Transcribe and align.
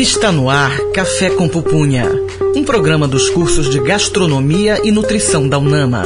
Está 0.00 0.30
no 0.30 0.48
ar 0.48 0.78
Café 0.94 1.28
com 1.28 1.48
Pupunha, 1.48 2.08
um 2.54 2.62
programa 2.62 3.08
dos 3.08 3.28
cursos 3.30 3.68
de 3.68 3.80
Gastronomia 3.80 4.80
e 4.84 4.92
Nutrição 4.92 5.48
da 5.48 5.58
UNAMA. 5.58 6.04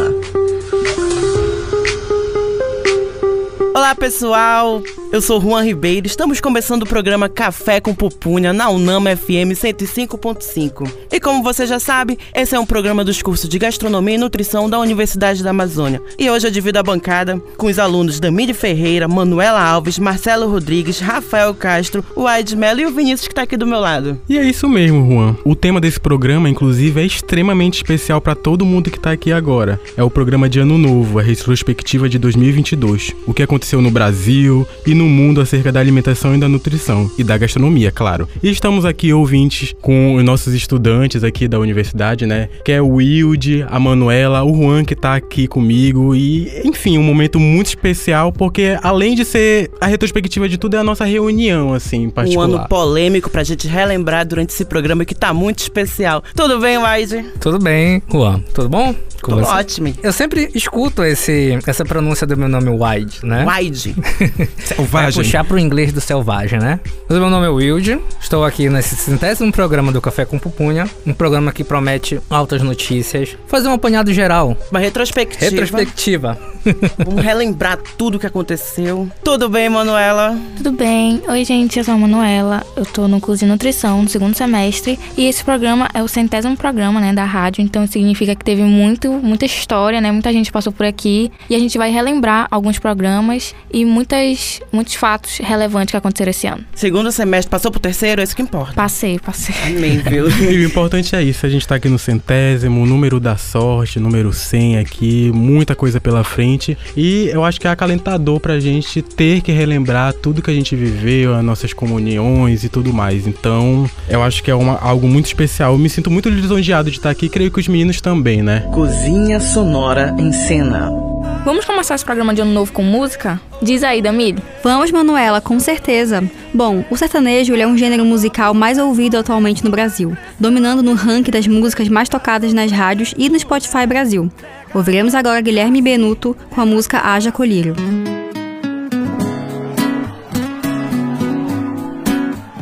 Olá 3.75 3.95
pessoal, 3.95 4.83
eu 5.13 5.21
sou 5.21 5.39
Juan 5.39 5.63
Ribeiro. 5.63 6.07
Estamos 6.07 6.41
começando 6.41 6.85
o 6.85 6.87
programa 6.87 7.29
Café 7.29 7.81
com 7.81 7.95
Pupunha 7.95 8.51
na 8.51 8.71
Unama 8.71 9.15
FM 9.15 9.53
105.5. 9.53 10.91
E 11.13 11.21
como 11.21 11.43
você 11.43 11.67
já 11.67 11.79
sabe, 11.79 12.19
esse 12.35 12.55
é 12.55 12.59
um 12.59 12.65
programa 12.65 13.05
dos 13.05 13.21
cursos 13.21 13.47
de 13.47 13.59
Gastronomia 13.59 14.15
e 14.15 14.19
Nutrição 14.19 14.71
da 14.71 14.79
Universidade 14.79 15.43
da 15.43 15.51
Amazônia. 15.51 16.01
E 16.19 16.31
hoje 16.31 16.47
eu 16.47 16.51
divido 16.51 16.79
a 16.79 16.83
bancada 16.83 17.39
com 17.59 17.67
os 17.67 17.79
alunos 17.79 18.19
Damide 18.19 18.55
Ferreira, 18.55 19.07
Manuela 19.07 19.63
Alves, 19.63 19.99
Marcelo 19.99 20.51
Rodrigues, 20.51 20.99
Rafael 20.99 21.55
Castro, 21.55 22.03
o 22.17 22.27
Aide 22.27 22.57
Mello 22.57 22.81
e 22.81 22.87
o 22.87 22.91
Vinícius 22.91 23.29
que 23.29 23.33
está 23.33 23.43
aqui 23.43 23.59
do 23.59 23.67
meu 23.67 23.81
lado. 23.81 24.19
E 24.27 24.39
é 24.39 24.45
isso 24.45 24.67
mesmo, 24.67 25.07
Juan. 25.07 25.37
O 25.45 25.55
tema 25.55 25.79
desse 25.79 26.01
programa, 26.01 26.49
inclusive, 26.49 27.03
é 27.03 27.05
extremamente 27.05 27.75
especial 27.75 28.19
para 28.19 28.35
todo 28.35 28.65
mundo 28.65 28.91
que 28.91 28.97
está 28.97 29.13
aqui 29.13 29.31
agora. 29.31 29.79
É 29.95 30.03
o 30.03 30.11
programa 30.11 30.49
de 30.49 30.59
Ano 30.59 30.79
Novo, 30.79 31.19
a 31.19 31.23
retrospectiva 31.23 32.09
de 32.09 32.19
2022. 32.19 33.15
O 33.27 33.35
que 33.35 33.43
aconteceu 33.43 33.83
no 33.83 33.91
Brasil 33.91 34.67
e 34.87 34.95
no 34.95 35.02
no 35.03 35.09
mundo 35.09 35.41
acerca 35.41 35.73
da 35.73 35.81
alimentação 35.81 36.35
e 36.35 36.39
da 36.39 36.49
nutrição 36.49 37.11
e 37.19 37.25
da 37.25 37.37
gastronomia, 37.37 37.91
claro. 37.91 38.29
E 38.41 38.49
estamos 38.49 38.85
aqui 38.85 39.13
ouvintes 39.13 39.75
com 39.83 40.15
os 40.15 40.23
nossos 40.23 40.55
estudantes 40.55 41.25
aqui 41.25 41.49
da 41.49 41.59
universidade, 41.59 42.25
né? 42.25 42.49
Que 42.65 42.73
é 42.73 42.81
o 42.81 42.89
Wilde, 42.89 43.67
a 43.69 43.81
Manuela, 43.81 44.45
o 44.45 44.55
Juan 44.55 44.85
que 44.85 44.95
tá 44.95 45.17
aqui 45.17 45.49
comigo 45.49 46.15
e, 46.15 46.63
enfim, 46.65 46.99
um 46.99 47.03
momento 47.03 47.41
muito 47.41 47.67
especial 47.67 48.33
porque 48.33 48.79
além 48.81 49.17
de 49.17 49.25
ser 49.25 49.71
a 49.81 49.87
retrospectiva 49.87 50.49
de 50.49 50.57
tudo 50.57 50.77
é 50.77 50.79
a 50.79 50.85
nossa 50.85 51.05
reunião 51.05 51.75
assim, 51.75 52.05
em 52.05 52.11
particular. 52.11 52.49
Um 52.49 52.55
ano 52.55 52.69
polêmico 52.69 53.29
pra 53.29 53.43
gente 53.43 53.67
relembrar 53.67 54.25
durante 54.25 54.51
esse 54.51 54.65
programa 54.65 55.05
que 55.05 55.15
tá 55.15 55.35
muito 55.35 55.59
especial. 55.59 56.23
Tudo 56.37 56.61
bem, 56.61 56.79
Wide? 56.79 57.25
Tudo 57.41 57.59
bem, 57.59 58.01
Juan. 58.09 58.41
Tudo 58.55 58.69
bom? 58.69 58.95
Com 59.23 59.37
Tudo 59.37 59.47
ótimo. 59.47 59.95
Eu 60.03 60.13
sempre 60.13 60.51
escuto 60.53 61.05
esse, 61.05 61.57
essa 61.65 61.85
pronúncia 61.85 62.27
do 62.27 62.37
meu 62.37 62.49
nome 62.49 62.71
Wide, 62.71 63.21
né? 63.23 63.47
Wide. 63.49 63.95
Selvagem. 64.93 65.11
Vai 65.11 65.25
puxar 65.25 65.45
pro 65.45 65.59
inglês 65.59 65.93
do 65.93 66.01
selvagem, 66.01 66.59
né? 66.59 66.79
Mas 67.09 67.19
meu 67.19 67.31
nome 67.31 67.47
é 67.47 67.49
Wilde, 67.49 67.99
estou 68.21 68.45
aqui 68.45 68.69
nesse 68.69 68.95
centésimo 68.95 69.51
programa 69.51 69.91
do 69.91 70.01
Café 70.01 70.27
com 70.27 70.39
Pupunha, 70.39 70.89
um 71.07 71.15
programa 71.15 71.51
que 71.51 71.65
promete 71.65 72.21
altas 72.29 72.63
notícias, 72.63 73.37
fazer 73.47 73.69
um 73.69 73.73
apanhado 73.73 74.13
geral. 74.13 74.57
Uma 74.71 74.81
retrospectiva. 74.81 75.51
Retrospectiva. 75.51 76.39
Vamos 77.05 77.25
relembrar 77.25 77.79
tudo 77.97 78.19
que 78.19 78.27
aconteceu. 78.27 79.11
Tudo 79.25 79.49
bem, 79.49 79.69
Manuela? 79.69 80.39
Tudo 80.57 80.73
bem. 80.73 81.23
Oi, 81.27 81.45
gente, 81.45 81.79
eu 81.79 81.85
sou 81.85 81.95
a 81.95 81.97
Manuela. 81.97 82.65
Eu 82.77 82.85
tô 82.85 83.09
no 83.09 83.21
curso 83.21 83.45
de 83.45 83.51
nutrição, 83.51 84.03
no 84.03 84.09
segundo 84.09 84.35
semestre, 84.35 84.99
e 85.17 85.27
esse 85.27 85.43
programa 85.43 85.89
é 85.95 86.03
o 86.03 86.09
centésimo 86.09 86.57
programa, 86.57 87.01
né, 87.01 87.13
da 87.13 87.25
rádio, 87.25 87.63
então 87.63 87.87
significa 87.87 88.35
que 88.35 88.45
teve 88.45 88.63
muito, 88.63 89.11
muita 89.11 89.45
história, 89.45 90.01
né? 90.01 90.13
Muita 90.13 90.33
gente 90.33 90.53
passou 90.53 90.73
por 90.73 90.87
aqui 90.87 91.33
e 91.49 91.55
a 91.55 91.59
gente 91.59 91.77
vai 91.79 91.91
relembrar 91.91 92.47
alguns 92.51 92.79
programas 92.79 93.55
e 93.73 93.85
muitas 93.85 94.61
muitos 94.83 94.95
fatos 94.95 95.39
relevantes 95.39 95.93
que 95.93 95.97
aconteceram 95.97 96.31
esse 96.31 96.47
ano. 96.47 96.65
Segundo 96.75 97.13
semestre, 97.13 97.49
passou 97.49 97.71
pro 97.71 97.81
terceiro? 97.81 98.21
É 98.21 98.25
isso 98.25 98.35
que 98.35 98.43
importa. 98.43 98.75
Passei, 98.75 99.19
passei. 99.19 99.55
Amém, 99.65 99.99
viu? 100.03 100.29
e 100.29 100.59
o 100.59 100.65
importante 100.65 101.15
é 101.15 101.23
isso, 101.23 101.47
a 101.47 101.49
gente 101.49 101.67
tá 101.67 101.77
aqui 101.77 101.89
no 101.89 101.99
centésimo, 101.99 102.85
número 102.85 103.21
da 103.21 103.37
sorte, 103.37 104.01
número 104.01 104.33
100 104.33 104.79
aqui, 104.79 105.31
muita 105.33 105.77
coisa 105.77 106.01
pela 106.01 106.25
frente. 106.25 106.77
E 106.97 107.29
eu 107.29 107.45
acho 107.45 107.61
que 107.61 107.69
é 107.69 107.71
acalentador 107.71 108.41
pra 108.41 108.59
gente 108.59 109.01
ter 109.01 109.41
que 109.41 109.53
relembrar 109.53 110.13
tudo 110.15 110.43
que 110.43 110.51
a 110.51 110.55
gente 110.55 110.75
viveu, 110.75 111.35
as 111.35 111.45
nossas 111.45 111.73
comunhões 111.73 112.65
e 112.65 112.69
tudo 112.69 112.93
mais. 112.93 113.27
Então, 113.27 113.89
eu 114.09 114.23
acho 114.23 114.43
que 114.43 114.51
é 114.51 114.55
uma, 114.55 114.79
algo 114.79 115.07
muito 115.07 115.27
especial. 115.27 115.75
Eu 115.75 115.79
me 115.79 115.89
sinto 115.89 116.11
muito 116.11 116.29
lisonjeado 116.29 116.91
de 116.91 116.97
estar 116.97 117.11
aqui, 117.11 117.29
creio 117.29 117.53
que 117.53 117.61
os 117.61 117.69
meninos 117.69 118.01
também, 118.01 118.43
né? 118.43 118.69
Cozinha 118.73 119.39
Sonora 119.39 120.15
em 120.19 120.33
Cena. 120.33 121.12
Vamos 121.45 121.65
começar 121.65 121.97
esse 121.97 122.05
programa 122.05 122.33
de 122.33 122.41
ano 122.41 122.53
novo 122.53 122.73
com 122.73 122.83
música? 122.83 123.41
Diz 123.61 123.83
aí, 123.83 124.01
Damir. 124.01 124.37
Vamos, 124.63 124.91
Manuela, 124.93 125.41
com 125.41 125.59
certeza. 125.59 126.23
Bom, 126.55 126.85
o 126.91 126.97
sertanejo 126.97 127.55
é 127.55 127.67
um 127.67 127.77
gênero 127.77 128.05
musical 128.05 128.55
mais 128.55 128.79
ouvido 128.79 129.17
atualmente 129.17 129.65
no 129.65 129.71
Brasil, 129.71 130.17
dominando 130.39 130.83
no 130.83 130.95
ranking 130.95 131.31
das 131.31 131.47
músicas 131.47 131.89
mais 131.89 132.09
tocadas 132.09 132.53
nas 132.53 132.71
rádios 132.71 133.13
e 133.17 133.29
no 133.29 133.39
Spotify 133.39 133.87
Brasil. 133.87 134.31
Ouviremos 134.73 135.15
agora 135.15 135.41
Guilherme 135.41 135.83
Benuto 135.83 136.37
com 136.51 136.61
a 136.61 136.67
música 136.67 136.99
Haja 136.99 137.33
Colírio. 137.33 137.75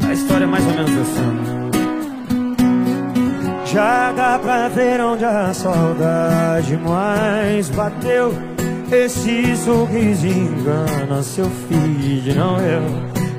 A 0.09 0.13
história 0.13 0.45
é 0.45 0.47
mais 0.47 0.67
ou 0.67 0.73
menos 0.73 0.91
assim. 0.91 1.61
Já 3.73 4.11
dá 4.13 4.39
pra 4.39 4.69
ver 4.69 5.01
onde 5.01 5.25
a 5.25 5.55
saudade 5.55 6.77
mais 6.79 7.69
bateu 7.71 8.35
esse 8.93 9.57
sorriso 9.57 10.27
engana 10.27 11.23
seu 11.23 11.51
filho, 11.69 12.35
não 12.35 12.59
eu. 12.59 12.83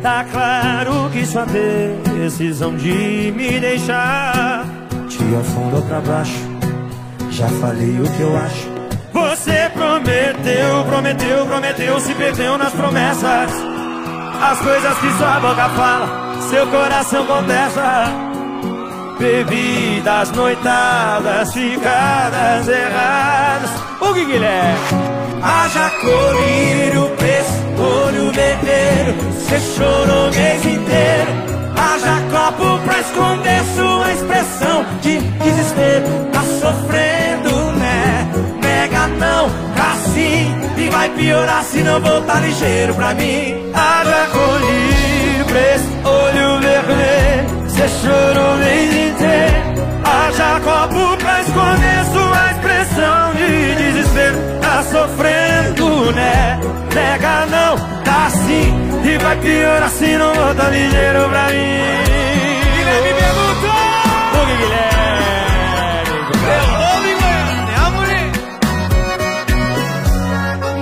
Tá 0.02 0.26
claro 0.32 1.10
que 1.12 1.26
sua 1.26 1.46
decisão 1.46 2.76
de 2.76 3.34
me 3.36 3.60
deixar 3.60 4.66
te 5.08 5.24
afundou 5.36 5.82
pra 5.84 6.00
baixo. 6.02 6.40
Já 7.30 7.48
falei 7.48 8.00
o 8.00 8.04
que 8.04 8.22
eu 8.22 8.38
acho. 8.38 8.70
Você 9.14 9.70
prometeu, 9.74 10.84
prometeu, 10.88 11.46
prometeu, 11.46 12.00
se 12.00 12.14
perdeu 12.16 12.58
nas 12.58 12.74
promessas. 12.74 13.52
As 14.42 14.60
coisas 14.60 14.98
que 14.98 15.12
sua 15.18 15.40
boca 15.40 15.70
fala, 15.70 16.42
seu 16.50 16.66
coração 16.68 17.26
contesta. 17.26 18.06
Bebidas, 19.20 20.32
noitadas, 20.32 21.54
ficadas 21.54 22.68
erradas. 22.68 23.70
O 24.02 24.14
Guilherme? 24.14 25.21
Haja 25.44 25.90
colírio, 26.02 27.10
pescolho, 27.18 28.32
bebeiro 28.32 29.16
Cê 29.48 29.60
chorou 29.76 30.30
o 30.30 30.36
mês 30.36 30.66
inteiro. 30.66 31.32
Haja 31.76 32.22
copo 32.30 32.78
pra 32.84 33.00
esconder 33.00 33.64
sua 33.76 34.12
expressão 34.14 34.86
De 35.02 35.18
desespero, 35.20 36.06
tá 36.32 36.42
sofrendo, 36.42 37.72
né? 37.78 38.30
Nega 38.62 39.08
não, 39.08 39.50
tá 39.76 39.96
sim 40.14 40.54
E 40.78 40.90
vai 40.90 41.10
piorar 41.10 41.64
se 41.64 41.82
não 41.82 42.00
voltar 42.00 42.40
ligeiro 42.42 42.94
pra 42.94 43.16
mim. 43.16 43.72
Haja 43.74 44.28
colírio, 44.32 45.46
olho 46.06 46.60
vermelho 46.60 47.70
Cê 47.70 47.88
chorou 47.88 48.54
o 48.54 48.58
mês 48.58 48.92
inteiro. 48.92 49.82
Haja 50.06 50.60
copo 50.60 51.18
pra 51.18 51.42
esconder 51.42 52.01
Nega 56.94 57.46
não, 57.46 57.78
tá 58.04 58.26
assim 58.26 58.74
E 59.04 59.18
vai 59.18 59.38
piorar 59.38 59.90
se 59.90 60.18
não 60.18 60.34
volta 60.34 60.64
ligeiro 60.70 61.30
pra 61.30 61.46
mim. 61.48 61.82
Guilherme 62.76 63.14
perguntou 63.14 63.72
O 64.36 64.46
Guilherme? 64.46 64.92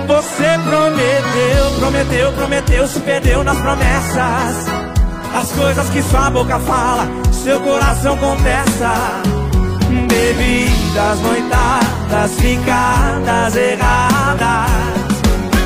Você 0.08 0.48
prometeu, 0.68 1.70
prometeu, 1.78 2.32
prometeu 2.32 2.88
Se 2.88 3.00
perdeu 3.00 3.44
nas 3.44 3.58
promessas. 3.58 4.66
As 5.32 5.52
coisas 5.52 5.88
que 5.90 6.02
sua 6.02 6.28
boca 6.30 6.58
fala 6.58 7.06
Seu 7.30 7.60
coração 7.60 8.16
contesta 8.16 9.22
Bebidas, 10.08 11.20
noitadas, 11.20 12.32
ficadas 12.40 13.56
erradas 13.56 14.99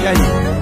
E 0.05 0.07
aí? 0.07 0.17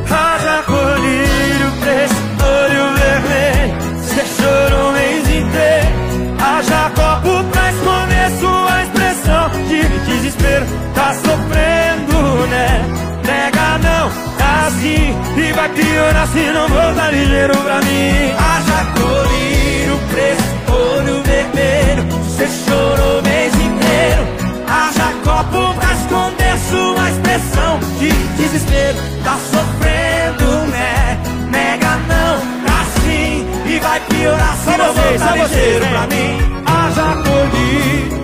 Haja 0.09 0.63
colírio, 0.63 1.73
preço, 1.81 2.15
olho 2.47 2.95
vermelho 2.95 3.75
Cê 4.05 4.23
chorou 4.41 4.91
o 4.91 4.93
mês 4.93 5.29
inteiro. 5.29 6.37
Haja 6.39 6.91
copo 6.95 7.43
pra 7.51 7.73
esconder 7.73 8.31
sua 8.39 8.83
expressão 8.85 9.51
De 9.67 9.83
desespero, 10.07 10.65
tá 10.95 11.13
sofrendo, 11.15 12.47
né? 12.47 12.69
Nega 13.27 13.79
não, 13.79 14.11
tá 14.39 14.67
assim. 14.69 15.13
E 15.37 15.53
vai 15.55 15.69
piorar 15.71 16.29
se 16.29 16.53
não 16.53 16.69
voltar 16.69 17.11
ligeiro 17.13 17.57
pra 17.57 17.81
mim. 17.81 18.33
Haja 18.39 18.85
colírio, 18.95 19.99
preço, 20.13 20.51
olho 20.71 21.21
vermelho 21.25 22.07
Cê 22.37 22.47
chorou 22.47 23.19
o 23.19 23.23
mês 23.25 23.53
inteiro. 23.57 24.23
Haja 24.69 25.13
copo 25.25 25.75
pra 25.81 25.92
desespero 28.53 28.99
Tá 29.25 29.39
sofrendo, 29.51 30.67
né? 30.71 31.19
Nega 31.51 31.97
não, 32.09 32.41
tá 32.67 32.85
sim 33.01 33.47
E 33.67 33.79
vai 33.79 34.01
piorar 34.01 34.57
se 34.57 34.77
não 34.77 34.93
voltar 34.93 35.37
ligeiro 35.37 35.87
pra 35.87 36.07
mim 36.07 36.39
Haja 36.67 37.23
colhido 37.23 38.23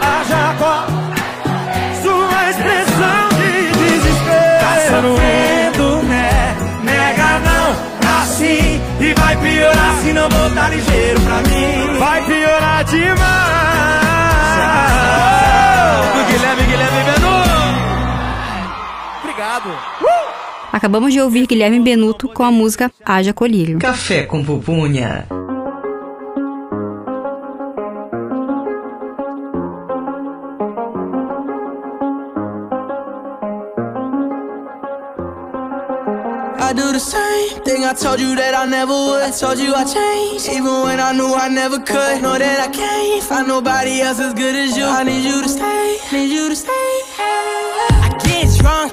Haja 0.00 0.54
copo 0.58 0.92
Sua 2.02 2.50
expressão 2.50 3.28
de 3.38 3.52
desespero 3.78 4.60
Tá 4.60 4.72
sofrendo, 4.86 6.02
né? 6.04 6.56
Nega 6.84 7.38
não 7.40 7.88
não 10.12 10.28
vou 10.28 10.50
tá 10.50 10.68
ligeiro 10.68 11.20
pra 11.20 11.36
mim. 11.42 11.98
Vai 11.98 12.24
piorar 12.24 12.84
demais. 12.84 13.77
Obrigado. 19.58 19.70
Uh! 20.02 20.28
Acabamos 20.70 21.12
de 21.12 21.20
ouvir 21.20 21.46
Guilherme 21.46 21.80
Benuto 21.80 22.28
com 22.28 22.44
a 22.44 22.50
música 22.50 22.92
Haja 23.04 23.32
Colírio. 23.32 23.78
Café 23.78 24.24
com 24.24 24.44
pupunha. 24.44 25.26
I 36.60 36.72
do 36.74 36.92
the 36.92 37.00
same 37.00 37.60
thing 37.64 37.84
I 37.86 37.94
told 37.94 38.20
you 38.20 38.36
that 38.36 38.54
I 38.54 38.66
never 38.66 38.92
would. 38.92 39.22
I 39.22 39.30
told 39.30 39.58
you 39.58 39.74
I 39.74 39.84
changed, 39.84 40.48
even 40.50 40.82
when 40.84 41.00
I 41.00 41.12
knew 41.12 41.34
I 41.34 41.48
never 41.48 41.78
could. 41.78 42.20
Know 42.20 42.36
that 42.36 42.60
I 42.60 42.68
can't 42.68 43.22
find 43.22 43.48
nobody 43.48 44.02
else 44.02 44.20
as 44.20 44.34
good 44.34 44.54
as 44.54 44.76
you. 44.76 44.84
I 44.84 45.02
need 45.02 45.24
you 45.24 45.42
to 45.42 45.48
stay, 45.48 45.96
need 46.12 46.30
you 46.30 46.50
to 46.50 46.56
stay. 46.56 46.90
I 47.18 48.14
get 48.22 48.58
drunk, 48.58 48.92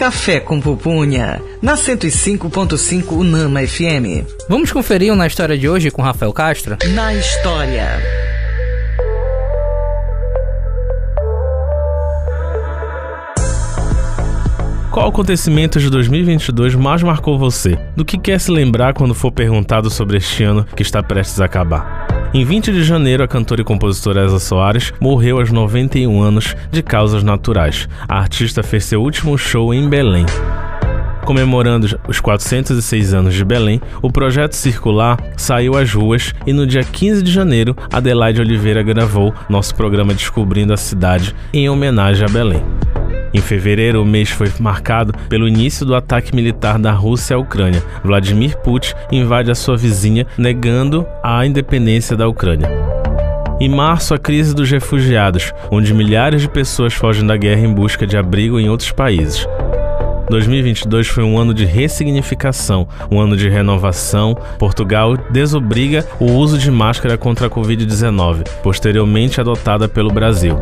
Café 0.00 0.40
com 0.40 0.58
pupunha. 0.58 1.42
Na 1.60 1.74
105.5 1.74 3.12
Unama 3.12 3.60
FM. 3.60 4.24
Vamos 4.48 4.72
conferir 4.72 5.12
o 5.12 5.14
na 5.14 5.26
história 5.26 5.58
de 5.58 5.68
hoje 5.68 5.90
com 5.90 6.00
Rafael 6.00 6.32
Castro? 6.32 6.78
Na 6.94 7.12
história. 7.12 7.86
Qual 14.90 15.06
acontecimento 15.06 15.78
de 15.78 15.90
2022 15.90 16.74
mais 16.76 17.02
marcou 17.02 17.38
você? 17.38 17.78
Do 17.94 18.02
que 18.02 18.16
quer 18.16 18.40
se 18.40 18.50
lembrar 18.50 18.94
quando 18.94 19.14
for 19.14 19.30
perguntado 19.30 19.90
sobre 19.90 20.16
este 20.16 20.42
ano 20.42 20.64
que 20.74 20.82
está 20.82 21.02
prestes 21.02 21.42
a 21.42 21.44
acabar? 21.44 21.99
Em 22.32 22.44
20 22.44 22.70
de 22.70 22.84
janeiro, 22.84 23.24
a 23.24 23.28
cantora 23.28 23.60
e 23.60 23.64
compositora 23.64 24.20
Elza 24.20 24.38
Soares 24.38 24.92
morreu 25.00 25.38
aos 25.38 25.50
91 25.50 26.22
anos 26.22 26.54
de 26.70 26.80
causas 26.80 27.24
naturais. 27.24 27.88
A 28.08 28.20
artista 28.20 28.62
fez 28.62 28.84
seu 28.84 29.02
último 29.02 29.36
show 29.36 29.74
em 29.74 29.88
Belém. 29.88 30.24
Comemorando 31.24 31.98
os 32.06 32.20
406 32.20 33.14
anos 33.14 33.34
de 33.34 33.44
Belém, 33.44 33.80
o 34.00 34.12
projeto 34.12 34.52
Circular 34.54 35.18
saiu 35.36 35.76
às 35.76 35.92
ruas 35.92 36.32
e 36.46 36.52
no 36.52 36.68
dia 36.68 36.84
15 36.84 37.20
de 37.20 37.32
janeiro, 37.32 37.76
Adelaide 37.92 38.40
Oliveira 38.40 38.82
gravou 38.82 39.34
nosso 39.48 39.74
programa 39.74 40.14
Descobrindo 40.14 40.72
a 40.72 40.76
Cidade 40.76 41.34
em 41.52 41.68
homenagem 41.68 42.24
a 42.24 42.32
Belém. 42.32 42.62
Em 43.32 43.40
fevereiro, 43.40 44.02
o 44.02 44.04
mês 44.04 44.28
foi 44.30 44.50
marcado 44.58 45.14
pelo 45.28 45.46
início 45.46 45.86
do 45.86 45.94
ataque 45.94 46.34
militar 46.34 46.78
da 46.78 46.90
Rússia 46.90 47.36
à 47.36 47.38
Ucrânia. 47.38 47.82
Vladimir 48.02 48.56
Putin 48.58 48.94
invade 49.12 49.50
a 49.50 49.54
sua 49.54 49.76
vizinha, 49.76 50.26
negando 50.36 51.06
a 51.22 51.46
independência 51.46 52.16
da 52.16 52.26
Ucrânia. 52.26 52.68
Em 53.60 53.68
março, 53.68 54.14
a 54.14 54.18
crise 54.18 54.54
dos 54.54 54.70
refugiados, 54.70 55.52
onde 55.70 55.94
milhares 55.94 56.42
de 56.42 56.48
pessoas 56.48 56.94
fogem 56.94 57.26
da 57.26 57.36
guerra 57.36 57.60
em 57.60 57.72
busca 57.72 58.06
de 58.06 58.16
abrigo 58.16 58.58
em 58.58 58.68
outros 58.68 58.90
países. 58.90 59.46
2022 60.28 61.08
foi 61.08 61.24
um 61.24 61.36
ano 61.36 61.52
de 61.52 61.64
ressignificação, 61.64 62.88
um 63.10 63.20
ano 63.20 63.36
de 63.36 63.48
renovação. 63.48 64.34
Portugal 64.58 65.16
desobriga 65.30 66.06
o 66.18 66.32
uso 66.32 66.56
de 66.56 66.70
máscara 66.70 67.18
contra 67.18 67.48
a 67.48 67.50
Covid-19, 67.50 68.48
posteriormente 68.62 69.40
adotada 69.40 69.88
pelo 69.88 70.10
Brasil. 70.10 70.56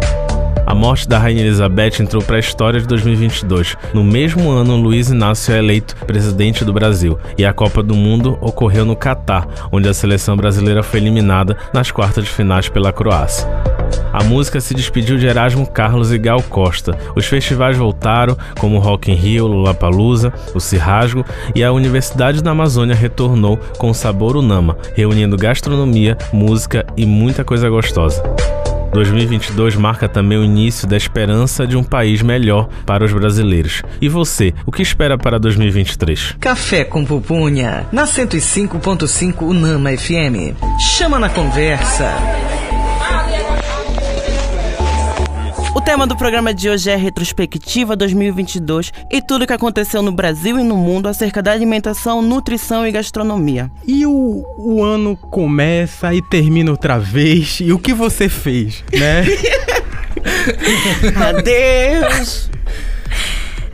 A 0.69 0.75
morte 0.75 1.09
da 1.09 1.19
Rainha 1.19 1.41
Elizabeth 1.41 1.99
entrou 1.99 2.23
para 2.23 2.37
a 2.37 2.41
história 2.41 2.79
de 2.79 2.87
2022. 2.87 3.75
No 3.95 4.05
mesmo 4.05 4.51
ano, 4.51 4.77
Luiz 4.77 5.09
Inácio 5.09 5.55
é 5.55 5.59
eleito 5.59 5.97
presidente 6.05 6.63
do 6.63 6.75
Brasil 6.75 7.19
e 7.39 7.47
a 7.47 7.55
Copa 7.55 7.83
do 7.83 7.95
Mundo 7.95 8.37
ocorreu 8.39 8.85
no 8.85 8.95
Catar, 8.95 9.49
onde 9.73 9.89
a 9.89 9.95
seleção 9.95 10.37
brasileira 10.37 10.83
foi 10.83 11.01
eliminada 11.01 11.57
nas 11.73 11.91
quartas 11.91 12.25
de 12.25 12.31
finais 12.31 12.69
pela 12.69 12.93
Croácia. 12.93 13.49
A 14.13 14.23
música 14.23 14.61
se 14.61 14.75
despediu 14.75 15.17
de 15.17 15.27
Erasmo 15.27 15.67
Carlos 15.67 16.13
e 16.13 16.19
Gal 16.19 16.43
Costa. 16.43 16.99
Os 17.17 17.25
festivais 17.25 17.79
voltaram, 17.79 18.37
como 18.61 18.77
o 18.77 18.81
Rock 18.81 19.11
in 19.11 19.15
Rio, 19.15 19.47
Lollapalooza, 19.47 20.35
o 20.55 20.61
Cirrasgo 20.61 21.25
e 21.55 21.65
a 21.65 21.73
Universidade 21.73 22.43
da 22.43 22.51
Amazônia 22.51 22.95
retornou 22.95 23.57
com 23.79 23.89
o 23.89 23.95
Sabor 23.95 24.37
Unama, 24.37 24.77
reunindo 24.95 25.35
gastronomia, 25.35 26.19
música 26.31 26.85
e 26.95 27.07
muita 27.07 27.43
coisa 27.43 27.71
gostosa. 27.71 28.23
2022 28.93 29.77
marca 29.77 30.09
também 30.09 30.39
o 30.39 30.45
início 30.45 30.87
da 30.87 30.97
esperança 30.97 31.67
de 31.67 31.77
um 31.77 31.83
país 31.83 32.23
melhor 32.23 32.69
para 32.87 33.05
os 33.05 33.13
brasileiros. 33.13 33.83
E 34.01 34.09
você, 34.09 34.55
o 34.67 34.73
que 34.73 34.83
espera 34.83 35.17
para 35.19 35.39
2023? 35.39 36.37
Café 36.41 36.85
com 36.85 37.05
pupunha. 37.05 37.87
Na 37.93 38.05
105.5 38.05 39.43
Unama 39.43 39.91
FM. 39.97 40.57
Chama 40.97 41.19
na 41.19 41.29
conversa. 41.29 42.13
O 45.75 45.81
tema 45.81 46.07
do 46.07 46.17
programa 46.17 46.53
de 46.53 46.69
hoje 46.69 46.91
é 46.91 46.97
Retrospectiva 46.97 47.95
2022 47.95 48.93
e 49.11 49.21
tudo 49.23 49.43
o 49.45 49.47
que 49.47 49.53
aconteceu 49.53 50.03
no 50.03 50.11
Brasil 50.11 50.59
e 50.59 50.63
no 50.63 50.77
mundo 50.77 51.09
acerca 51.09 51.43
da 51.43 51.53
alimentação, 51.53 52.23
nutrição 52.23 52.87
e 52.87 52.91
gastronomia. 52.91 53.71
E 53.87 54.05
o, 54.07 54.45
o 54.59 54.83
ano 54.83 55.17
começa 55.17 56.13
e 56.15 56.23
termina 56.23 56.71
outra 56.71 56.99
vez. 56.99 57.59
E 57.61 57.73
o 57.73 57.79
que 57.79 57.93
você 57.93 58.29
fez, 58.29 58.83
né? 58.93 59.25
Adeus! 61.29 62.51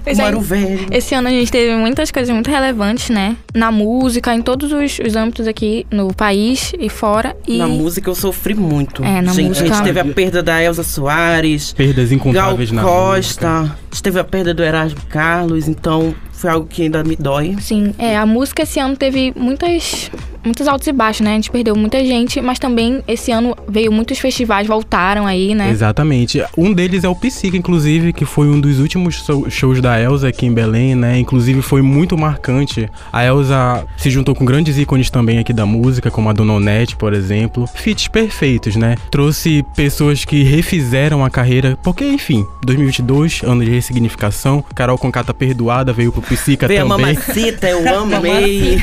Pois 0.05 0.19
é, 0.19 0.31
velho. 0.33 0.87
Esse 0.91 1.15
ano 1.15 1.29
a 1.29 1.31
gente 1.31 1.51
teve 1.51 1.75
muitas 1.75 2.11
coisas 2.11 2.33
muito 2.33 2.51
relevantes, 2.51 3.09
né? 3.09 3.37
Na 3.55 3.73
música, 3.73 4.35
em 4.35 4.43
todos 4.43 4.71
os, 4.71 4.99
os 4.99 5.17
âmbitos 5.17 5.49
aqui 5.49 5.87
no 5.91 6.13
país 6.13 6.73
e 6.79 6.91
fora. 6.91 7.35
E... 7.49 7.57
Na 7.57 7.67
música 7.67 8.11
eu 8.11 8.15
sofri 8.15 8.55
muito. 8.55 9.03
É, 9.03 9.23
na 9.23 9.33
gente, 9.33 9.49
música. 9.49 9.65
A 9.65 9.75
gente 9.75 9.85
teve 9.85 10.01
a 10.01 10.05
perda 10.05 10.43
da 10.43 10.63
Elza 10.63 10.83
Soares. 10.83 11.73
Perdas 11.73 12.13
incontáveis 12.13 12.71
Gal 12.71 12.77
na 12.77 12.83
Costa. 12.83 13.61
música. 13.61 13.79
A 13.91 13.95
gente 13.95 14.03
teve 14.03 14.19
a 14.21 14.25
perda 14.25 14.53
do 14.53 14.63
Erasmo 14.63 15.01
Carlos, 15.09 15.67
então 15.67 16.15
foi 16.45 16.51
algo 16.51 16.67
que 16.67 16.83
ainda 16.83 17.03
me 17.03 17.17
dói. 17.17 17.57
Sim, 17.59 17.95
é, 17.97 18.19
a 18.19 18.27
música 18.27 18.65
esse 18.65 18.79
ano 18.79 18.95
teve 18.97 19.33
muitas 19.35 20.11
muitos 20.45 20.69
altos 20.69 20.87
e 20.87 20.93
baixos, 20.93 21.23
né? 21.23 21.33
A 21.33 21.35
gente 21.35 21.51
perdeu 21.51 21.75
muita 21.75 22.05
gente, 22.05 22.41
mas 22.41 22.59
também 22.59 23.03
esse 23.09 23.33
ano 23.33 23.57
veio 23.67 23.91
muitos 23.91 24.19
festivais, 24.19 24.67
voltaram 24.67 25.27
aí, 25.27 25.55
né? 25.55 25.71
Exatamente. 25.71 26.45
Um 26.57 26.73
deles 26.73 27.03
é 27.03 27.09
o 27.09 27.17
Psica, 27.17 27.57
inclusive, 27.57 28.13
que 28.13 28.25
foi 28.25 28.47
um 28.47 28.61
dos 28.61 28.79
últimos 28.79 29.25
shows 29.49 29.81
da 29.81 30.01
Elsa 30.01 30.29
aqui 30.29 30.47
em 30.47 30.53
Belém, 30.53 30.95
né? 30.95 31.19
Inclusive 31.19 31.63
foi 31.63 31.83
muito 31.83 32.17
marcante. 32.17 32.89
A 33.13 33.25
Elsa 33.25 33.87
se 33.97 34.11
juntou 34.11 34.35
com 34.35 34.45
grandes 34.45 34.77
ícones 34.79 35.09
também 35.09 35.39
aqui 35.39 35.53
da 35.53 35.65
música, 35.65 36.11
como 36.11 36.29
a 36.29 36.33
Dona 36.33 36.53
Onete, 36.53 36.97
por 36.97 37.15
exemplo. 37.15 37.67
Feats 37.67 38.09
perfeitos, 38.09 38.77
né? 38.77 38.97
Trouxe 39.11 39.65
pessoas 39.75 40.25
que 40.25 40.43
refizeram 40.43 41.25
a 41.25 41.31
carreira, 41.31 41.79
porque, 41.83 42.05
enfim, 42.05 42.45
2022, 42.65 43.43
ano 43.45 43.65
de 43.65 43.71
ressignificação. 43.71 44.63
Carol 44.75 44.99
Conká 44.99 45.25
tá 45.25 45.33
perdoada, 45.33 45.93
veio 45.93 46.13
pro 46.13 46.21
Psica 46.37 46.67
a 46.67 46.69
também. 46.69 46.85
mamacita, 46.89 47.69
eu 47.69 47.81
amei. 48.17 48.79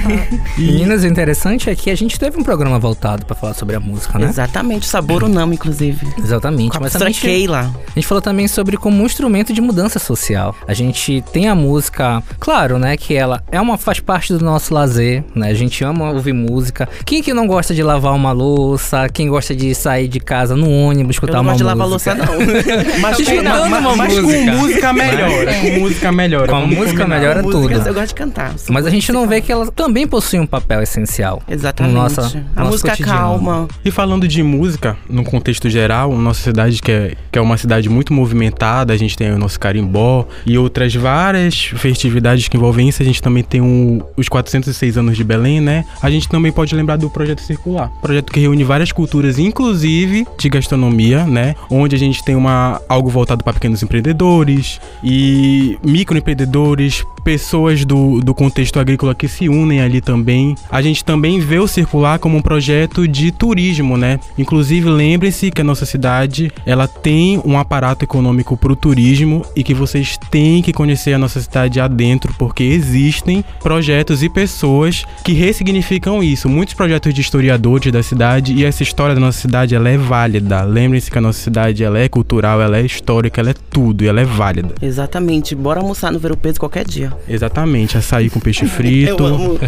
Meninas, 0.57 1.03
o 1.03 1.07
interessante 1.07 1.69
é 1.69 1.75
que 1.75 1.89
a 1.89 1.95
gente 1.95 2.19
teve 2.19 2.37
um 2.39 2.43
programa 2.43 2.79
voltado 2.79 3.25
pra 3.25 3.35
falar 3.35 3.53
sobre 3.53 3.75
a 3.75 3.79
música, 3.79 4.17
né? 4.17 4.27
Exatamente, 4.27 4.83
o 4.83 4.85
sabor 4.89 5.23
unama, 5.23 5.53
inclusive. 5.53 6.07
Exatamente. 6.17 6.71
Com 6.71 6.77
a 6.77 6.81
Mas 6.81 6.93
também 6.93 7.13
Keila. 7.13 7.71
A 7.87 7.91
gente 7.93 8.07
falou 8.07 8.21
também 8.21 8.47
sobre 8.47 8.77
como 8.77 9.01
um 9.01 9.05
instrumento 9.05 9.53
de 9.53 9.61
mudança 9.61 9.99
social. 9.99 10.55
A 10.67 10.73
gente 10.73 11.23
tem 11.33 11.47
a 11.47 11.55
música, 11.55 12.23
claro, 12.39 12.77
né, 12.79 12.95
que 12.97 13.13
ela 13.15 13.43
é 13.51 13.59
uma 13.59 13.77
faz 13.77 13.99
parte 13.99 14.33
do 14.33 14.43
nosso 14.43 14.73
lazer, 14.73 15.23
né? 15.35 15.49
A 15.49 15.53
gente 15.53 15.83
ama 15.83 16.11
ouvir 16.11 16.33
música. 16.33 16.87
Quem 17.05 17.21
que 17.21 17.33
não 17.33 17.47
gosta 17.47 17.73
de 17.73 17.83
lavar 17.83 18.13
uma 18.13 18.31
louça? 18.31 19.07
Quem 19.09 19.27
gosta 19.27 19.55
de 19.55 19.73
sair 19.75 20.07
de 20.07 20.19
casa 20.19 20.55
no 20.55 20.69
ônibus 20.69 21.07
Eu 21.07 21.11
escutar 21.11 21.33
não 21.33 21.41
uma 21.41 21.51
gosto 21.51 21.57
de 21.57 21.63
lavar 21.63 21.87
música? 21.87 22.13
louça, 22.13 22.25
não. 22.25 22.31
Mas, 23.01 23.19
escutando 23.19 23.43
não, 23.43 23.67
uma 23.67 23.95
mas 23.95 24.13
com 24.15 24.21
música. 24.21 24.51
música 24.53 24.93
melhora. 24.93 25.53
Com 25.53 25.79
música 25.79 26.11
melhora. 26.11 26.47
Com 26.47 26.55
a 26.55 26.65
música 26.65 26.91
combinar. 27.03 27.07
Músicas, 27.41 27.77
tudo. 27.79 27.87
Eu 27.87 27.93
gosto 27.93 28.07
de 28.09 28.15
cantar. 28.15 28.53
Mas 28.69 28.85
a 28.85 28.89
gente 28.89 29.11
não 29.11 29.27
vê 29.27 29.41
que 29.41 29.51
ela 29.51 29.71
também 29.71 30.07
possui 30.07 30.39
um 30.39 30.45
papel 30.45 30.81
essencial. 30.81 31.41
Exatamente. 31.47 31.93
No 31.93 32.01
nossa- 32.01 32.43
a 32.55 32.59
nosso 32.59 32.71
música 32.71 32.89
cotidiano. 32.91 33.19
calma. 33.19 33.67
E 33.83 33.91
falando 33.91 34.27
de 34.27 34.41
música, 34.43 34.97
no 35.09 35.23
contexto 35.23 35.69
geral, 35.69 36.13
nossa 36.15 36.41
cidade 36.41 36.81
que 36.81 36.91
é, 36.91 37.15
que 37.31 37.37
é 37.39 37.41
uma 37.41 37.57
cidade 37.57 37.89
muito 37.89 38.13
movimentada, 38.13 38.93
a 38.93 38.97
gente 38.97 39.17
tem 39.17 39.31
o 39.31 39.37
nosso 39.37 39.59
carimbó 39.59 40.25
e 40.45 40.57
outras 40.57 40.93
várias 40.95 41.55
festividades 41.75 42.47
que 42.47 42.57
envolvem 42.57 42.87
isso. 42.89 43.01
A 43.01 43.05
gente 43.05 43.21
também 43.21 43.43
tem 43.43 43.61
o- 43.61 44.03
os 44.17 44.27
406 44.29 44.97
anos 44.97 45.15
de 45.17 45.23
Belém, 45.23 45.59
né? 45.61 45.85
A 46.01 46.09
gente 46.09 46.27
também 46.29 46.51
pode 46.51 46.73
lembrar 46.75 46.97
do 46.97 47.09
Projeto 47.09 47.41
Circular. 47.41 47.89
Projeto 48.01 48.31
que 48.31 48.39
reúne 48.39 48.63
várias 48.63 48.91
culturas, 48.91 49.37
inclusive 49.39 50.25
de 50.37 50.49
gastronomia, 50.49 51.25
né? 51.25 51.55
Onde 51.69 51.95
a 51.95 51.99
gente 51.99 52.23
tem 52.23 52.35
uma, 52.35 52.81
algo 52.87 53.09
voltado 53.09 53.43
para 53.43 53.53
pequenos 53.53 53.81
empreendedores 53.83 54.79
e 55.03 55.77
microempreendedores, 55.83 57.03
pessoas 57.23 57.85
do, 57.85 58.19
do 58.19 58.33
contexto 58.33 58.79
agrícola 58.79 59.15
que 59.15 59.27
se 59.27 59.47
unem 59.47 59.81
ali 59.81 60.01
também. 60.01 60.55
A 60.69 60.81
gente 60.81 61.03
também 61.03 61.39
vê 61.39 61.59
o 61.59 61.67
Circular 61.67 62.19
como 62.19 62.37
um 62.37 62.41
projeto 62.41 63.07
de 63.07 63.31
turismo, 63.31 63.97
né? 63.97 64.19
Inclusive, 64.37 64.89
lembre-se 64.89 65.51
que 65.51 65.61
a 65.61 65.63
nossa 65.63 65.85
cidade, 65.85 66.51
ela 66.65 66.87
tem 66.87 67.41
um 67.45 67.57
aparato 67.57 68.03
econômico 68.03 68.57
para 68.57 68.71
o 68.71 68.75
turismo 68.75 69.45
e 69.55 69.63
que 69.63 69.73
vocês 69.73 70.17
têm 70.29 70.61
que 70.61 70.73
conhecer 70.73 71.13
a 71.13 71.17
nossa 71.17 71.39
cidade 71.39 71.79
adentro, 71.79 72.33
porque 72.37 72.63
existem 72.63 73.43
projetos 73.61 74.23
e 74.23 74.29
pessoas 74.29 75.05
que 75.23 75.33
ressignificam 75.33 76.23
isso. 76.23 76.49
Muitos 76.49 76.73
projetos 76.73 77.13
de 77.13 77.21
historiadores 77.21 77.91
da 77.91 78.03
cidade 78.03 78.53
e 78.53 78.65
essa 78.65 78.83
história 78.83 79.15
da 79.15 79.21
nossa 79.21 79.39
cidade, 79.39 79.75
ela 79.75 79.89
é 79.89 79.97
válida. 79.97 80.63
Lembrem-se 80.63 81.09
que 81.09 81.17
a 81.17 81.21
nossa 81.21 81.39
cidade, 81.39 81.83
ela 81.83 81.99
é 81.99 82.09
cultural, 82.09 82.61
ela 82.61 82.77
é 82.77 82.85
histórica, 82.85 83.41
ela 83.41 83.51
é 83.51 83.55
tudo 83.69 84.03
e 84.03 84.07
ela 84.07 84.21
é 84.21 84.25
válida. 84.25 84.73
Exatamente. 84.81 85.55
Bora 85.55 85.79
almoçar 85.79 86.11
no 86.11 86.19
Ver 86.19 86.31
o 86.31 86.37
Peso 86.37 86.59
qualquer 86.59 86.85
dia. 86.85 87.10
Exatamente, 87.27 87.97
açaí 87.97 88.29
com 88.29 88.39
peixe 88.39 88.65
frito, 88.65 89.23
Eu 89.23 89.35
amo. 89.35 89.59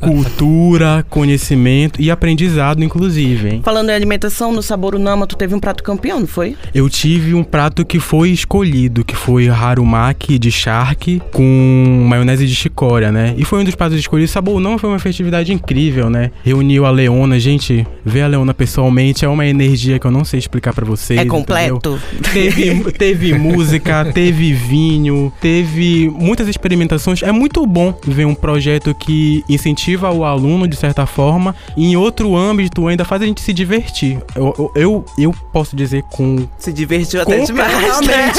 cultura, 0.00 1.04
conhecimento 1.08 2.00
e 2.00 2.10
aprendizado, 2.10 2.82
inclusive, 2.82 3.48
hein? 3.48 3.60
Falando 3.64 3.90
em 3.90 3.94
alimentação, 3.94 4.52
no 4.52 4.62
Sabor 4.62 4.94
Unama, 4.94 5.26
tu 5.26 5.36
teve 5.36 5.54
um 5.54 5.60
prato 5.60 5.82
campeão, 5.82 6.20
não 6.20 6.26
foi? 6.26 6.56
Eu 6.74 6.88
tive 6.88 7.34
um 7.34 7.44
prato 7.44 7.84
que 7.84 7.98
foi 8.00 8.30
escolhido, 8.30 9.04
que 9.04 9.14
foi 9.16 9.48
harumaki 9.48 10.38
de 10.38 10.50
charque 10.50 11.20
com 11.32 12.04
maionese 12.08 12.46
de 12.46 12.54
chicória, 12.54 13.12
né? 13.12 13.34
E 13.36 13.44
foi 13.44 13.60
um 13.60 13.64
dos 13.64 13.74
pratos 13.74 13.98
escolhidos. 13.98 14.30
Sabor 14.30 14.60
não 14.60 14.78
foi 14.78 14.90
uma 14.90 14.98
festividade 14.98 15.52
incrível, 15.52 16.10
né? 16.10 16.30
Reuniu 16.44 16.84
a 16.84 16.90
Leona, 16.90 17.38
gente, 17.38 17.86
ver 18.04 18.22
a 18.22 18.26
Leona 18.26 18.54
pessoalmente 18.54 19.24
é 19.24 19.28
uma 19.28 19.46
energia 19.46 19.98
que 19.98 20.06
eu 20.06 20.10
não 20.10 20.24
sei 20.24 20.38
explicar 20.38 20.72
pra 20.72 20.84
vocês. 20.84 21.18
É 21.18 21.22
entendeu? 21.22 21.38
completo. 21.38 22.00
Teve, 22.32 22.92
teve 22.92 23.34
música, 23.38 24.04
teve 24.12 24.52
vinho, 24.52 25.32
teve 25.40 26.10
muitas 26.10 26.48
experimentações. 26.48 26.87
É 27.22 27.32
muito 27.32 27.66
bom 27.66 27.94
ver 28.06 28.24
um 28.24 28.34
projeto 28.34 28.94
que 28.94 29.44
incentiva 29.48 30.10
o 30.10 30.24
aluno, 30.24 30.66
de 30.66 30.76
certa 30.76 31.06
forma, 31.06 31.54
e 31.76 31.92
em 31.92 31.96
outro 31.96 32.36
âmbito 32.36 32.86
ainda 32.86 33.04
faz 33.04 33.22
a 33.22 33.26
gente 33.26 33.40
se 33.40 33.52
divertir. 33.52 34.18
Eu, 34.34 34.72
eu, 34.74 35.04
eu, 35.18 35.34
posso 35.52 35.74
dizer 35.74 36.02
com 36.04 36.46
Se 36.58 36.72
divertiu 36.72 37.22
até 37.22 37.40
demais. 37.40 38.00
né? 38.00 38.32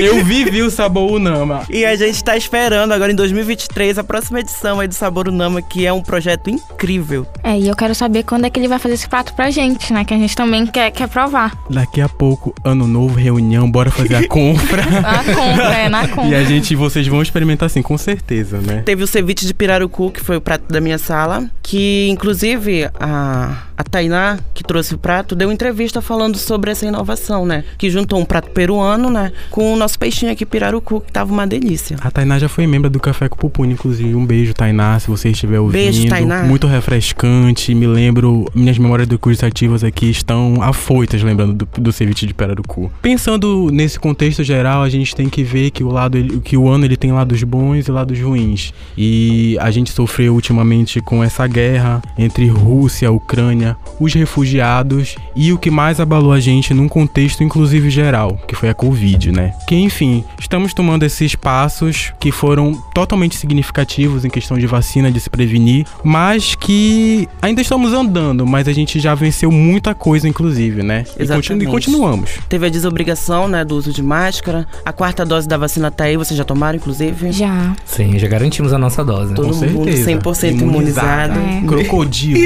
eu 0.00 0.24
vivi 0.24 0.62
o 0.62 0.70
sabor 0.70 1.10
Unama. 1.12 1.62
E 1.68 1.84
a 1.84 1.94
gente 1.96 2.22
tá 2.22 2.36
esperando 2.36 2.92
agora 2.92 3.12
em 3.12 3.14
2023 3.14 3.98
a 3.98 4.04
próxima 4.04 4.40
edição 4.40 4.80
aí 4.80 4.88
do 4.88 4.94
Sabor 4.94 5.28
Unama, 5.28 5.60
que 5.60 5.86
é 5.86 5.92
um 5.92 6.02
projeto 6.02 6.50
incrível. 6.50 7.26
É, 7.42 7.58
e 7.58 7.68
eu 7.68 7.76
quero 7.76 7.94
saber 7.94 8.22
quando 8.22 8.46
é 8.46 8.50
que 8.50 8.58
ele 8.58 8.68
vai 8.68 8.78
fazer 8.78 8.94
esse 8.94 9.08
prato 9.08 9.34
pra 9.34 9.50
gente, 9.50 9.92
né? 9.92 10.04
Que 10.04 10.14
a 10.14 10.18
gente 10.18 10.34
também 10.34 10.66
quer, 10.66 10.90
quer 10.90 11.08
provar. 11.08 11.56
Daqui 11.68 12.00
a 12.00 12.08
pouco, 12.08 12.54
ano 12.64 12.86
novo, 12.86 13.14
reunião, 13.14 13.70
bora 13.70 13.90
fazer 13.90 14.16
a 14.16 14.28
compra. 14.28 14.82
Na 15.00 15.24
compra, 15.24 15.74
é, 15.74 15.88
na 15.88 16.04
e 16.04 16.08
compra. 16.08 16.38
a 16.38 16.44
gente, 16.44 16.74
vocês 16.80 17.06
vão 17.06 17.22
experimentar 17.22 17.66
assim, 17.66 17.82
com 17.82 17.96
certeza, 17.96 18.60
né? 18.60 18.82
Teve 18.84 19.04
o 19.04 19.06
ceviche 19.06 19.46
de 19.46 19.54
pirarucu, 19.54 20.10
que 20.10 20.20
foi 20.20 20.36
o 20.36 20.40
prato 20.40 20.64
da 20.68 20.80
minha 20.80 20.98
sala, 20.98 21.48
que 21.62 22.08
inclusive 22.08 22.90
a, 22.98 23.64
a 23.80 23.84
Tainá, 23.84 24.38
que 24.52 24.62
trouxe 24.62 24.94
o 24.94 24.98
prato, 24.98 25.34
deu 25.34 25.50
entrevista 25.50 26.02
falando 26.02 26.36
sobre 26.36 26.70
essa 26.70 26.84
inovação, 26.84 27.46
né? 27.46 27.64
Que 27.78 27.88
juntou 27.88 28.20
um 28.20 28.26
prato 28.26 28.50
peruano, 28.50 29.08
né? 29.08 29.32
Com 29.50 29.72
o 29.72 29.76
nosso 29.76 29.98
peixinho 29.98 30.30
aqui, 30.30 30.44
pirarucu, 30.44 31.00
que 31.00 31.10
tava 31.10 31.32
uma 31.32 31.46
delícia. 31.46 31.96
A 32.02 32.10
Tainá 32.10 32.38
já 32.38 32.46
foi 32.48 32.66
membro 32.66 32.90
do 32.90 33.00
Café 33.00 33.26
com 33.26 33.36
Pupuni, 33.36 33.72
inclusive. 33.72 34.14
Um 34.14 34.26
beijo, 34.26 34.52
Tainá, 34.52 35.00
se 35.00 35.08
você 35.08 35.30
estiver 35.30 35.58
ouvindo. 35.58 35.80
Beijo, 35.80 36.06
Tainá. 36.08 36.42
Muito 36.42 36.66
refrescante. 36.66 37.74
Me 37.74 37.86
lembro, 37.86 38.44
minhas 38.54 38.76
memórias 38.76 39.08
do 39.08 39.18
curso 39.18 39.46
ativas 39.46 39.82
aqui 39.82 40.10
estão 40.10 40.62
afoitas, 40.62 41.22
lembrando 41.22 41.54
do, 41.54 41.80
do 41.80 41.90
ceviche 41.90 42.26
de 42.26 42.34
Perarucu. 42.34 42.92
Pensando 43.00 43.70
nesse 43.72 43.98
contexto 43.98 44.44
geral, 44.44 44.82
a 44.82 44.90
gente 44.90 45.14
tem 45.14 45.30
que 45.30 45.42
ver 45.42 45.70
que 45.70 45.82
o 45.82 45.88
lado, 45.88 46.18
que 46.42 46.54
o 46.54 46.68
ano 46.68 46.84
ele 46.84 46.98
tem 46.98 47.12
lados 47.12 47.42
bons 47.44 47.88
e 47.88 47.90
lados 47.90 48.20
ruins. 48.20 48.74
E 48.96 49.56
a 49.58 49.70
gente 49.70 49.90
sofreu 49.90 50.34
ultimamente 50.34 51.00
com 51.00 51.24
essa 51.24 51.46
guerra 51.46 52.02
entre 52.18 52.46
Rússia, 52.46 53.10
Ucrânia, 53.10 53.69
os 53.98 54.12
refugiados 54.14 55.16
e 55.36 55.52
o 55.52 55.58
que 55.58 55.70
mais 55.70 56.00
abalou 56.00 56.32
a 56.32 56.40
gente 56.40 56.72
num 56.74 56.88
contexto 56.88 57.42
inclusive 57.42 57.90
geral, 57.90 58.38
que 58.46 58.54
foi 58.54 58.68
a 58.68 58.74
Covid, 58.74 59.32
né? 59.32 59.52
Que 59.66 59.76
enfim, 59.76 60.24
estamos 60.38 60.72
tomando 60.74 61.04
esses 61.04 61.34
passos 61.34 62.12
que 62.18 62.30
foram 62.32 62.72
totalmente 62.94 63.36
significativos 63.36 64.24
em 64.24 64.30
questão 64.30 64.58
de 64.58 64.66
vacina, 64.66 65.10
de 65.10 65.20
se 65.20 65.30
prevenir, 65.30 65.86
mas 66.02 66.54
que 66.54 67.28
ainda 67.40 67.60
estamos 67.60 67.92
andando, 67.92 68.46
mas 68.46 68.66
a 68.68 68.72
gente 68.72 68.98
já 69.00 69.14
venceu 69.14 69.50
muita 69.50 69.94
coisa, 69.94 70.28
inclusive, 70.28 70.82
né? 70.82 71.00
E, 71.00 71.04
continu- 71.06 71.22
Exatamente. 71.38 71.64
e 71.64 71.66
continuamos. 71.70 72.30
Teve 72.48 72.66
a 72.66 72.68
desobrigação, 72.68 73.48
né, 73.48 73.64
do 73.64 73.76
uso 73.76 73.92
de 73.92 74.02
máscara. 74.02 74.66
A 74.84 74.92
quarta 74.92 75.24
dose 75.24 75.46
da 75.48 75.56
vacina 75.56 75.90
tá 75.90 76.04
aí, 76.04 76.16
vocês 76.16 76.36
já 76.36 76.44
tomaram, 76.44 76.76
inclusive? 76.76 77.32
Já. 77.32 77.74
Sim, 77.84 78.18
já 78.18 78.26
garantimos 78.28 78.72
a 78.72 78.78
nossa 78.78 79.04
dose. 79.04 79.34
Todo 79.34 79.48
Com 79.50 79.54
mundo 79.54 79.84
certeza. 79.92 80.10
100% 80.12 80.60
imunizado. 80.60 81.40
É. 81.40 81.66
Crocodilo. 81.66 82.38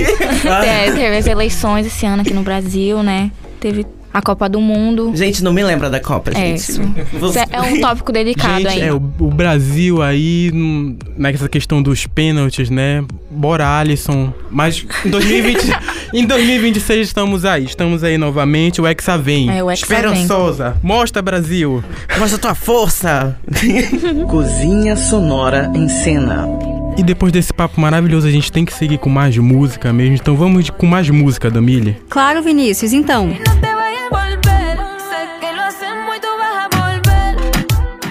É, 0.46 0.90
teve 1.14 1.18
as 1.18 1.26
eleições 1.26 1.87
esse 1.87 2.04
ano 2.06 2.23
aqui 2.23 2.35
no 2.35 2.42
Brasil, 2.42 3.02
né? 3.02 3.30
Teve 3.61 3.87
a 4.12 4.23
Copa 4.23 4.49
do 4.49 4.61
Mundo. 4.61 5.11
Gente, 5.14 5.42
não 5.42 5.52
me 5.52 5.61
lembra 5.62 5.90
da 5.90 5.99
Copa, 5.99 6.30
É, 6.30 6.35
gente. 6.56 6.59
isso. 6.59 6.83
Você- 7.18 7.40
Isso 7.40 7.49
é 7.50 7.61
um 7.61 7.80
tópico 7.80 8.12
delicado 8.12 8.59
Gente, 8.62 8.68
aí. 8.68 8.83
é, 8.83 8.92
o, 8.92 8.97
o 8.97 9.28
Brasil 9.30 10.00
aí, 10.02 10.52
hum, 10.54 10.97
nessa 11.16 11.49
questão 11.49 11.83
dos 11.83 12.06
pênaltis, 12.06 12.71
né? 12.71 13.04
Bora, 13.28 13.66
Alisson. 13.78 14.33
Mas 14.52 14.87
em 15.04 15.11
2020, 15.11 15.73
em 16.14 16.25
2026 16.26 17.09
estamos 17.09 17.44
aí. 17.44 17.64
Estamos 17.64 18.04
aí 18.04 18.16
novamente. 18.16 18.80
O 18.80 18.87
Hexa 18.87 19.18
vem. 19.18 19.50
É, 19.50 19.64
o 19.64 19.68
Hexa 19.71 19.85
vem. 19.87 19.97
Esperançosa. 19.99 20.76
Mostra, 20.80 21.21
Brasil. 21.21 21.83
Mostra 22.18 22.38
tua 22.38 22.54
força! 22.54 23.37
Cozinha 24.30 24.94
sonora 24.94 25.73
em 25.75 25.88
cena. 25.88 26.47
E 26.96 27.02
depois 27.02 27.32
desse 27.32 27.52
papo 27.52 27.80
maravilhoso, 27.80 28.26
a 28.26 28.30
gente 28.30 28.52
tem 28.52 28.64
que 28.64 28.72
seguir 28.72 28.98
com 28.98 29.10
mais 29.10 29.36
música 29.36 29.92
mesmo. 29.92 30.14
Então 30.14 30.36
vamos 30.36 30.70
com 30.70 30.86
mais 30.86 31.10
música, 31.10 31.50
Damile. 31.50 31.96
Claro, 32.08 32.42
Vinícius. 32.42 32.92
Então. 32.92 33.36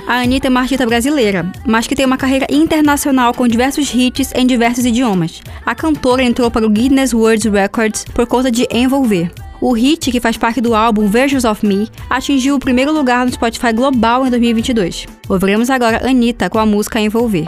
A 0.06 0.22
Anitta 0.22 0.48
é 0.48 0.50
uma 0.50 0.60
artista 0.60 0.86
brasileira, 0.86 1.50
mas 1.66 1.88
que 1.88 1.96
tem 1.96 2.06
uma 2.06 2.18
carreira 2.18 2.46
internacional 2.52 3.34
com 3.34 3.48
diversos 3.48 3.92
hits 3.94 4.32
em 4.36 4.46
diversos 4.46 4.86
idiomas. 4.86 5.42
A 5.66 5.74
cantora 5.74 6.22
entrou 6.22 6.52
para 6.52 6.68
o 6.68 6.70
Guinness 6.70 7.14
World 7.14 7.50
Records 7.50 8.06
por 8.14 8.28
conta 8.28 8.52
de 8.52 8.68
Envolver. 8.70 9.32
O 9.62 9.72
hit, 9.72 10.12
que 10.12 10.20
faz 10.20 10.36
parte 10.38 10.60
do 10.60 10.76
álbum 10.76 11.08
Versions 11.08 11.46
of 11.46 11.66
Me, 11.66 11.90
atingiu 12.10 12.56
o 12.56 12.60
primeiro 12.60 12.92
lugar 12.92 13.26
no 13.26 13.32
Spotify 13.32 13.72
Global 13.74 14.28
em 14.28 14.30
2022. 14.30 15.08
Ouviremos 15.30 15.70
agora 15.70 16.06
Anitta 16.08 16.50
com 16.50 16.60
a 16.60 16.66
música 16.66 17.00
Envolver. 17.00 17.48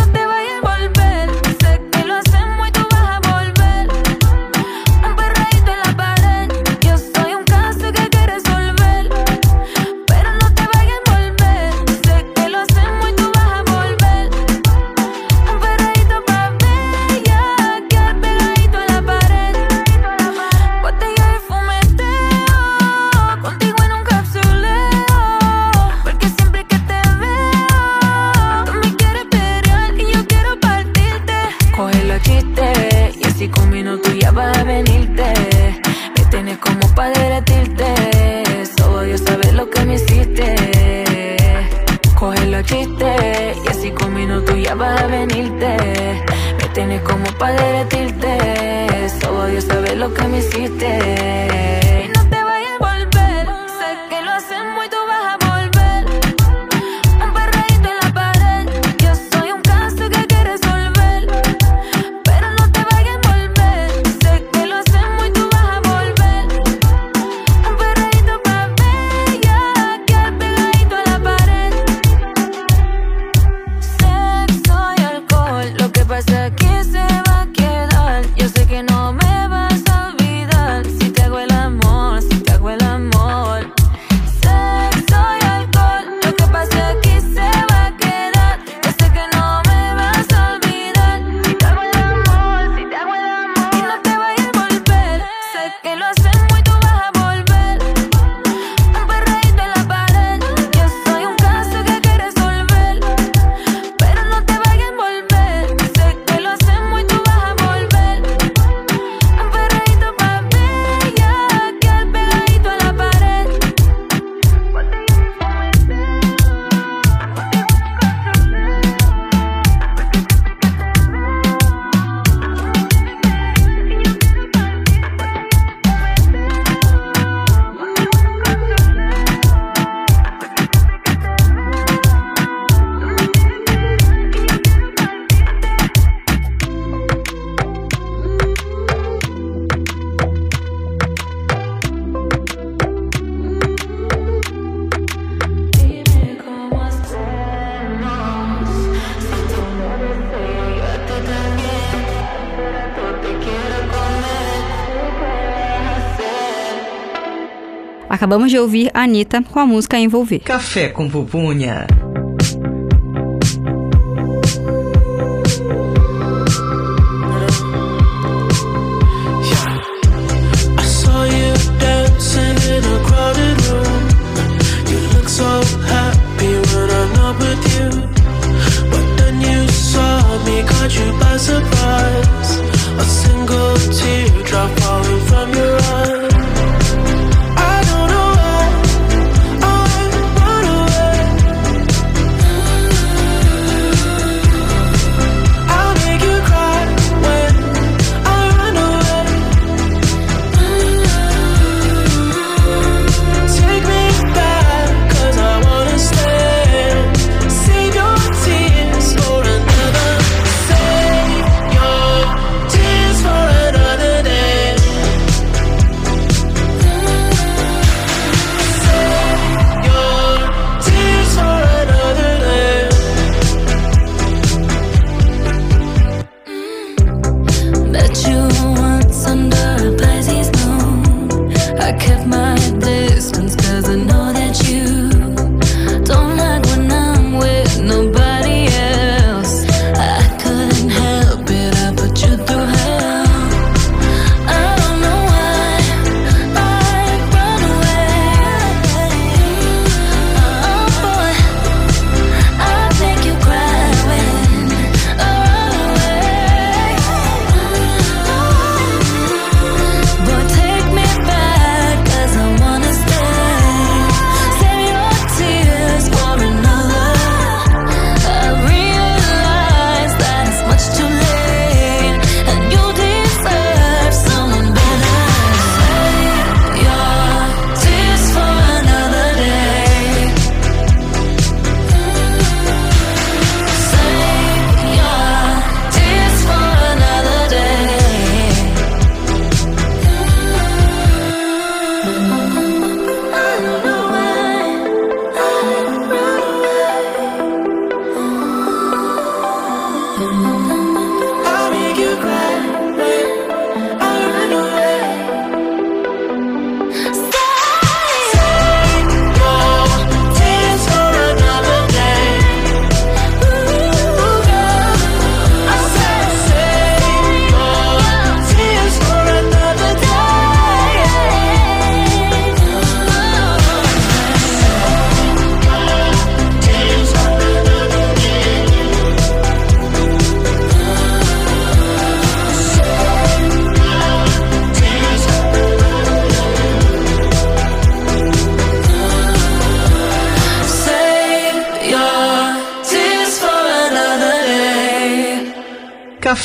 Acabamos 158.21 158.51
de 158.51 158.59
ouvir 158.59 158.91
a 158.93 159.01
Anitta 159.01 159.41
com 159.41 159.59
a 159.59 159.65
música 159.65 159.97
Envolver. 159.97 160.41
Café 160.41 160.89
com 160.89 161.09
pupunha. 161.09 161.87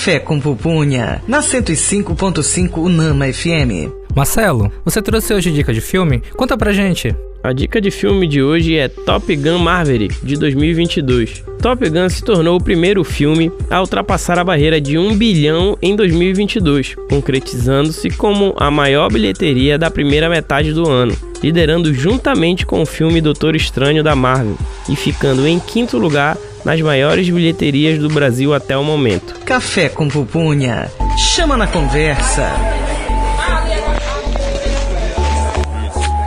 Café 0.07 0.21
com 0.21 0.39
Pupunha, 0.39 1.21
na 1.27 1.41
105.5 1.41 2.79
Unama 2.79 3.27
FM. 3.27 3.91
Marcelo, 4.15 4.71
você 4.85 5.03
trouxe 5.03 5.35
hoje 5.35 5.51
dica 5.51 5.75
de 5.75 5.81
filme? 5.81 6.23
Conta 6.37 6.57
pra 6.57 6.73
gente. 6.73 7.13
A 7.43 7.53
dica 7.53 7.81
de 7.81 7.91
filme 7.91 8.29
de 8.29 8.41
hoje 8.41 8.77
é 8.77 8.87
Top 8.87 9.35
Gun 9.35 9.59
Maverick, 9.59 10.25
de 10.25 10.37
2022. 10.37 11.43
Top 11.61 11.89
Gun 11.89 12.09
se 12.09 12.23
tornou 12.23 12.57
o 12.57 12.63
primeiro 12.63 13.03
filme 13.03 13.51
a 13.69 13.81
ultrapassar 13.81 14.39
a 14.39 14.45
barreira 14.45 14.81
de 14.81 14.97
1 14.97 15.17
bilhão 15.17 15.77
em 15.83 15.97
2022, 15.97 16.95
concretizando-se 17.11 18.09
como 18.11 18.55
a 18.57 18.71
maior 18.71 19.11
bilheteria 19.11 19.77
da 19.77 19.91
primeira 19.91 20.29
metade 20.29 20.73
do 20.73 20.89
ano, 20.89 21.17
liderando 21.43 21.93
juntamente 21.93 22.65
com 22.65 22.81
o 22.81 22.87
filme 22.87 23.21
Doutor 23.21 23.57
Estranho 23.57 24.05
da 24.05 24.15
Marvel 24.15 24.57
e 24.89 24.95
ficando 24.95 25.45
em 25.49 25.59
quinto 25.59 25.99
lugar 25.99 26.39
nas 26.67 26.81
maiores 26.81 27.31
bilheterias 27.31 27.97
do 27.97 28.09
Brasil 28.09 28.53
até 28.53 28.77
o 28.77 28.83
momento. 28.83 29.39
Café 29.45 29.89
com 29.89 30.09
Pupunha, 30.09 30.91
chama 31.17 31.57
na 31.57 31.69
conversa. 31.69 32.51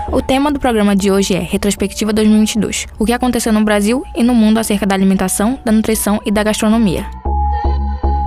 O 0.10 0.22
tema 0.22 0.50
do 0.50 0.58
programa 0.58 0.96
de 0.96 1.12
hoje 1.12 1.36
é 1.36 1.40
Retrospectiva 1.40 2.14
2022. 2.14 2.88
O 2.98 3.06
que 3.06 3.12
aconteceu 3.12 3.52
no 3.52 3.66
Brasil 3.66 4.02
e 4.16 4.24
no 4.24 4.34
mundo 4.34 4.60
acerca 4.60 4.86
da 4.86 4.96
alimentação, 4.96 5.60
da 5.66 5.74
nutrição 5.74 6.22
e 6.26 6.32
da 6.32 6.42
gastronomia. 6.42 7.19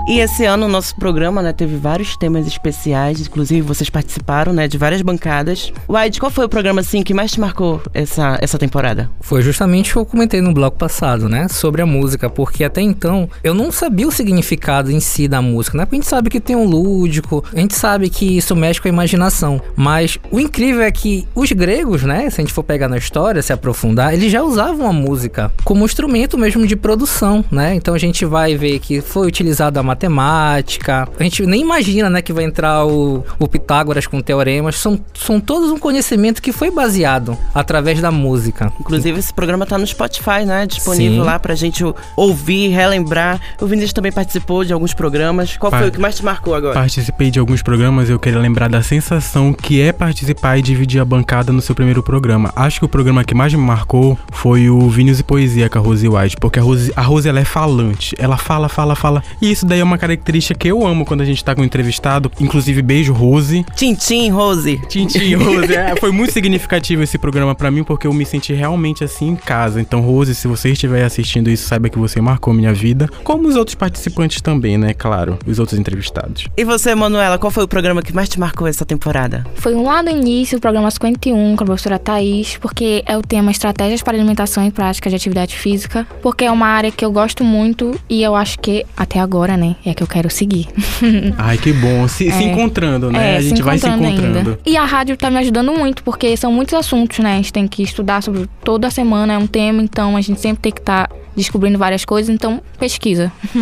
E 0.07 0.19
esse 0.19 0.45
ano 0.45 0.67
o 0.67 0.69
nosso 0.69 0.97
programa, 0.97 1.41
né, 1.43 1.53
teve 1.53 1.77
vários 1.77 2.17
temas 2.17 2.47
especiais, 2.47 3.21
inclusive 3.21 3.61
vocês 3.61 3.88
participaram, 3.88 4.53
né, 4.53 4.67
de 4.67 4.77
várias 4.77 5.01
bancadas. 5.01 5.73
Wide, 5.88 6.19
qual 6.19 6.31
foi 6.31 6.45
o 6.45 6.49
programa 6.49 6.81
assim 6.81 7.03
que 7.03 7.15
mais 7.15 7.31
te 7.31 7.41
marcou 7.41 7.81
essa, 7.95 8.37
essa 8.43 8.59
temporada? 8.59 9.09
Foi 9.21 9.43
justamente 9.43 9.91
o 9.91 9.93
que 9.93 9.99
eu 9.99 10.07
comentei 10.07 10.41
no 10.41 10.53
bloco 10.53 10.77
passado, 10.77 11.29
né? 11.29 11.47
Sobre 11.49 11.83
a 11.83 11.87
música, 11.87 12.29
porque 12.29 12.65
até 12.65 12.81
então 12.81 13.29
eu 13.45 13.55
não 13.55 13.71
sabia 13.71 14.09
o 14.09 14.12
significado 14.12 14.91
em 14.91 14.99
si 14.99 15.29
da 15.29 15.41
música, 15.41 15.79
né? 15.79 15.85
Porque 15.85 15.97
a 15.97 16.01
gente 16.01 16.09
sabe 16.09 16.31
que 16.31 16.41
tem 16.41 16.57
um 16.57 16.65
lúdico, 16.65 17.45
a 17.53 17.61
gente 17.61 17.75
sabe 17.75 18.11
que 18.11 18.37
isso 18.37 18.57
mexe 18.57 18.81
com 18.81 18.88
a 18.88 18.91
imaginação. 18.91 19.62
Mas 19.77 20.19
o 20.31 20.41
incrível 20.41 20.83
é 20.83 20.91
que 20.91 21.29
os 21.35 21.51
gregos, 21.53 22.03
né? 22.03 22.29
Se 22.29 22.41
a 22.41 22.45
gente 22.45 22.53
for 22.53 22.65
pegar 22.65 22.88
na 22.88 22.99
história, 22.99 23.41
se 23.41 23.53
aprofundar, 23.53 24.12
eles 24.12 24.33
já 24.33 24.43
usavam 24.43 24.88
a 24.88 24.93
música 24.93 25.53
como 25.65 25.85
instrumento 25.85 26.37
mesmo 26.37 26.67
de 26.67 26.75
produção, 26.75 27.45
né? 27.51 27.75
Então 27.77 27.95
a 27.95 27.99
gente 27.99 28.25
vai 28.25 28.57
ver 28.57 28.81
que 28.81 29.01
foi 29.01 29.29
utilizada 29.29 29.79
a 29.79 29.83
matemática. 29.93 31.09
A 31.19 31.23
gente 31.23 31.45
nem 31.47 31.61
imagina, 31.61 32.09
né, 32.11 32.23
que 32.23 32.33
vai 32.33 32.45
entrar 32.45 32.85
o, 32.85 33.25
o 33.39 33.49
Pitágoras 33.49 34.07
com 34.07 34.21
teoremas. 34.21 34.77
São, 34.77 34.99
são 35.15 35.39
todos 35.39 35.71
um 35.71 35.79
conhecimento 35.79 36.43
que 36.43 36.53
foi 36.53 36.71
baseado 36.71 37.37
através 37.55 38.01
da 38.01 38.11
música. 38.11 38.73
Inclusive 38.81 39.19
esse 39.19 39.33
programa 39.33 39.67
tá 39.67 39.79
no 39.79 39.87
Spotify, 39.87 40.45
né, 40.45 40.67
disponível 40.67 41.23
Sim. 41.23 41.27
lá 41.27 41.39
pra 41.39 41.55
gente 41.55 41.85
ouvir, 42.17 42.69
relembrar. 42.69 43.41
O 43.61 43.67
Vinícius 43.67 43.93
também 43.93 44.13
participou 44.13 44.65
de 44.65 44.73
alguns 44.73 44.95
programas. 44.95 45.57
Qual 45.57 45.71
foi 45.71 45.89
o 45.89 45.93
que 45.93 46.01
mais 46.01 46.17
te 46.17 46.25
marcou 46.25 46.55
agora? 46.55 46.75
Participei 46.75 47.31
de 47.31 47.39
alguns 47.39 47.63
programas 47.63 48.09
eu 48.09 48.19
queria 48.19 48.39
lembrar 48.39 48.69
da 48.69 48.83
sensação 48.83 49.53
que 49.53 49.81
é 49.81 49.93
participar 49.93 50.59
e 50.59 50.63
dividir 50.63 51.01
a 51.01 51.05
bancada 51.05 51.53
no 51.53 51.61
seu 51.61 51.75
primeiro 51.75 52.03
programa. 52.03 52.53
Acho 52.57 52.81
que 52.81 52.85
o 52.87 52.89
programa 52.89 53.25
que 53.25 53.35
mais 53.35 53.53
me 53.53 53.61
marcou 53.61 54.19
foi 54.31 54.71
o 54.71 54.89
Vinhos 54.89 55.21
e 55.21 55.23
Poesia 55.23 55.69
com 55.69 55.79
a 55.79 55.83
Rose 55.83 56.09
White, 56.09 56.37
porque 56.39 56.59
a 56.59 56.63
Rose, 56.63 56.93
a 56.97 57.03
Rose 57.03 57.29
ela 57.29 57.41
é 57.41 57.45
falante. 57.45 58.15
Ela 58.19 58.37
fala, 58.37 58.69
fala, 58.69 58.95
fala. 58.95 59.23
E 59.41 59.51
isso 59.51 59.67
daí 59.67 59.82
é 59.83 59.85
uma 59.85 59.99
característica 59.99 60.59
que 60.59 60.68
eu 60.68 60.87
amo 60.87 61.05
quando 61.05 61.21
a 61.21 61.25
gente 61.25 61.45
tá 61.45 61.55
com 61.55 61.62
um 61.62 61.64
entrevistado. 61.64 62.31
Inclusive, 62.40 62.81
beijo, 62.83 63.12
Rose. 63.12 63.64
Tintim, 63.77 64.31
Rose. 64.31 64.81
Tintim, 64.88 65.35
Rose. 65.35 65.75
É, 65.75 65.95
foi 65.97 66.11
muito 66.11 66.33
significativo 66.33 67.03
esse 67.03 67.18
programa 67.18 67.55
pra 67.55 67.71
mim, 67.71 67.85
porque 67.85 68.07
eu 68.07 68.12
me 68.12 68.25
senti 68.25 68.53
realmente 68.53 69.05
assim 69.05 69.29
em 69.29 69.37
casa. 69.37 69.81
Então, 69.81 70.01
Rose, 70.01 70.35
se 70.35 70.49
você 70.49 70.71
estiver 70.71 71.05
assistindo 71.05 71.51
isso, 71.51 71.66
saiba 71.66 71.88
que 71.88 71.99
você 71.99 72.21
marcou 72.21 72.55
minha 72.55 72.73
vida. 72.73 73.09
Como 73.25 73.49
os 73.49 73.57
outros 73.57 73.75
participantes 73.75 74.40
também, 74.40 74.79
né? 74.79 74.95
Claro, 74.95 75.38
os 75.47 75.59
outros 75.59 75.79
entrevistados. 75.79 76.47
E 76.57 76.64
você, 76.64 76.95
Manuela, 76.95 77.38
qual 77.38 77.51
foi 77.51 77.64
o 77.64 77.68
programa 77.68 78.03
que 78.03 78.14
mais 78.14 78.29
te 78.29 78.38
marcou 78.38 78.66
essa 78.66 78.85
temporada? 78.85 79.45
Foi 79.55 79.75
um 79.75 79.85
lá 79.85 80.03
do 80.03 80.11
início, 80.11 80.59
o 80.59 80.61
programa 80.61 80.90
51, 80.90 81.57
com 81.57 81.64
a 81.64 81.66
professora 81.66 81.99
Thaís, 81.99 82.57
porque 82.59 83.03
é 83.07 83.16
o 83.16 83.23
tema 83.23 83.51
Estratégias 83.51 84.03
para 84.03 84.16
Alimentação 84.16 84.66
e 84.66 84.71
Prática 84.71 85.11
de 85.11 85.16
Atividade 85.16 85.57
Física, 85.57 86.07
porque 86.23 86.45
é 86.45 86.51
uma 86.51 86.66
área 86.66 86.90
que 86.90 87.05
eu 87.05 87.12
gosto 87.12 87.45
muito 87.45 87.99
e 88.09 88.23
eu 88.23 88.35
acho 88.35 88.59
que, 88.59 88.85
até 88.97 89.18
agora, 89.18 89.57
né, 89.57 89.72
é 89.85 89.95
que 89.95 90.03
eu 90.03 90.07
quero 90.07 90.29
seguir. 90.31 90.69
Ai, 91.39 91.59
que 91.59 91.73
bom. 91.73 92.07
Se, 92.09 92.31
se 92.31 92.45
É. 92.45 92.53
encontrando, 92.53 93.11
né? 93.11 93.35
É, 93.35 93.37
a 93.37 93.41
gente 93.41 93.63
vai 93.63 93.79
se 93.79 93.87
encontrando. 93.89 94.39
Ainda. 94.51 94.59
E 94.65 94.77
a 94.77 94.85
rádio 94.85 95.17
tá 95.17 95.31
me 95.31 95.39
ajudando 95.39 95.73
muito, 95.73 96.03
porque 96.03 96.37
são 96.37 96.53
muitos 96.53 96.75
assuntos, 96.75 97.19
né? 97.19 97.35
A 97.35 97.37
gente 97.37 97.53
tem 97.53 97.67
que 97.69 97.83
estudar 97.83 98.23
sobre 98.23 98.49
toda 98.65 98.91
semana, 98.91 99.35
é 99.35 99.39
um 99.39 99.47
tema, 99.47 99.83
então 99.83 100.17
a 100.17 100.21
gente 100.21 100.41
sempre 100.41 100.63
tem 100.63 100.73
que 100.73 100.81
estar 100.81 101.09
descobrindo 101.37 101.79
várias 101.79 102.05
coisas, 102.05 102.35
então 102.35 102.61
pesquisa. 102.79 103.33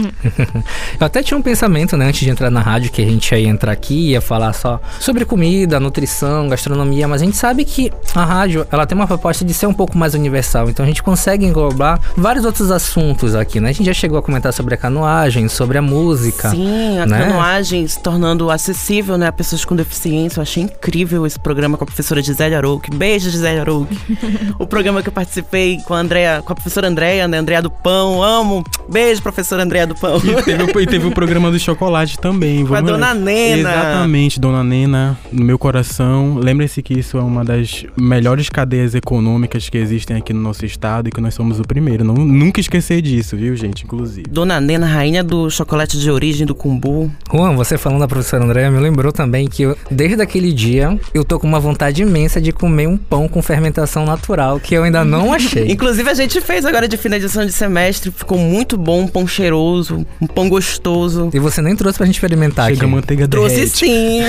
Eu 1.00 1.06
até 1.06 1.22
tinha 1.22 1.36
um 1.36 1.42
pensamento, 1.42 1.96
né, 1.96 2.06
antes 2.06 2.20
de 2.20 2.30
entrar 2.30 2.50
na 2.50 2.60
rádio, 2.60 2.90
que 2.90 3.02
a 3.02 3.04
gente 3.04 3.34
ia 3.34 3.48
entrar 3.48 3.72
aqui 3.72 3.94
e 3.94 4.10
ia 4.10 4.20
falar 4.20 4.52
só 4.52 4.80
sobre 4.98 5.24
comida, 5.24 5.78
nutrição, 5.80 6.48
gastronomia, 6.48 7.06
mas 7.06 7.22
a 7.22 7.24
gente 7.24 7.36
sabe 7.36 7.64
que 7.64 7.92
a 8.14 8.24
rádio, 8.24 8.66
ela 8.70 8.86
tem 8.86 8.96
uma 8.96 9.06
proposta 9.06 9.44
de 9.44 9.54
ser 9.54 9.66
um 9.66 9.74
pouco 9.74 9.96
mais 9.96 10.14
universal, 10.14 10.68
então 10.68 10.84
a 10.84 10.88
gente 10.88 11.02
consegue 11.02 11.44
englobar 11.44 12.00
vários 12.16 12.44
outros 12.44 12.70
assuntos 12.70 13.34
aqui, 13.34 13.60
né? 13.60 13.70
A 13.70 13.72
gente 13.72 13.86
já 13.86 13.94
chegou 13.94 14.18
a 14.18 14.22
comentar 14.22 14.52
sobre 14.52 14.74
a 14.74 14.76
canoagem, 14.76 15.48
sobre 15.48 15.78
a 15.78 15.82
música. 15.82 16.50
Sim, 16.50 16.98
a 16.98 17.06
né? 17.06 17.18
canoagem 17.18 17.86
se 17.86 18.00
tornando 18.00 18.50
acessível, 18.50 19.16
né, 19.16 19.28
a 19.28 19.32
pessoas 19.32 19.64
com 19.64 19.76
deficiência. 19.76 20.38
Eu 20.38 20.42
achei 20.42 20.62
incrível 20.62 21.26
esse 21.26 21.38
programa 21.38 21.76
com 21.76 21.84
a 21.84 21.86
professora 21.86 22.22
Gisele 22.22 22.54
Arouque. 22.54 22.90
Beijo, 22.90 23.30
Gisele 23.30 23.60
Arouque. 23.60 23.98
o 24.58 24.66
programa 24.66 25.02
que 25.02 25.08
eu 25.08 25.12
participei 25.12 25.78
com 25.86 25.94
a 25.94 25.98
Andrea, 25.98 26.42
com 26.44 26.52
a 26.52 26.54
professora 26.54 26.88
Andrea, 26.88 27.28
né, 27.28 27.38
Andrea 27.38 27.59
do 27.62 27.70
Pão. 27.70 28.22
Amo. 28.22 28.64
Beijo, 28.88 29.22
professora 29.22 29.62
Andrea 29.62 29.86
do 29.86 29.94
Pão. 29.94 30.18
E 30.18 30.42
teve, 30.42 30.62
o- 30.62 30.70
e 30.80 30.86
teve 30.86 31.06
o 31.06 31.12
programa 31.12 31.50
do 31.50 31.58
chocolate 31.58 32.18
também. 32.18 32.64
Com 32.66 32.74
a 32.74 32.80
Dona 32.80 33.14
Nena. 33.14 33.70
Exatamente, 33.70 34.40
Dona 34.40 34.64
Nena, 34.64 35.18
no 35.32 35.44
meu 35.44 35.58
coração. 35.58 36.36
Lembre-se 36.38 36.82
que 36.82 36.98
isso 36.98 37.16
é 37.18 37.22
uma 37.22 37.44
das 37.44 37.84
melhores 37.96 38.48
cadeias 38.48 38.94
econômicas 38.94 39.68
que 39.68 39.78
existem 39.78 40.16
aqui 40.16 40.32
no 40.32 40.40
nosso 40.40 40.64
estado 40.64 41.08
e 41.08 41.12
que 41.12 41.20
nós 41.20 41.34
somos 41.34 41.60
o 41.60 41.62
primeiro. 41.62 42.04
Não, 42.04 42.14
nunca 42.14 42.60
esquecer 42.60 43.00
disso, 43.02 43.36
viu, 43.36 43.54
gente? 43.56 43.84
Inclusive. 43.84 44.26
Dona 44.28 44.60
Nena, 44.60 44.86
rainha 44.86 45.22
do 45.22 45.50
chocolate 45.50 45.98
de 45.98 46.10
origem 46.10 46.46
do 46.46 46.54
Cumbu. 46.54 47.10
Juan, 47.32 47.54
você 47.54 47.76
falando 47.78 48.00
da 48.00 48.08
professora 48.08 48.44
Andréa 48.44 48.70
me 48.70 48.78
lembrou 48.80 49.12
também 49.12 49.46
que 49.48 49.62
eu, 49.62 49.76
desde 49.90 50.20
aquele 50.20 50.52
dia 50.52 50.98
eu 51.14 51.24
tô 51.24 51.38
com 51.38 51.46
uma 51.46 51.60
vontade 51.60 52.02
imensa 52.02 52.40
de 52.40 52.52
comer 52.52 52.86
um 52.88 52.96
pão 52.96 53.28
com 53.28 53.40
fermentação 53.42 54.04
natural 54.04 54.58
que 54.60 54.74
eu 54.74 54.82
ainda 54.84 55.04
não 55.04 55.32
achei. 55.32 55.68
Inclusive, 55.70 56.08
a 56.10 56.14
gente 56.14 56.40
fez 56.40 56.64
agora 56.64 56.88
de 56.88 56.96
finalização 56.96 57.44
de 57.44 57.49
semestre. 57.52 58.10
Ficou 58.10 58.38
muito 58.38 58.76
bom, 58.76 59.00
um 59.00 59.06
pão 59.08 59.26
cheiroso, 59.26 60.06
um 60.20 60.26
pão 60.26 60.48
gostoso. 60.48 61.30
E 61.32 61.38
você 61.38 61.60
nem 61.62 61.74
trouxe 61.76 61.96
pra 61.98 62.06
gente 62.06 62.16
experimentar 62.16 62.66
Chega 62.70 62.82
a 62.82 62.84
aqui. 62.84 62.94
manteiga 62.94 63.28
Trouxe 63.28 63.54
derrete. 63.56 63.78
sim. 63.78 64.20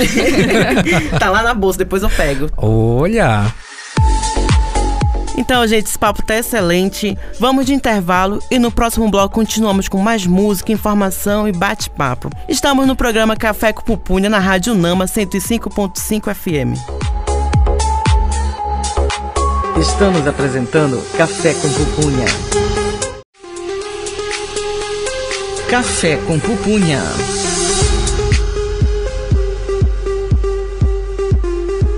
tá 1.18 1.30
lá 1.30 1.42
na 1.42 1.54
bolsa, 1.54 1.78
depois 1.78 2.02
eu 2.02 2.10
pego. 2.10 2.48
Olha! 2.56 3.52
Então, 5.34 5.66
gente, 5.66 5.86
esse 5.86 5.98
papo 5.98 6.22
tá 6.22 6.36
excelente. 6.36 7.16
Vamos 7.40 7.64
de 7.64 7.72
intervalo 7.72 8.38
e 8.50 8.58
no 8.58 8.70
próximo 8.70 9.10
bloco 9.10 9.34
continuamos 9.34 9.88
com 9.88 9.96
mais 9.98 10.26
música, 10.26 10.70
informação 10.72 11.48
e 11.48 11.52
bate-papo. 11.52 12.28
Estamos 12.48 12.86
no 12.86 12.94
programa 12.94 13.34
Café 13.34 13.72
com 13.72 13.82
Pupunha 13.82 14.28
na 14.28 14.38
Rádio 14.38 14.74
Nama 14.74 15.06
105.5 15.06 16.34
FM. 16.34 16.78
Estamos 19.80 20.26
apresentando 20.26 21.02
Café 21.16 21.54
com 21.54 21.68
Pupunha. 21.72 22.26
Café 25.72 26.18
com 26.26 26.38
Pupunha. 26.38 27.51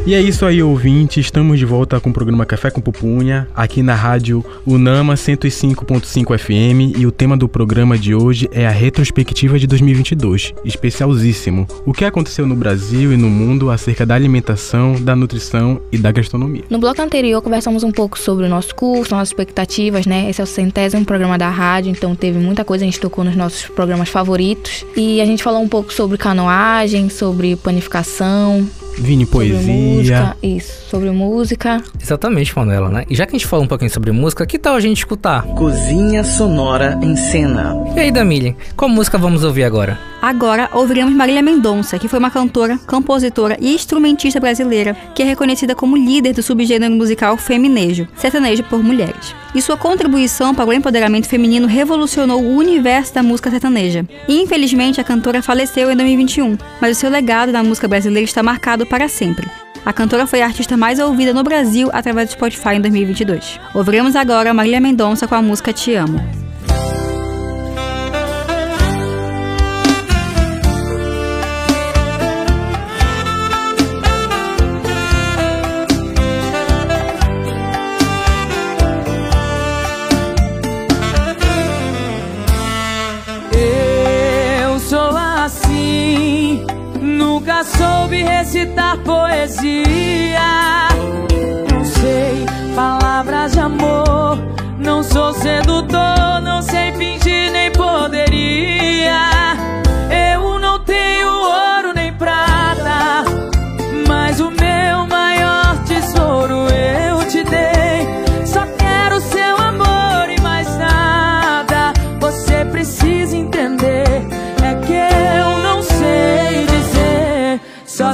E 0.07 0.15
é 0.15 0.21
isso 0.21 0.45
aí, 0.45 0.63
ouvinte. 0.63 1.19
Estamos 1.19 1.59
de 1.59 1.65
volta 1.65 1.99
com 1.99 2.11
o 2.11 2.13
programa 2.13 2.45
Café 2.45 2.71
com 2.71 2.79
Pupunha, 2.79 3.49
aqui 3.57 3.83
na 3.83 3.95
rádio 3.95 4.45
Unama 4.67 5.15
105.5 5.15 6.39
FM. 6.39 6.99
E 6.99 7.07
o 7.07 7.11
tema 7.11 7.39
do 7.39 7.49
programa 7.49 7.97
de 7.97 8.15
hoje 8.15 8.47
é 8.53 8.67
a 8.67 8.71
retrospectiva 8.71 9.59
de 9.59 9.67
2022, 9.67 10.53
especialzíssimo. 10.63 11.67
O 11.87 11.95
que 11.95 12.05
aconteceu 12.05 12.47
no 12.47 12.55
Brasil 12.55 13.15
e 13.15 13.17
no 13.17 13.31
mundo 13.31 13.71
acerca 13.71 14.05
da 14.05 14.15
alimentação, 14.15 15.01
da 15.01 15.17
nutrição 15.17 15.81
e 15.91 15.97
da 15.97 16.13
gastronomia. 16.13 16.65
No 16.69 16.79
bloco 16.79 17.01
anterior, 17.01 17.41
conversamos 17.41 17.83
um 17.83 17.91
pouco 17.91 18.19
sobre 18.19 18.45
o 18.45 18.49
nosso 18.49 18.75
curso, 18.75 19.15
nossas 19.15 19.31
expectativas, 19.31 20.05
né? 20.05 20.29
Esse 20.29 20.43
é 20.43 20.45
o 20.45 20.47
centésimo 20.47 21.03
programa 21.07 21.39
da 21.39 21.49
rádio, 21.49 21.91
então 21.91 22.15
teve 22.15 22.39
muita 22.39 22.63
coisa, 22.63 22.85
a 22.85 22.87
gente 22.87 23.01
tocou 23.01 23.25
nos 23.25 23.37
nossos 23.37 23.69
programas 23.69 24.11
favoritos. 24.11 24.85
E 24.95 25.23
a 25.23 25.25
gente 25.25 25.43
falou 25.43 25.63
um 25.63 25.69
pouco 25.69 25.95
sobre 25.95 26.19
canoagem, 26.19 27.09
sobre 27.09 27.57
panificação, 27.57 28.69
Vini 28.99 29.25
sobre 29.27 29.51
Poesia. 29.51 29.73
música. 29.73 30.37
Isso, 30.43 30.89
sobre 30.91 31.11
música. 31.11 31.83
Exatamente, 32.01 32.57
Manuela, 32.57 32.89
né? 32.89 33.05
E 33.09 33.15
já 33.15 33.27
que 33.27 33.35
a 33.35 33.39
gente 33.39 33.47
falou 33.47 33.65
um 33.65 33.69
pouquinho 33.69 33.91
sobre 33.91 34.11
música, 34.13 34.47
que 34.47 34.59
tal 34.59 34.75
a 34.75 34.81
gente 34.81 34.99
escutar? 34.99 35.43
Cozinha 35.55 36.23
sonora 36.25 36.99
em 37.03 37.17
cena. 37.17 37.75
E 37.97 38.01
aí, 38.01 38.11
Damile, 38.11 38.57
qual 38.77 38.89
música 38.89 39.19
vamos 39.19 39.45
ouvir 39.45 39.65
agora? 39.65 39.99
Agora 40.25 40.71
ouviremos 40.73 41.13
Marília 41.13 41.43
Mendonça, 41.43 41.99
que 41.99 42.09
foi 42.09 42.19
uma 42.19 42.31
cantora, 42.31 42.79
compositora 42.87 43.59
e 43.61 43.75
instrumentista 43.75 44.41
brasileira 44.41 44.97
que 45.15 45.23
é 45.23 45.27
reconhecida 45.27 45.75
como 45.75 45.99
líder 45.99 46.33
do 46.33 46.43
subgênero 46.43 46.95
musical 46.95 47.37
feminejo, 47.37 48.09
sertanejo 48.17 48.65
por 48.65 48.83
mulheres. 48.83 49.37
E 49.55 49.61
sua 49.61 49.77
contribuição 49.77 50.55
para 50.55 50.65
o 50.65 50.73
empoderamento 50.73 51.29
feminino 51.29 51.67
revolucionou 51.67 52.43
o 52.43 52.57
universo 52.57 53.13
da 53.13 53.23
música 53.23 53.51
sertaneja. 53.51 54.07
Infelizmente 54.27 54.99
a 54.99 55.05
cantora 55.05 55.43
faleceu 55.43 55.93
em 55.93 55.95
2021, 55.95 56.57
mas 56.81 56.97
o 56.97 57.01
seu 57.01 57.11
legado 57.11 57.53
na 57.53 57.63
música 57.63 57.87
brasileira 57.87 58.25
está 58.25 58.43
marcado 58.43 58.87
para 58.87 59.11
sempre. 59.11 59.47
A 59.85 59.93
cantora 59.93 60.27
foi 60.27 60.41
a 60.41 60.47
artista 60.47 60.75
mais 60.75 60.99
ouvida 61.01 61.35
no 61.35 61.43
Brasil 61.43 61.91
através 61.93 62.31
do 62.31 62.33
Spotify 62.33 62.77
em 62.77 62.81
2022. 62.81 63.61
Ouviremos 63.75 64.17
agora 64.17 64.55
Marília 64.55 64.81
Mendonça 64.81 65.29
com 65.29 65.35
a 65.35 65.43
música 65.43 65.71
Te 65.71 65.95
Amo. 65.95 66.19
Recitar 88.25 88.99
poesia. 88.99 90.41
Não 91.73 91.85
sei 91.85 92.47
palavras 92.75 93.53
de 93.53 93.61
amor, 93.61 94.39
não 94.79 95.03
sou 95.03 95.33
sedutor, 95.35 96.41
não 96.43 96.63
sei 96.63 96.93
fingir 96.93 97.53
nem 97.53 97.71
poderia. 97.73 99.55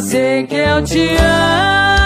Sei 0.01 0.47
que 0.47 0.57
eu 0.57 0.83
te 0.83 1.17
amo 1.17 2.00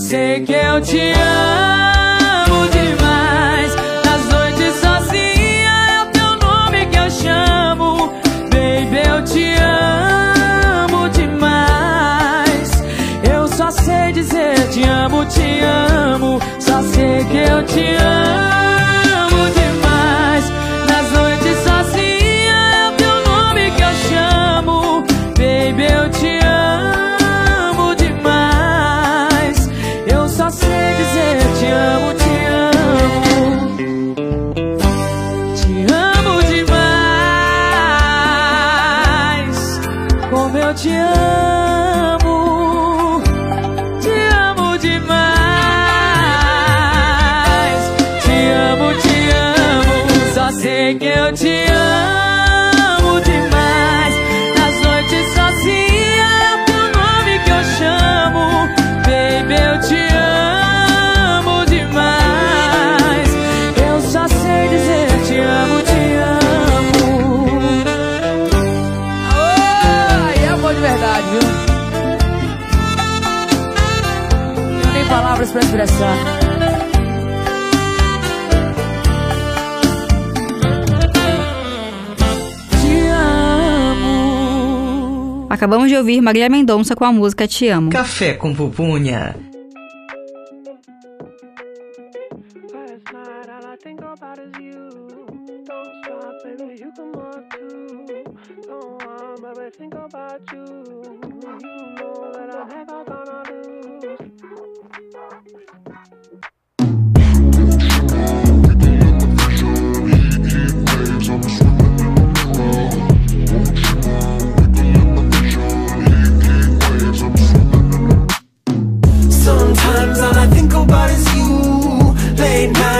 sei 0.00 0.40
que 0.40 0.52
eu 0.52 0.80
te 0.80 1.12
amo 1.12 2.66
demais. 2.68 3.74
Nas 4.04 4.24
noites 4.32 4.74
sozinha 4.80 5.72
é 5.90 6.02
o 6.02 6.06
teu 6.06 6.48
nome 6.48 6.86
que 6.86 6.96
eu 6.96 7.10
chamo. 7.10 8.12
Baby, 8.50 9.08
eu 9.08 9.22
te 9.24 9.54
amo 9.60 11.08
demais. 11.10 12.82
Eu 13.30 13.46
só 13.48 13.70
sei 13.70 14.12
dizer 14.12 14.68
te 14.70 14.82
amo, 14.84 15.24
te 15.26 15.60
amo. 15.60 16.40
Só 16.58 16.82
sei 16.82 17.24
que 17.26 17.36
eu 17.36 17.64
te 17.66 17.94
amo 17.96 18.09
expressar. 75.80 76.16
Te 82.82 83.08
amo. 83.88 85.46
Acabamos 85.48 85.88
de 85.88 85.96
ouvir 85.96 86.20
Marília 86.20 86.48
Mendonça 86.48 86.94
com 86.94 87.04
a 87.04 87.12
música 87.12 87.48
Te 87.48 87.68
Amo. 87.68 87.90
Café 87.90 88.34
com 88.34 88.54
pupunha. 88.54 89.34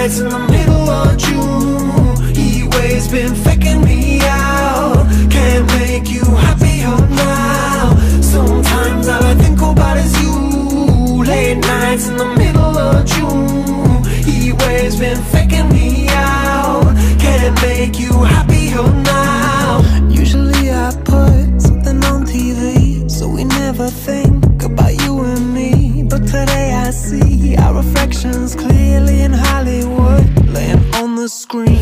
Nights 0.01 0.19
in 0.19 0.29
the 0.31 0.39
middle 0.39 0.89
of 0.89 1.19
June. 1.19 2.35
He 2.35 2.63
waves 2.69 3.09
been 3.09 3.35
scream 31.51 31.80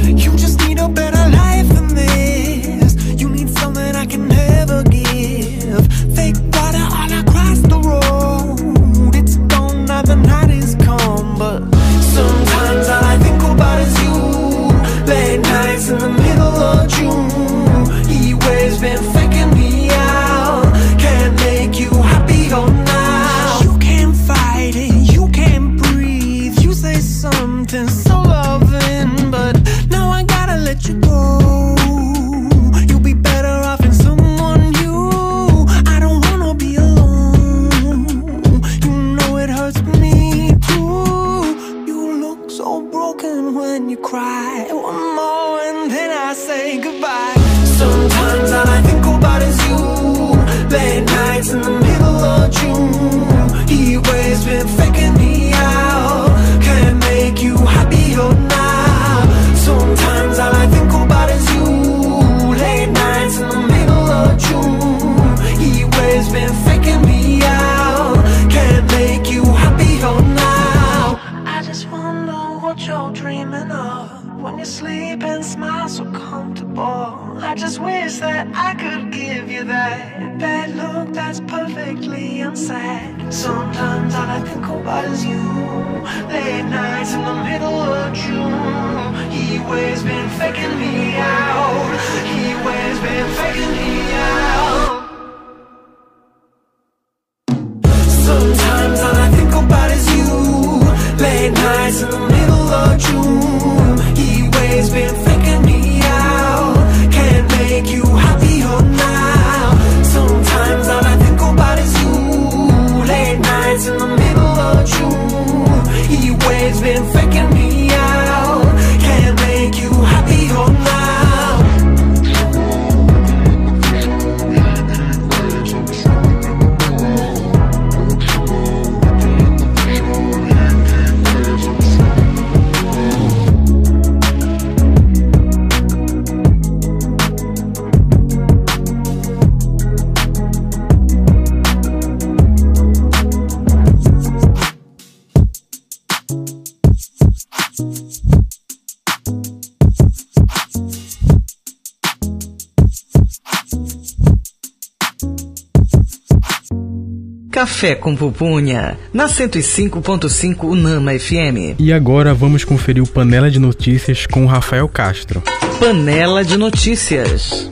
Café 157.79 157.95
com 157.95 158.17
Pupunha, 158.17 158.99
na 159.15 159.27
105.5 159.27 160.65
Unama 160.65 161.17
FM. 161.17 161.79
E 161.79 161.93
agora 161.93 162.35
vamos 162.35 162.65
conferir 162.65 163.01
o 163.01 163.07
Panela 163.07 163.49
de 163.49 163.61
Notícias 163.61 164.27
com 164.27 164.43
o 164.43 164.49
Rafael 164.49 164.89
Castro. 164.89 165.41
Panela 165.79 166.45
de 166.45 166.57
Notícias. 166.57 167.71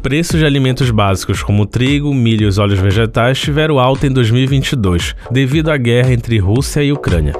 Preços 0.00 0.38
de 0.38 0.46
alimentos 0.46 0.92
básicos 0.92 1.42
como 1.42 1.66
trigo, 1.66 2.14
milho 2.14 2.44
e 2.44 2.46
os 2.46 2.56
óleos 2.56 2.78
vegetais 2.78 3.40
tiveram 3.40 3.80
alta 3.80 4.06
em 4.06 4.12
2022, 4.12 5.16
devido 5.28 5.72
à 5.72 5.76
guerra 5.76 6.12
entre 6.12 6.38
Rússia 6.38 6.84
e 6.84 6.92
Ucrânia. 6.92 7.32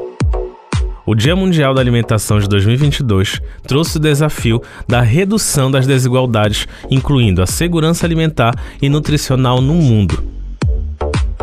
O 1.07 1.14
Dia 1.14 1.37
Mundial 1.37 1.72
da 1.72 1.80
Alimentação 1.80 2.41
de 2.41 2.49
2022 2.49 3.41
trouxe 3.62 3.99
o 3.99 4.01
desafio 4.01 4.61
da 4.89 5.03
redução 5.03 5.70
das 5.70 5.87
desigualdades, 5.87 6.66
incluindo 6.91 7.41
a 7.41 7.47
segurança 7.47 8.05
alimentar 8.05 8.57
e 8.82 8.89
nutricional 8.89 9.61
no 9.61 9.74
mundo. 9.74 10.36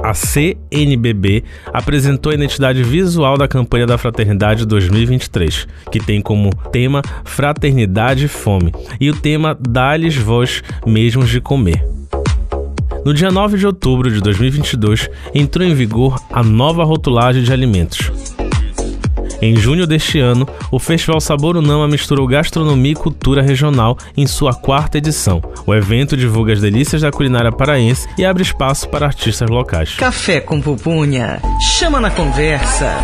A 0.04 0.14
CNBB 0.14 1.46
apresentou 1.72 2.34
a 2.34 2.36
identidade 2.36 2.84
visual 2.84 3.38
da 3.38 3.48
campanha 3.48 3.88
da 3.88 3.98
Fraternidade 3.98 4.66
2023, 4.66 5.66
que 5.90 5.98
tem 5.98 6.22
como 6.22 6.50
tema 6.74 7.02
Fraternidade 7.24 8.26
e 8.26 8.28
Fome, 8.28 8.74
e 9.00 9.10
o 9.10 9.16
tema 9.16 9.58
Dá-lhes 9.58 10.18
voz 10.18 10.62
mesmos 10.86 11.30
de 11.30 11.40
comer. 11.40 11.88
No 13.06 13.14
dia 13.14 13.32
9 13.32 13.58
de 13.58 13.66
outubro 13.66 14.12
de 14.12 14.20
2022, 14.20 15.10
entrou 15.34 15.66
em 15.66 15.74
vigor 15.74 16.20
a 16.30 16.44
nova 16.44 16.84
rotulagem 16.84 17.42
de 17.42 17.54
alimentos. 17.54 18.12
Em 19.44 19.58
junho 19.58 19.86
deste 19.86 20.20
ano, 20.20 20.48
o 20.72 20.80
Festival 20.80 21.20
Sabor 21.20 21.58
Unama 21.58 21.86
misturou 21.86 22.26
gastronomia 22.26 22.94
e 22.94 22.96
cultura 22.96 23.42
regional 23.42 23.98
em 24.16 24.26
sua 24.26 24.54
quarta 24.54 25.00
edição. 25.00 25.42
O 25.68 25.76
evento 25.76 26.16
divulga 26.16 26.54
as 26.54 26.62
delícias 26.62 27.02
da 27.02 27.12
culinária 27.12 27.52
paraense 27.52 28.08
e 28.18 28.24
abre 28.24 28.42
espaço 28.42 28.88
para 28.88 29.06
artistas 29.06 29.50
locais. 29.50 29.96
Café 29.96 30.40
com 30.40 30.62
Pupunha, 30.62 31.42
chama 31.60 32.00
na 32.00 32.10
conversa. 32.10 32.96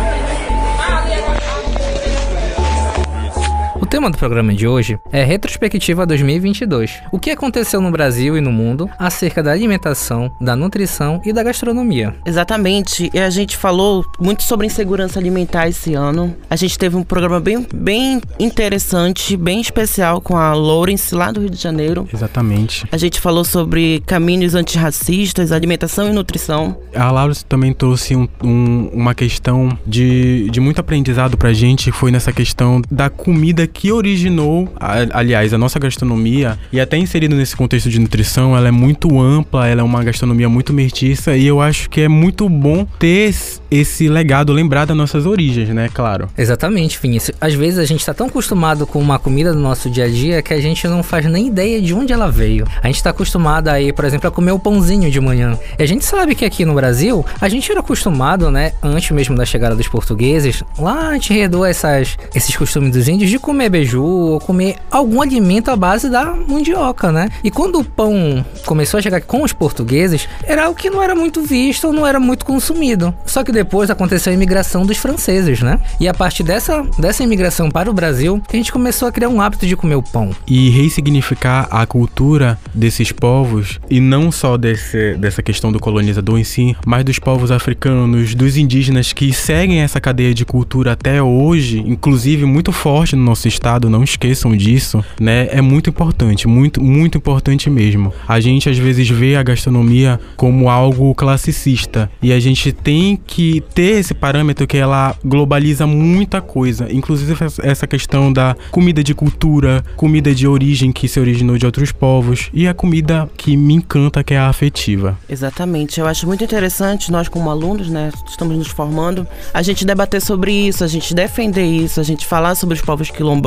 O 3.80 3.86
tema 3.86 4.10
do 4.10 4.16
programa 4.18 4.54
de 4.54 4.68
hoje 4.68 4.98
é 5.10 5.24
Retrospectiva 5.24 6.06
2022. 6.06 7.00
O 7.10 7.18
que 7.18 7.30
aconteceu 7.30 7.80
no 7.80 7.90
Brasil 7.90 8.36
e 8.36 8.40
no 8.40 8.52
mundo 8.52 8.88
acerca 8.98 9.42
da 9.42 9.50
alimentação, 9.52 10.30
da 10.40 10.54
nutrição 10.54 11.20
e 11.24 11.32
da 11.32 11.42
gastronomia. 11.42 12.14
Exatamente. 12.26 13.10
E 13.12 13.18
a 13.18 13.30
gente 13.30 13.56
falou 13.56 14.04
muito 14.20 14.42
sobre 14.44 14.66
insegurança 14.66 15.18
alimentar 15.18 15.66
esse 15.68 15.94
ano. 15.94 16.36
A 16.48 16.56
gente 16.56 16.78
teve 16.78 16.94
um 16.96 17.02
programa 17.02 17.40
bem, 17.40 17.66
bem 17.74 18.20
interessante, 18.38 19.36
bem 19.36 19.60
especial 19.60 20.20
com 20.20 20.36
a 20.36 20.52
Lawrence 20.52 21.14
lá 21.14 21.32
do 21.32 21.40
Rio 21.40 21.50
de 21.50 21.56
Janeiro. 21.60 22.06
Exatamente. 22.12 22.86
A 22.92 22.96
gente 22.98 23.18
falou 23.18 23.44
sobre 23.44 24.02
caminhos 24.06 24.54
antirracistas, 24.54 25.50
alimentação 25.52 26.08
e 26.08 26.12
nutrição. 26.12 26.76
A 26.94 27.10
Laura 27.10 27.34
também 27.48 27.72
trouxe 27.72 28.14
um- 28.14 28.28
um- 28.44 28.90
uma 28.92 29.14
questão 29.14 29.76
de, 29.86 30.48
de 30.50 30.60
muito 30.60 30.80
aprendizado 30.80 31.36
pra 31.36 31.52
gente, 31.52 31.90
foi 31.90 32.10
nessa 32.10 32.30
questão 32.32 32.82
da 32.90 33.08
comida 33.08 33.66
que 33.72 33.92
originou, 33.92 34.68
aliás, 35.12 35.52
a 35.54 35.58
nossa 35.58 35.78
gastronomia, 35.78 36.58
e 36.72 36.80
até 36.80 36.96
inserido 36.96 37.34
nesse 37.36 37.56
contexto 37.56 37.88
de 37.88 37.98
nutrição, 37.98 38.56
ela 38.56 38.68
é 38.68 38.70
muito 38.70 39.20
ampla, 39.20 39.66
ela 39.68 39.80
é 39.80 39.84
uma 39.84 40.02
gastronomia 40.02 40.48
muito 40.48 40.72
mestiça, 40.72 41.36
e 41.36 41.46
eu 41.46 41.60
acho 41.60 41.88
que 41.90 42.00
é 42.02 42.08
muito 42.08 42.48
bom 42.48 42.86
ter 42.98 43.34
esse- 43.70 44.08
legado, 44.08 44.52
lembrar 44.52 44.84
das 44.84 44.96
nossas 44.96 45.26
origens, 45.26 45.68
né, 45.70 45.88
claro. 45.92 46.28
Exatamente, 46.36 46.98
Vinícius. 47.00 47.36
Às 47.40 47.54
vezes 47.54 47.78
a 47.78 47.84
gente 47.84 48.04
tá 48.04 48.12
tão 48.14 48.26
acostumado 48.26 48.86
com 48.86 48.98
uma 48.98 49.18
comida 49.18 49.52
do 49.52 49.60
nosso 49.60 49.88
dia 49.90 50.04
a 50.04 50.08
dia 50.08 50.42
que 50.42 50.52
a 50.52 50.60
gente 50.60 50.86
não 50.88 51.02
faz 51.02 51.24
nem 51.26 51.48
ideia 51.48 51.80
de 51.80 51.94
onde 51.94 52.12
ela 52.12 52.30
veio. 52.30 52.66
A 52.82 52.86
gente 52.86 53.02
tá 53.02 53.10
acostumado 53.10 53.68
aí, 53.68 53.92
por 53.92 54.04
exemplo, 54.04 54.28
a 54.28 54.30
comer 54.30 54.52
o 54.52 54.58
pãozinho 54.58 55.10
de 55.10 55.20
manhã. 55.20 55.58
E 55.78 55.82
a 55.82 55.86
gente 55.86 56.04
sabe 56.04 56.34
que 56.34 56.44
aqui 56.44 56.64
no 56.64 56.74
Brasil, 56.74 57.24
a 57.40 57.48
gente 57.48 57.70
era 57.70 57.80
acostumado, 57.80 58.50
né, 58.50 58.72
antes 58.82 59.10
mesmo 59.10 59.36
da 59.36 59.44
chegada 59.44 59.76
dos 59.76 59.86
portugueses, 59.88 60.62
lá 60.78 61.08
a 61.10 61.12
gente 61.14 61.32
herdou 61.34 61.64
essas, 61.64 62.16
esses 62.34 62.56
costumes 62.56 62.90
dos 62.92 63.06
índios 63.08 63.30
de 63.30 63.38
comer 63.38 63.59
beiju 63.68 64.02
ou 64.02 64.40
comer 64.40 64.76
algum 64.90 65.20
alimento 65.20 65.70
à 65.70 65.76
base 65.76 66.08
da 66.08 66.34
mandioca, 66.34 67.12
né? 67.12 67.28
E 67.42 67.50
quando 67.50 67.78
o 67.80 67.84
pão 67.84 68.44
começou 68.64 68.98
a 68.98 69.02
chegar 69.02 69.20
com 69.20 69.42
os 69.42 69.52
portugueses, 69.52 70.28
era 70.44 70.64
algo 70.66 70.78
que 70.78 70.90
não 70.90 71.02
era 71.02 71.14
muito 71.14 71.42
visto 71.42 71.86
ou 71.88 71.92
não 71.92 72.06
era 72.06 72.18
muito 72.18 72.44
consumido. 72.44 73.14
Só 73.26 73.42
que 73.44 73.52
depois 73.52 73.90
aconteceu 73.90 74.30
a 74.30 74.34
imigração 74.34 74.86
dos 74.86 74.96
franceses, 74.98 75.60
né? 75.62 75.78
E 75.98 76.08
a 76.08 76.14
partir 76.14 76.42
dessa, 76.42 76.82
dessa 76.98 77.22
imigração 77.22 77.70
para 77.70 77.90
o 77.90 77.92
Brasil, 77.92 78.40
a 78.52 78.56
gente 78.56 78.72
começou 78.72 79.08
a 79.08 79.12
criar 79.12 79.28
um 79.28 79.40
hábito 79.40 79.66
de 79.66 79.76
comer 79.76 79.96
o 79.96 80.02
pão. 80.02 80.30
e 80.46 80.70
ressignificar 80.70 81.68
a 81.70 81.86
cultura 81.86 82.58
desses 82.74 83.12
povos 83.12 83.78
e 83.88 84.00
não 84.00 84.30
só 84.30 84.56
desse, 84.56 85.14
dessa 85.14 85.42
questão 85.42 85.72
do 85.72 85.78
colonizador 85.80 86.38
em 86.38 86.44
si, 86.44 86.76
mas 86.86 87.04
dos 87.04 87.18
povos 87.18 87.50
africanos, 87.50 88.34
dos 88.34 88.56
indígenas 88.56 89.12
que 89.12 89.32
seguem 89.32 89.80
essa 89.80 90.00
cadeia 90.00 90.34
de 90.34 90.44
cultura 90.44 90.92
até 90.92 91.22
hoje, 91.22 91.82
inclusive 91.86 92.44
muito 92.44 92.72
forte 92.72 93.16
no 93.16 93.24
nosso 93.24 93.48
estado, 93.50 93.90
não 93.90 94.02
esqueçam 94.02 94.56
disso, 94.56 95.04
né? 95.20 95.48
É 95.50 95.60
muito 95.60 95.90
importante, 95.90 96.48
muito, 96.48 96.82
muito 96.82 97.18
importante 97.18 97.68
mesmo. 97.68 98.12
A 98.26 98.40
gente 98.40 98.68
às 98.70 98.78
vezes 98.78 99.08
vê 99.08 99.36
a 99.36 99.42
gastronomia 99.42 100.18
como 100.36 100.70
algo 100.70 101.14
classicista 101.14 102.10
e 102.22 102.32
a 102.32 102.40
gente 102.40 102.72
tem 102.72 103.18
que 103.26 103.62
ter 103.74 103.98
esse 104.00 104.14
parâmetro 104.14 104.66
que 104.66 104.76
ela 104.76 105.14
globaliza 105.24 105.86
muita 105.86 106.40
coisa, 106.40 106.88
inclusive 106.90 107.34
essa 107.62 107.86
questão 107.86 108.32
da 108.32 108.56
comida 108.70 109.02
de 109.02 109.14
cultura, 109.14 109.84
comida 109.96 110.34
de 110.34 110.46
origem 110.46 110.92
que 110.92 111.08
se 111.08 111.20
originou 111.20 111.58
de 111.58 111.66
outros 111.66 111.92
povos 111.92 112.48
e 112.52 112.66
a 112.66 112.74
comida 112.74 113.28
que 113.36 113.56
me 113.56 113.74
encanta 113.74 114.22
que 114.22 114.34
é 114.34 114.38
a 114.38 114.48
afetiva. 114.48 115.18
Exatamente. 115.28 116.00
Eu 116.00 116.06
acho 116.06 116.26
muito 116.26 116.44
interessante, 116.44 117.10
nós 117.10 117.28
como 117.28 117.50
alunos, 117.50 117.88
né, 117.88 118.10
estamos 118.28 118.56
nos 118.56 118.68
formando, 118.68 119.26
a 119.52 119.62
gente 119.62 119.84
debater 119.84 120.22
sobre 120.22 120.52
isso, 120.52 120.84
a 120.84 120.86
gente 120.86 121.14
defender 121.14 121.64
isso, 121.64 122.00
a 122.00 122.02
gente 122.02 122.26
falar 122.26 122.54
sobre 122.54 122.74
os 122.74 122.80
povos 122.80 123.10
quilombolas, 123.10 123.39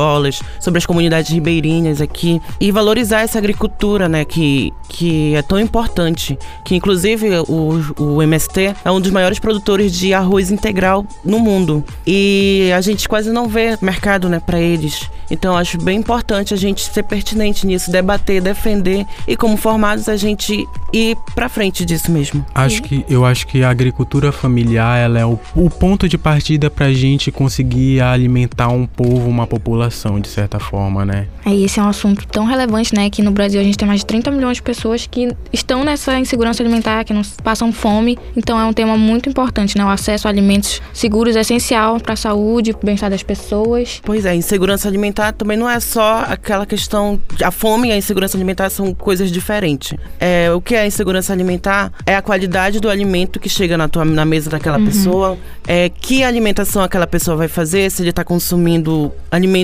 sobre 0.60 0.78
as 0.78 0.86
comunidades 0.86 1.32
ribeirinhas 1.32 2.02
aqui 2.02 2.42
e 2.60 2.72
valorizar 2.72 3.22
essa 3.22 3.38
agricultura, 3.38 4.08
né, 4.10 4.26
que, 4.26 4.74
que 4.90 5.36
é 5.36 5.42
tão 5.42 5.60
importante, 5.60 6.38
que 6.64 6.76
inclusive 6.76 7.30
o, 7.48 7.82
o 7.98 8.22
MST 8.22 8.76
é 8.84 8.92
um 8.92 9.00
dos 9.00 9.12
maiores 9.12 9.40
produtores 9.40 9.94
de 9.94 10.14
arroz 10.14 10.52
integral 10.52 11.06
no 11.24 11.40
mundo. 11.40 11.84
E 12.06 12.72
a 12.76 12.82
gente 12.82 13.08
quase 13.08 13.32
não 13.32 13.48
vê 13.48 13.78
mercado, 13.82 14.30
né, 14.30 14.40
para 14.40 14.60
eles. 14.60 15.10
Então 15.30 15.58
acho 15.58 15.78
bem 15.78 16.00
importante 16.00 16.54
a 16.54 16.58
gente 16.58 16.82
ser 16.82 17.04
pertinente 17.04 17.66
nisso, 17.66 17.92
debater, 17.92 18.42
defender 18.42 19.06
e 19.28 19.36
como 19.36 19.58
formados 19.58 20.08
a 20.08 20.16
gente 20.16 20.68
ir 20.92 21.18
para 21.34 21.50
frente 21.50 21.86
disso 21.86 22.12
mesmo. 22.12 22.46
Acho 22.54 22.82
que 22.84 23.06
eu 23.10 23.26
acho 23.26 23.48
que 23.48 23.64
a 23.64 23.70
agricultura 23.70 24.32
familiar 24.32 24.98
ela 24.98 25.20
é 25.20 25.26
o, 25.26 25.40
o 25.56 25.70
ponto 25.70 26.08
de 26.08 26.18
partida 26.18 26.70
para 26.70 26.88
a 26.88 26.94
gente 26.94 27.32
conseguir 27.32 28.02
alimentar 28.02 28.70
um 28.70 28.86
povo, 28.86 29.28
uma 29.28 29.48
população 29.48 29.83
de 29.90 30.28
certa 30.28 30.60
forma, 30.60 31.06
né? 31.06 31.28
É, 31.46 31.54
esse 31.56 31.80
é 31.80 31.84
um 31.84 31.88
assunto 31.88 32.26
tão 32.28 32.46
relevante, 32.46 32.94
né? 32.96 33.10
Que 33.10 33.22
no 33.22 33.32
Brasil 33.32 33.60
a 33.60 33.64
gente 33.64 33.78
tem 33.78 33.88
mais 33.88 34.02
de 34.02 34.06
30 34.06 34.32
milhões 34.32 34.58
de 34.58 34.64
pessoas 34.64 35.08
que 35.08 35.36
estão 35.52 35.84
nessa 35.84 36.18
insegurança 36.20 36.62
alimentar, 36.64 37.04
que 37.04 37.14
não 37.14 37.22
passam 37.44 37.72
fome. 37.72 38.18
Então 38.36 38.60
é 38.60 38.66
um 38.66 38.74
tema 38.74 38.98
muito 38.98 39.30
importante, 39.30 39.78
né? 39.78 39.84
O 39.86 39.90
acesso 39.90 40.28
a 40.28 40.32
alimentos 40.32 40.82
seguros 40.94 41.36
é 41.36 41.42
essencial 41.42 42.00
para 42.00 42.14
a 42.14 42.18
saúde, 42.18 42.74
para 42.74 42.82
o 42.84 42.86
bem-estar 42.86 43.10
das 43.10 43.24
pessoas. 43.24 44.02
Pois 44.04 44.26
é, 44.26 44.36
insegurança 44.36 44.88
alimentar 44.88 45.32
também 45.34 45.58
não 45.58 45.70
é 45.70 45.80
só 45.80 46.26
aquela 46.28 46.66
questão. 46.66 47.20
A 47.44 47.52
fome 47.52 47.90
e 47.90 47.92
a 47.92 47.98
insegurança 47.98 48.38
alimentar 48.38 48.70
são 48.70 48.94
coisas 48.94 49.32
diferentes. 49.32 49.98
É, 50.20 50.52
o 50.52 50.62
que 50.62 50.76
é 50.76 50.86
insegurança 50.88 51.34
alimentar 51.34 51.92
é 52.06 52.16
a 52.16 52.22
qualidade 52.22 52.80
do 52.80 52.90
alimento 52.90 53.40
que 53.40 53.50
chega 53.50 53.78
na, 53.78 53.88
tua, 53.88 54.04
na 54.06 54.26
mesa 54.26 54.50
daquela 54.50 54.78
Uhum. 54.78 54.86
pessoa, 54.86 55.38
é, 55.68 55.90
que 55.90 56.24
alimentação 56.24 56.82
aquela 56.84 57.06
pessoa 57.08 57.38
vai 57.38 57.48
fazer, 57.48 57.90
se 57.92 58.02
ele 58.02 58.10
está 58.10 58.24
consumindo 58.24 59.12
alimentos 59.32 59.63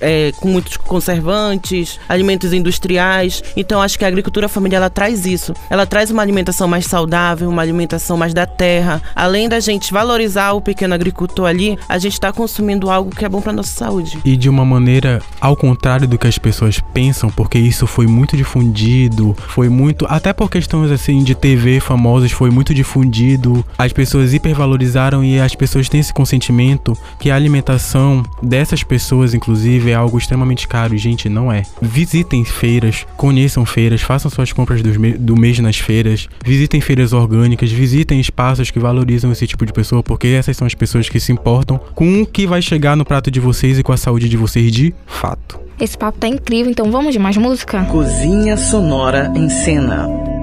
é, 0.00 0.32
com 0.36 0.48
muitos 0.48 0.76
conservantes, 0.76 1.98
alimentos 2.08 2.52
industriais. 2.52 3.42
Então 3.56 3.80
acho 3.80 3.98
que 3.98 4.04
a 4.04 4.08
agricultura 4.08 4.48
familiar 4.48 4.78
ela 4.80 4.90
traz 4.90 5.26
isso. 5.26 5.54
Ela 5.70 5.86
traz 5.86 6.10
uma 6.10 6.22
alimentação 6.22 6.68
mais 6.68 6.86
saudável, 6.86 7.48
uma 7.48 7.62
alimentação 7.62 8.16
mais 8.16 8.34
da 8.34 8.46
terra. 8.46 9.02
Além 9.14 9.48
da 9.48 9.60
gente 9.60 9.92
valorizar 9.92 10.52
o 10.52 10.60
pequeno 10.60 10.94
agricultor 10.94 11.46
ali, 11.46 11.78
a 11.88 11.98
gente 11.98 12.14
está 12.14 12.32
consumindo 12.32 12.90
algo 12.90 13.14
que 13.14 13.24
é 13.24 13.28
bom 13.28 13.40
para 13.40 13.52
nossa 13.52 13.74
saúde. 13.74 14.18
E 14.24 14.36
de 14.36 14.48
uma 14.48 14.64
maneira 14.64 15.22
ao 15.40 15.56
contrário 15.56 16.06
do 16.06 16.18
que 16.18 16.26
as 16.26 16.38
pessoas 16.38 16.80
pensam, 16.92 17.30
porque 17.30 17.58
isso 17.58 17.86
foi 17.86 18.06
muito 18.06 18.36
difundido, 18.36 19.36
foi 19.48 19.68
muito, 19.68 20.06
até 20.08 20.32
por 20.32 20.50
questões 20.50 20.90
assim 20.90 21.22
de 21.22 21.34
TV 21.34 21.80
famosas, 21.80 22.32
foi 22.32 22.50
muito 22.50 22.74
difundido, 22.74 23.64
as 23.78 23.92
pessoas 23.92 24.34
hipervalorizaram 24.34 25.24
e 25.24 25.40
as 25.40 25.54
pessoas 25.54 25.88
têm 25.88 26.00
esse 26.00 26.12
consentimento 26.12 26.96
que 27.18 27.30
a 27.30 27.36
alimentação 27.36 28.22
dessas 28.42 28.82
pessoas, 28.82 29.25
inclusive, 29.34 29.90
é 29.90 29.94
algo 29.94 30.18
extremamente 30.18 30.66
caro. 30.66 30.96
Gente, 30.96 31.28
não 31.28 31.52
é. 31.52 31.62
Visitem 31.80 32.44
feiras, 32.44 33.06
conheçam 33.16 33.64
feiras, 33.64 34.02
façam 34.02 34.30
suas 34.30 34.52
compras 34.52 34.82
do 34.82 35.36
mês 35.36 35.58
nas 35.58 35.78
feiras, 35.78 36.28
visitem 36.44 36.80
feiras 36.80 37.12
orgânicas, 37.12 37.70
visitem 37.70 38.20
espaços 38.20 38.70
que 38.70 38.78
valorizam 38.78 39.32
esse 39.32 39.46
tipo 39.46 39.64
de 39.64 39.72
pessoa, 39.72 40.02
porque 40.02 40.28
essas 40.28 40.56
são 40.56 40.66
as 40.66 40.74
pessoas 40.74 41.08
que 41.08 41.20
se 41.20 41.32
importam 41.32 41.80
com 41.94 42.22
o 42.22 42.26
que 42.26 42.46
vai 42.46 42.62
chegar 42.62 42.96
no 42.96 43.04
prato 43.04 43.30
de 43.30 43.40
vocês 43.40 43.78
e 43.78 43.82
com 43.82 43.92
a 43.92 43.96
saúde 43.96 44.28
de 44.28 44.36
vocês 44.36 44.70
de 44.72 44.94
fato. 45.06 45.58
Esse 45.78 45.96
papo 45.96 46.18
tá 46.18 46.26
incrível, 46.26 46.70
então 46.70 46.90
vamos 46.90 47.12
de 47.12 47.18
mais 47.18 47.36
música? 47.36 47.84
Cozinha 47.84 48.56
Sonora 48.56 49.30
em 49.36 49.48
Cena. 49.48 50.35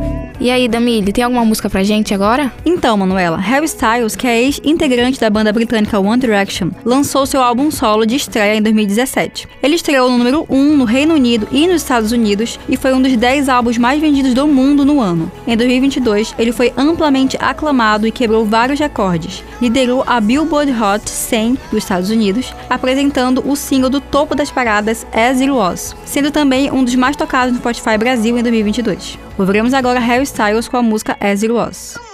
E 0.43 0.51
aí, 0.51 0.67
Damile, 0.67 1.13
tem 1.13 1.23
alguma 1.23 1.45
música 1.45 1.69
pra 1.69 1.83
gente 1.83 2.13
agora? 2.13 2.51
Então, 2.65 2.97
Manuela, 2.97 3.37
Harry 3.37 3.63
Styles, 3.63 4.13
que 4.13 4.27
é 4.27 4.41
ex-integrante 4.41 5.17
da 5.17 5.29
banda 5.29 5.53
britânica 5.53 5.97
One 5.97 6.19
Direction, 6.19 6.69
lançou 6.83 7.25
seu 7.25 7.41
álbum 7.41 7.71
solo 7.71 8.05
de 8.05 8.17
estreia 8.17 8.57
em 8.57 8.61
2017. 8.61 9.47
Ele 9.63 9.75
estreou 9.75 10.11
no 10.11 10.17
número 10.17 10.45
1 10.49 10.75
no 10.75 10.83
Reino 10.83 11.13
Unido 11.13 11.47
e 11.49 11.65
nos 11.65 11.77
Estados 11.77 12.11
Unidos 12.11 12.59
e 12.67 12.75
foi 12.75 12.93
um 12.93 13.01
dos 13.01 13.15
10 13.15 13.47
álbuns 13.47 13.77
mais 13.77 14.01
vendidos 14.01 14.33
do 14.33 14.45
mundo 14.45 14.83
no 14.83 14.99
ano. 14.99 15.31
Em 15.47 15.55
2022, 15.55 16.35
ele 16.37 16.51
foi 16.51 16.73
amplamente 16.75 17.37
aclamado 17.39 18.05
e 18.05 18.11
quebrou 18.11 18.45
vários 18.45 18.81
recordes. 18.81 19.41
Liderou 19.61 20.03
a 20.05 20.19
Billboard 20.19 20.73
Hot 20.73 21.09
100 21.09 21.57
dos 21.71 21.83
Estados 21.83 22.09
Unidos, 22.09 22.53
apresentando 22.69 23.49
o 23.49 23.55
single 23.55 23.89
do 23.89 24.01
topo 24.01 24.35
das 24.35 24.51
paradas 24.51 25.07
As 25.13 25.39
It 25.39 25.49
Was, 25.49 25.95
sendo 26.03 26.31
também 26.31 26.69
um 26.69 26.83
dos 26.83 26.95
mais 26.95 27.15
tocados 27.15 27.53
no 27.53 27.59
Spotify 27.59 27.97
Brasil 27.97 28.37
em 28.37 28.43
2022. 28.43 29.17
Ouviremos 29.37 29.73
agora 29.73 29.99
Harry 29.99 30.23
Styles 30.33 30.67
com 30.67 30.77
a 30.77 30.81
música 30.81 31.15
As 31.19 31.43
It 31.43 31.51
Was. 31.51 32.12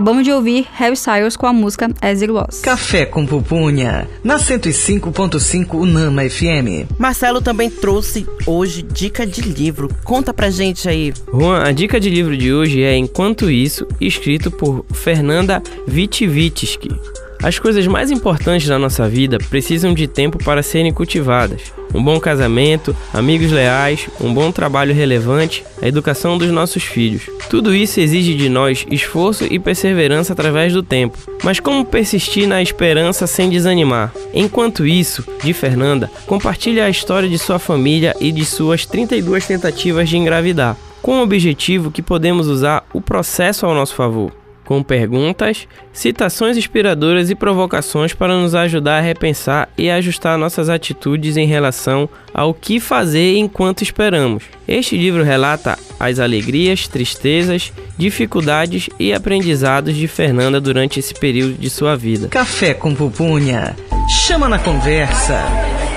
Acabamos 0.00 0.24
de 0.24 0.32
ouvir 0.32 0.66
Harry 0.72 0.94
Styles 0.94 1.36
com 1.36 1.46
a 1.46 1.52
música 1.52 1.90
As 2.00 2.22
It 2.22 2.32
Was. 2.32 2.60
Café 2.60 3.04
com 3.04 3.26
Pupunha, 3.26 4.08
na 4.24 4.38
105.5 4.38 5.74
Unama 5.74 6.22
FM. 6.26 6.90
Marcelo 6.98 7.42
também 7.42 7.68
trouxe 7.68 8.26
hoje 8.46 8.80
dica 8.80 9.26
de 9.26 9.42
livro. 9.42 9.94
Conta 10.02 10.32
pra 10.32 10.48
gente 10.48 10.88
aí. 10.88 11.12
Juan, 11.30 11.62
a 11.62 11.70
dica 11.70 12.00
de 12.00 12.08
livro 12.08 12.34
de 12.34 12.50
hoje 12.50 12.82
é 12.82 12.96
Enquanto 12.96 13.50
Isso, 13.50 13.86
escrito 14.00 14.50
por 14.50 14.86
Fernanda 14.90 15.62
Vitivitsky. 15.86 17.19
As 17.42 17.58
coisas 17.58 17.86
mais 17.86 18.10
importantes 18.10 18.68
da 18.68 18.78
nossa 18.78 19.08
vida 19.08 19.38
precisam 19.48 19.94
de 19.94 20.06
tempo 20.06 20.36
para 20.44 20.62
serem 20.62 20.92
cultivadas. 20.92 21.72
Um 21.94 22.02
bom 22.02 22.20
casamento, 22.20 22.94
amigos 23.14 23.50
leais, 23.50 24.08
um 24.20 24.32
bom 24.32 24.52
trabalho 24.52 24.94
relevante, 24.94 25.64
a 25.80 25.88
educação 25.88 26.36
dos 26.36 26.50
nossos 26.50 26.82
filhos. 26.82 27.30
Tudo 27.48 27.74
isso 27.74 27.98
exige 27.98 28.34
de 28.34 28.50
nós 28.50 28.86
esforço 28.90 29.44
e 29.50 29.58
perseverança 29.58 30.34
através 30.34 30.74
do 30.74 30.82
tempo. 30.82 31.16
Mas 31.42 31.58
como 31.58 31.84
persistir 31.84 32.46
na 32.46 32.62
esperança 32.62 33.26
sem 33.26 33.48
desanimar? 33.48 34.12
Enquanto 34.34 34.86
isso, 34.86 35.24
de 35.42 35.54
Fernanda, 35.54 36.10
compartilha 36.26 36.84
a 36.84 36.90
história 36.90 37.28
de 37.28 37.38
sua 37.38 37.58
família 37.58 38.14
e 38.20 38.30
de 38.30 38.44
suas 38.44 38.84
32 38.84 39.46
tentativas 39.46 40.10
de 40.10 40.18
engravidar, 40.18 40.76
com 41.00 41.18
o 41.18 41.22
objetivo 41.22 41.90
que 41.90 42.02
podemos 42.02 42.48
usar 42.48 42.84
o 42.92 43.00
processo 43.00 43.64
ao 43.64 43.74
nosso 43.74 43.94
favor 43.94 44.39
com 44.70 44.84
perguntas, 44.84 45.66
citações 45.92 46.56
inspiradoras 46.56 47.28
e 47.28 47.34
provocações 47.34 48.14
para 48.14 48.36
nos 48.36 48.54
ajudar 48.54 48.98
a 48.98 49.00
repensar 49.00 49.68
e 49.76 49.90
ajustar 49.90 50.38
nossas 50.38 50.68
atitudes 50.68 51.36
em 51.36 51.44
relação 51.44 52.08
ao 52.32 52.54
que 52.54 52.78
fazer 52.78 53.36
enquanto 53.36 53.82
esperamos. 53.82 54.44
Este 54.68 54.96
livro 54.96 55.24
relata 55.24 55.76
as 55.98 56.20
alegrias, 56.20 56.86
tristezas, 56.86 57.72
dificuldades 57.98 58.88
e 58.96 59.12
aprendizados 59.12 59.96
de 59.96 60.06
Fernanda 60.06 60.60
durante 60.60 61.00
esse 61.00 61.14
período 61.14 61.54
de 61.54 61.68
sua 61.68 61.96
vida. 61.96 62.28
Café 62.28 62.72
com 62.72 62.94
Pupunha, 62.94 63.74
chama 64.08 64.48
na 64.48 64.60
conversa. 64.60 65.89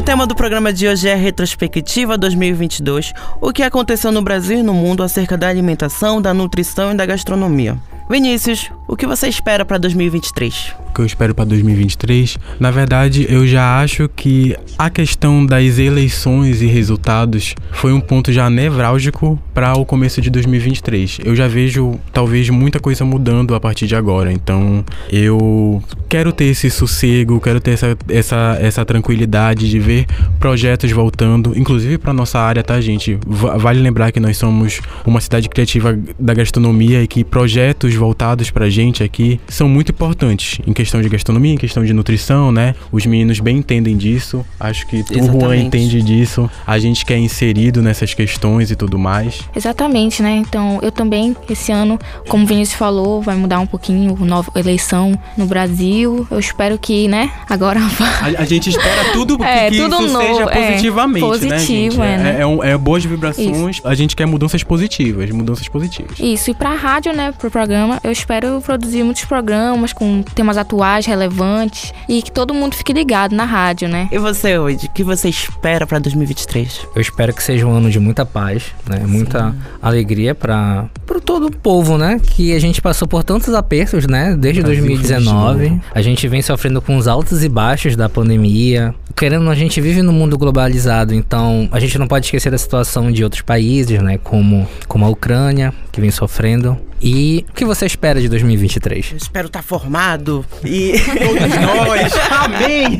O 0.00 0.02
tema 0.02 0.26
do 0.26 0.34
programa 0.34 0.72
de 0.72 0.88
hoje 0.88 1.08
é 1.10 1.14
Retrospectiva 1.14 2.16
2022, 2.16 3.12
o 3.38 3.52
que 3.52 3.62
aconteceu 3.62 4.10
no 4.10 4.22
Brasil 4.22 4.60
e 4.60 4.62
no 4.62 4.72
mundo 4.72 5.02
acerca 5.02 5.36
da 5.36 5.46
alimentação, 5.46 6.22
da 6.22 6.32
nutrição 6.32 6.90
e 6.92 6.96
da 6.96 7.04
gastronomia. 7.04 7.76
Vinícius, 8.10 8.72
o 8.88 8.96
que 8.96 9.06
você 9.06 9.28
espera 9.28 9.64
para 9.64 9.78
2023? 9.78 10.74
O 10.88 10.92
que 10.92 11.00
eu 11.00 11.06
espero 11.06 11.32
para 11.32 11.44
2023? 11.44 12.38
Na 12.58 12.72
verdade, 12.72 13.24
eu 13.30 13.46
já 13.46 13.78
acho 13.80 14.08
que 14.08 14.56
a 14.76 14.90
questão 14.90 15.46
das 15.46 15.78
eleições 15.78 16.60
e 16.60 16.66
resultados 16.66 17.54
foi 17.70 17.92
um 17.92 18.00
ponto 18.00 18.32
já 18.32 18.50
nevrálgico 18.50 19.38
para 19.54 19.74
o 19.78 19.86
começo 19.86 20.20
de 20.20 20.28
2023. 20.28 21.18
Eu 21.24 21.36
já 21.36 21.46
vejo 21.46 22.00
talvez 22.12 22.50
muita 22.50 22.80
coisa 22.80 23.04
mudando 23.04 23.54
a 23.54 23.60
partir 23.60 23.86
de 23.86 23.94
agora. 23.94 24.32
Então, 24.32 24.84
eu 25.12 25.80
quero 26.08 26.32
ter 26.32 26.46
esse 26.46 26.68
sossego, 26.68 27.40
quero 27.40 27.60
ter 27.60 27.70
essa, 27.70 27.96
essa, 28.08 28.58
essa 28.60 28.84
tranquilidade 28.84 29.70
de 29.70 29.78
ver 29.78 30.06
projetos 30.40 30.90
voltando, 30.90 31.56
inclusive 31.56 31.96
para 31.96 32.12
nossa 32.12 32.40
área, 32.40 32.64
tá, 32.64 32.80
gente? 32.80 33.16
Vale 33.24 33.80
lembrar 33.80 34.10
que 34.10 34.18
nós 34.18 34.36
somos 34.36 34.80
uma 35.06 35.20
cidade 35.20 35.48
criativa 35.48 35.96
da 36.18 36.34
gastronomia 36.34 37.04
e 37.04 37.06
que 37.06 37.22
projetos 37.22 37.99
voltados 38.00 38.50
pra 38.50 38.68
gente 38.70 39.02
aqui 39.04 39.38
são 39.46 39.68
muito 39.68 39.92
importantes 39.92 40.58
em 40.66 40.72
questão 40.72 41.00
de 41.02 41.08
gastronomia, 41.08 41.52
em 41.54 41.58
questão 41.58 41.84
de 41.84 41.92
nutrição, 41.92 42.50
né? 42.50 42.74
Os 42.90 43.04
meninos 43.06 43.38
bem 43.40 43.58
entendem 43.58 43.96
disso. 43.96 44.44
Acho 44.58 44.86
que 44.86 45.02
tu, 45.04 45.22
Juan, 45.22 45.56
entende 45.56 46.02
disso. 46.02 46.50
A 46.66 46.78
gente 46.78 47.04
que 47.04 47.12
é 47.12 47.18
inserido 47.18 47.82
nessas 47.82 48.14
questões 48.14 48.70
e 48.70 48.76
tudo 48.76 48.98
mais. 48.98 49.40
Exatamente, 49.54 50.22
né? 50.22 50.36
Então, 50.36 50.78
eu 50.82 50.90
também, 50.90 51.36
esse 51.48 51.70
ano, 51.70 51.98
como 52.28 52.44
o 52.44 52.46
Vinícius 52.46 52.78
falou, 52.78 53.20
vai 53.20 53.36
mudar 53.36 53.60
um 53.60 53.66
pouquinho 53.66 54.16
a 54.20 54.24
nova 54.24 54.50
eleição 54.56 55.18
no 55.36 55.46
Brasil. 55.46 56.26
Eu 56.30 56.38
espero 56.40 56.78
que, 56.78 57.06
né, 57.06 57.30
agora... 57.48 57.80
A, 58.20 58.42
a 58.42 58.44
gente 58.44 58.70
espera 58.70 59.12
tudo 59.12 59.38
que, 59.38 59.44
é, 59.44 59.70
que 59.70 59.76
tudo 59.76 59.96
isso 60.04 60.12
novo, 60.12 60.26
seja 60.26 60.46
positivamente, 60.46 61.24
é, 61.24 61.28
positivo, 61.28 61.98
né? 62.00 62.14
É, 62.14 62.18
né? 62.18 62.36
É, 62.40 62.46
um- 62.46 62.62
é 62.62 62.76
boas 62.76 63.04
vibrações. 63.04 63.80
A 63.84 63.94
gente 63.94 64.14
quer 64.16 64.26
mudanças 64.26 64.62
positivas, 64.62 65.30
mudanças 65.30 65.68
positivas. 65.68 66.18
Isso, 66.18 66.50
e 66.50 66.54
pra 66.54 66.74
rádio, 66.74 67.12
né, 67.12 67.32
pro 67.38 67.50
programa, 67.50 67.79
eu 68.02 68.12
espero 68.12 68.60
produzir 68.60 69.02
muitos 69.02 69.24
programas 69.24 69.92
com 69.92 70.22
temas 70.22 70.56
atuais, 70.56 71.06
relevantes 71.06 71.92
e 72.08 72.22
que 72.22 72.32
todo 72.32 72.54
mundo 72.54 72.74
fique 72.74 72.92
ligado 72.92 73.34
na 73.34 73.44
rádio, 73.44 73.88
né? 73.88 74.08
E 74.10 74.18
você, 74.18 74.58
hoje, 74.58 74.86
o 74.86 74.90
que 74.90 75.04
você 75.04 75.28
espera 75.28 75.86
para 75.86 75.98
2023? 75.98 76.86
Eu 76.94 77.00
espero 77.00 77.32
que 77.32 77.42
seja 77.42 77.66
um 77.66 77.72
ano 77.72 77.90
de 77.90 77.98
muita 77.98 78.24
paz, 78.24 78.64
né? 78.88 79.00
Muita 79.06 79.54
alegria 79.80 80.34
para 80.34 80.88
para 81.06 81.20
todo 81.20 81.48
o 81.48 81.50
povo, 81.50 81.98
né? 81.98 82.20
Que 82.22 82.54
a 82.54 82.60
gente 82.60 82.80
passou 82.80 83.06
por 83.08 83.24
tantos 83.24 83.52
apertos, 83.52 84.06
né? 84.06 84.36
Desde 84.38 84.62
Brasil 84.62 84.82
feliz 84.82 85.02
de 85.02 85.08
2019. 85.08 85.68
novo. 85.68 85.82
A 85.92 86.02
gente 86.02 86.28
vem 86.28 86.40
sofrendo 86.40 86.80
com 86.80 86.96
os 86.96 87.08
altos 87.08 87.42
e 87.42 87.48
baixos 87.48 87.96
da 87.96 88.08
pandemia. 88.08 88.94
Querendo, 89.16 89.50
a 89.50 89.54
gente 89.54 89.80
vive 89.80 90.02
num 90.02 90.12
mundo 90.12 90.38
globalizado, 90.38 91.12
então 91.12 91.68
a 91.72 91.80
gente 91.80 91.98
não 91.98 92.06
pode 92.06 92.26
esquecer 92.26 92.50
da 92.50 92.58
situação 92.58 93.10
de 93.10 93.24
outros 93.24 93.42
países, 93.42 94.00
né? 94.00 94.18
Como, 94.18 94.68
como 94.86 95.04
a 95.04 95.08
Ucrânia, 95.08 95.74
que 95.90 96.00
vem 96.00 96.10
sofrendo. 96.10 96.78
E 97.02 97.44
o 97.48 97.52
que 97.54 97.64
você 97.74 97.86
espera 97.86 98.20
de 98.20 98.28
2023? 98.28 99.12
Eu 99.12 99.16
espero 99.16 99.46
estar 99.46 99.62
formado 99.62 100.44
e 100.64 100.94
todos 100.98 101.48
nós. 101.60 102.12
Amém. 102.30 102.98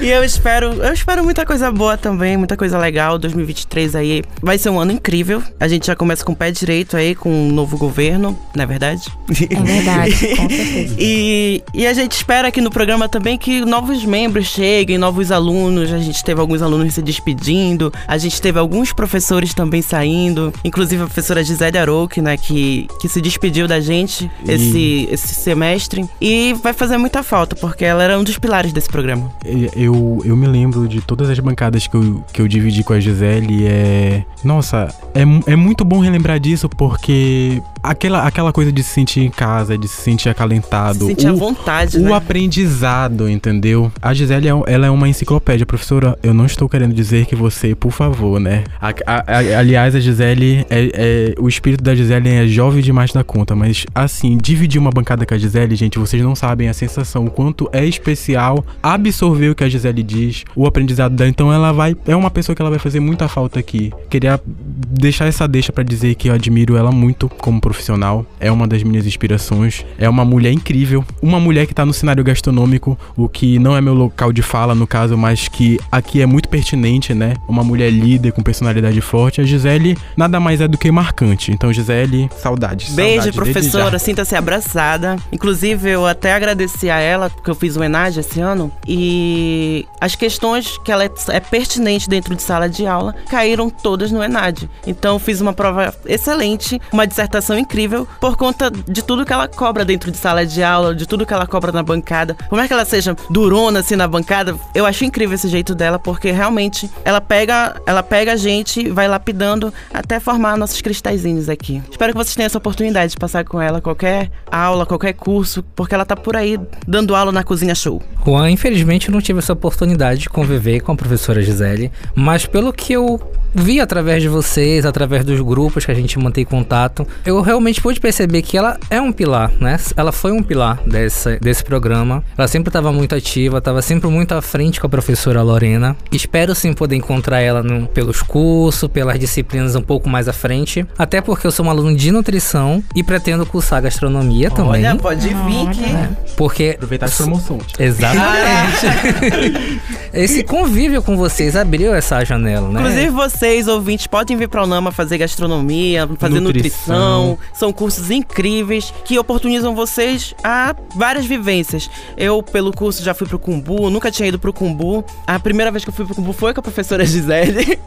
e 0.00 0.08
eu 0.08 0.22
espero, 0.22 0.74
eu 0.74 0.92
espero 0.92 1.24
muita 1.24 1.44
coisa 1.44 1.72
boa 1.72 1.96
também, 1.96 2.36
muita 2.36 2.56
coisa 2.56 2.78
legal. 2.78 3.18
2023 3.18 3.96
aí 3.96 4.22
vai 4.40 4.58
ser 4.58 4.70
um 4.70 4.78
ano 4.78 4.92
incrível. 4.92 5.42
A 5.58 5.66
gente 5.66 5.88
já 5.88 5.96
começa 5.96 6.24
com 6.24 6.32
o 6.32 6.36
pé 6.36 6.52
direito 6.52 6.96
aí 6.96 7.16
com 7.16 7.30
um 7.30 7.50
novo 7.50 7.76
governo, 7.76 8.38
não 8.54 8.62
é 8.62 8.66
verdade? 8.66 9.02
É 9.50 9.60
verdade, 9.60 10.36
com 10.36 10.48
certeza. 10.48 10.96
E, 10.96 11.62
e 11.74 11.86
a 11.88 11.92
gente 11.92 12.12
espera 12.12 12.48
aqui 12.48 12.60
no 12.60 12.70
programa 12.70 13.08
também 13.08 13.36
que 13.36 13.64
novos 13.64 14.04
membros 14.04 14.46
cheguem, 14.46 14.98
novos 14.98 15.32
alunos. 15.32 15.92
A 15.92 15.98
gente 15.98 16.22
teve 16.22 16.40
alguns 16.40 16.62
alunos 16.62 16.94
se 16.94 17.02
despedindo, 17.02 17.92
a 18.06 18.16
gente 18.18 18.40
teve 18.40 18.58
alguns 18.58 18.92
professores 18.92 19.52
também 19.52 19.82
saindo, 19.82 20.52
inclusive 20.64 21.02
a 21.02 21.06
professora 21.06 21.42
Gisele 21.42 21.78
Arouque, 21.78 22.22
né, 22.22 22.36
que, 22.36 22.83
que 23.00 23.08
se 23.08 23.20
despediu 23.20 23.66
da 23.68 23.80
gente 23.80 24.30
esse, 24.46 25.08
esse 25.10 25.34
semestre. 25.34 26.04
E 26.20 26.52
vai 26.62 26.72
fazer 26.72 26.96
muita 26.98 27.22
falta, 27.22 27.54
porque 27.56 27.84
ela 27.84 28.02
era 28.02 28.18
um 28.18 28.24
dos 28.24 28.38
pilares 28.38 28.72
desse 28.72 28.88
programa. 28.88 29.30
E- 29.44 29.70
Eu, 29.76 30.20
eu 30.24 30.36
me 30.36 30.46
lembro 30.46 30.86
de 30.88 31.00
todas 31.00 31.28
as 31.30 31.38
bancadas 31.38 31.86
que 31.86 31.94
eu, 31.96 32.24
que 32.32 32.40
eu 32.40 32.48
dividi 32.48 32.82
com 32.84 32.92
a 32.92 33.00
Gisele. 33.00 33.66
É. 33.66 34.24
Nossa, 34.42 34.94
é, 35.14 35.22
é 35.52 35.56
muito 35.56 35.84
bom 35.84 35.98
relembrar 36.00 36.38
disso 36.38 36.68
porque 36.68 37.62
aquela, 37.90 38.22
aquela 38.26 38.52
coisa 38.52 38.72
de 38.72 38.82
se 38.82 38.90
sentir 38.90 39.20
em 39.20 39.30
casa, 39.30 39.76
de 39.78 39.86
se 39.88 40.00
sentir 40.02 40.28
acalentado. 40.28 41.06
Sentir 41.06 41.28
à 41.28 41.32
o- 41.32 41.36
vontade, 41.36 41.96
o 41.98 42.02
né? 42.02 42.12
aprendizado, 42.12 43.28
entendeu? 43.28 43.90
A 44.00 44.14
Gisele, 44.14 44.48
é 44.48 44.52
ela 44.66 44.86
é 44.86 44.90
uma 44.90 45.08
enciclopédia. 45.08 45.66
Professora, 45.66 46.18
eu 46.22 46.32
não 46.32 46.46
estou 46.46 46.68
querendo 46.68 46.94
dizer 46.94 47.26
que 47.26 47.34
você, 47.36 47.74
por 47.74 47.90
favor, 47.92 48.38
né? 48.40 48.64
A- 48.80 48.88
a- 49.06 49.24
a- 49.26 49.58
aliás, 49.58 49.94
a 49.94 50.00
Gisele, 50.00 50.64
é, 50.70 50.90
é- 50.94 51.34
o 51.38 51.48
espírito 51.48 51.82
da 51.82 51.94
Gisele 51.94 52.28
é 52.28 52.46
jovem 52.46 52.82
demais 52.82 53.12
da 53.12 53.22
conta, 53.24 53.54
mas 53.54 53.84
assim, 53.94 54.36
dividir 54.38 54.80
uma 54.80 54.90
bancada 54.90 55.26
com 55.26 55.34
a 55.34 55.38
Gisele, 55.38 55.74
gente, 55.76 55.98
vocês 55.98 56.22
não 56.22 56.34
sabem 56.34 56.68
a 56.68 56.72
sensação, 56.74 57.24
o 57.26 57.30
quanto 57.30 57.68
é 57.72 57.84
especial 57.84 58.64
absorver 58.82 59.50
o 59.50 59.54
que 59.54 59.64
a 59.64 59.68
Gisele 59.68 60.02
diz, 60.02 60.44
o 60.54 60.66
aprendizado 60.66 61.14
dela. 61.14 61.28
Então 61.30 61.52
ela 61.52 61.72
vai, 61.72 61.96
é 62.06 62.14
uma 62.16 62.30
pessoa 62.30 62.54
que 62.54 62.62
ela 62.62 62.70
vai 62.70 62.78
fazer 62.78 63.00
muita 63.00 63.28
falta 63.28 63.58
aqui. 63.58 63.92
Queria 64.08 64.40
deixar 64.46 65.26
essa 65.26 65.46
deixa 65.48 65.72
pra 65.72 65.82
dizer 65.84 66.14
que 66.14 66.28
eu 66.28 66.34
admiro 66.34 66.76
ela 66.76 66.92
muito 66.92 67.28
como 67.28 67.60
profissional. 67.74 68.24
É 68.38 68.50
uma 68.50 68.66
das 68.66 68.82
minhas 68.82 69.06
inspirações. 69.06 69.84
É 69.98 70.08
uma 70.08 70.24
mulher 70.24 70.52
incrível. 70.52 71.04
Uma 71.20 71.40
mulher 71.40 71.66
que 71.66 71.74
tá 71.74 71.84
no 71.84 71.92
cenário 71.92 72.22
gastronômico, 72.22 72.96
o 73.16 73.28
que 73.28 73.58
não 73.58 73.76
é 73.76 73.80
meu 73.80 73.94
local 73.94 74.32
de 74.32 74.42
fala 74.42 74.74
no 74.74 74.86
caso, 74.86 75.16
mas 75.18 75.48
que 75.48 75.78
aqui 75.90 76.22
é 76.22 76.26
muito 76.26 76.48
pertinente, 76.48 77.12
né? 77.12 77.34
Uma 77.48 77.64
mulher 77.64 77.90
líder 77.90 78.32
com 78.32 78.42
personalidade 78.42 79.00
forte. 79.00 79.40
A 79.40 79.44
Gisele 79.44 79.98
nada 80.16 80.38
mais 80.38 80.60
é 80.60 80.68
do 80.68 80.78
que 80.78 80.90
marcante. 80.90 81.50
Então, 81.50 81.72
Gisele, 81.72 82.30
saudades. 82.40 82.94
Beijo, 82.94 83.32
saudades, 83.32 83.36
professora. 83.36 83.98
Sinta-se 83.98 84.36
abraçada. 84.36 85.16
Inclusive, 85.32 85.90
eu 85.90 86.06
até 86.06 86.32
agradeci 86.34 86.88
a 86.88 86.98
ela, 86.98 87.28
porque 87.28 87.50
eu 87.50 87.54
fiz 87.54 87.76
o 87.76 87.82
ENAD 87.82 88.20
esse 88.20 88.40
ano. 88.40 88.70
E 88.86 89.86
as 90.00 90.14
questões 90.14 90.78
que 90.78 90.92
ela 90.92 91.04
é, 91.04 91.40
pertinente 91.40 92.08
dentro 92.08 92.34
de 92.34 92.42
sala 92.42 92.68
de 92.68 92.86
aula 92.86 93.14
caíram 93.28 93.68
todas 93.68 94.12
no 94.12 94.22
ENAD. 94.22 94.68
Então, 94.86 95.14
eu 95.14 95.18
fiz 95.18 95.40
uma 95.40 95.52
prova 95.52 95.94
excelente, 96.06 96.80
uma 96.92 97.06
dissertação 97.06 97.58
incrível 97.64 98.06
por 98.20 98.36
conta 98.36 98.70
de 98.70 99.02
tudo 99.02 99.24
que 99.24 99.32
ela 99.32 99.48
cobra 99.48 99.84
dentro 99.84 100.10
de 100.10 100.16
sala 100.16 100.46
de 100.46 100.62
aula, 100.62 100.94
de 100.94 101.06
tudo 101.06 101.26
que 101.26 101.32
ela 101.32 101.46
cobra 101.46 101.72
na 101.72 101.82
bancada. 101.82 102.34
Por 102.48 102.56
mais 102.56 102.68
que 102.68 102.74
ela 102.74 102.84
seja 102.84 103.16
durona 103.30 103.80
assim 103.80 103.96
na 103.96 104.06
bancada, 104.06 104.54
eu 104.74 104.86
acho 104.86 105.04
incrível 105.04 105.34
esse 105.34 105.48
jeito 105.48 105.74
dela, 105.74 105.98
porque 105.98 106.30
realmente 106.30 106.88
ela 107.04 107.20
pega, 107.20 107.80
ela 107.86 108.02
pega 108.02 108.32
a 108.32 108.36
gente 108.36 108.88
vai 108.90 109.08
lapidando 109.08 109.72
até 109.92 110.20
formar 110.20 110.56
nossos 110.56 110.80
cristalzinhos 110.80 111.48
aqui. 111.48 111.82
Espero 111.90 112.12
que 112.12 112.18
vocês 112.18 112.34
tenham 112.34 112.46
essa 112.46 112.58
oportunidade 112.58 113.12
de 113.12 113.18
passar 113.18 113.44
com 113.44 113.60
ela 113.60 113.80
qualquer 113.80 114.30
aula, 114.50 114.86
qualquer 114.86 115.14
curso, 115.14 115.62
porque 115.74 115.94
ela 115.94 116.04
tá 116.04 116.16
por 116.16 116.36
aí 116.36 116.58
dando 116.86 117.14
aula 117.16 117.32
na 117.32 117.42
cozinha 117.42 117.74
show. 117.74 118.02
Juan, 118.24 118.50
infelizmente 118.50 119.08
eu 119.08 119.12
não 119.12 119.20
tive 119.20 119.38
essa 119.38 119.52
oportunidade 119.52 120.20
de 120.20 120.28
conviver 120.28 120.80
com 120.80 120.92
a 120.92 120.96
professora 120.96 121.42
Gisele, 121.42 121.90
mas 122.14 122.46
pelo 122.46 122.72
que 122.72 122.92
eu 122.92 123.20
vi 123.54 123.80
através 123.80 124.22
de 124.22 124.28
vocês, 124.28 124.84
através 124.84 125.24
dos 125.24 125.40
grupos 125.40 125.84
que 125.84 125.90
a 125.90 125.94
gente 125.94 126.18
mantém 126.18 126.44
contato, 126.44 127.06
eu 127.24 127.40
realmente 127.40 127.80
pude 127.80 128.00
perceber 128.00 128.42
que 128.42 128.56
ela 128.56 128.78
é 128.90 129.00
um 129.00 129.12
pilar, 129.12 129.50
né? 129.60 129.78
Ela 129.96 130.12
foi 130.12 130.32
um 130.32 130.42
pilar 130.42 130.80
desse, 130.86 131.38
desse 131.38 131.64
programa. 131.64 132.22
Ela 132.36 132.48
sempre 132.48 132.68
estava 132.68 132.92
muito 132.92 133.14
ativa, 133.14 133.58
estava 133.58 133.82
sempre 133.82 134.08
muito 134.08 134.32
à 134.32 134.42
frente 134.42 134.80
com 134.80 134.86
a 134.86 134.90
professora 134.90 135.42
Lorena. 135.42 135.96
Espero 136.10 136.54
sim 136.54 136.72
poder 136.72 136.96
encontrar 136.96 137.40
ela 137.40 137.62
no, 137.62 137.86
pelos 137.86 138.22
cursos, 138.22 138.88
pelas 138.90 139.18
disciplinas 139.18 139.74
um 139.74 139.82
pouco 139.82 140.08
mais 140.08 140.28
à 140.28 140.32
frente. 140.32 140.86
Até 140.98 141.20
porque 141.20 141.46
eu 141.46 141.52
sou 141.52 141.66
um 141.66 141.70
aluno 141.70 141.96
de 141.96 142.10
nutrição 142.10 142.82
e 142.94 143.02
pretendo 143.02 143.46
cursar 143.46 143.82
gastronomia 143.82 144.50
também. 144.50 144.86
Olha, 144.86 144.96
pode 144.96 145.28
vir 145.28 145.70
que. 145.70 146.32
Porque. 146.36 146.72
Aproveitar 146.74 147.06
as 147.06 147.16
promoções. 147.16 147.64
Exatamente. 147.78 149.80
Esse 150.12 150.44
convívio 150.44 151.02
com 151.02 151.16
vocês 151.16 151.56
abriu 151.56 151.94
essa 151.94 152.24
janela, 152.24 152.68
né? 152.68 152.80
Inclusive 152.80 153.10
vocês, 153.44 153.68
ouvintes, 153.68 154.06
podem 154.06 154.38
vir 154.38 154.48
para 154.48 154.62
o 154.62 154.66
Nama 154.66 154.90
fazer 154.90 155.18
gastronomia, 155.18 156.08
fazer 156.18 156.40
nutrição. 156.40 157.28
Nutrição. 157.28 157.38
São 157.52 157.72
cursos 157.74 158.10
incríveis 158.10 158.92
que 159.04 159.18
oportunizam 159.18 159.74
vocês 159.74 160.34
a 160.42 160.74
várias 160.96 161.26
vivências. 161.26 161.90
Eu, 162.16 162.42
pelo 162.42 162.72
curso, 162.72 163.02
já 163.02 163.12
fui 163.12 163.26
pro 163.26 163.38
Cumbu, 163.38 163.90
nunca 163.90 164.10
tinha 164.10 164.28
ido 164.28 164.38
pro 164.38 164.50
Cumbu. 164.50 165.04
A 165.26 165.38
primeira 165.38 165.70
vez 165.70 165.84
que 165.84 165.90
eu 165.90 165.94
fui 165.94 166.06
pro 166.06 166.14
Cumbu 166.14 166.32
foi 166.32 166.54
com 166.54 166.60
a 166.60 166.62
professora 166.62 167.04
Gisele. 167.04 167.78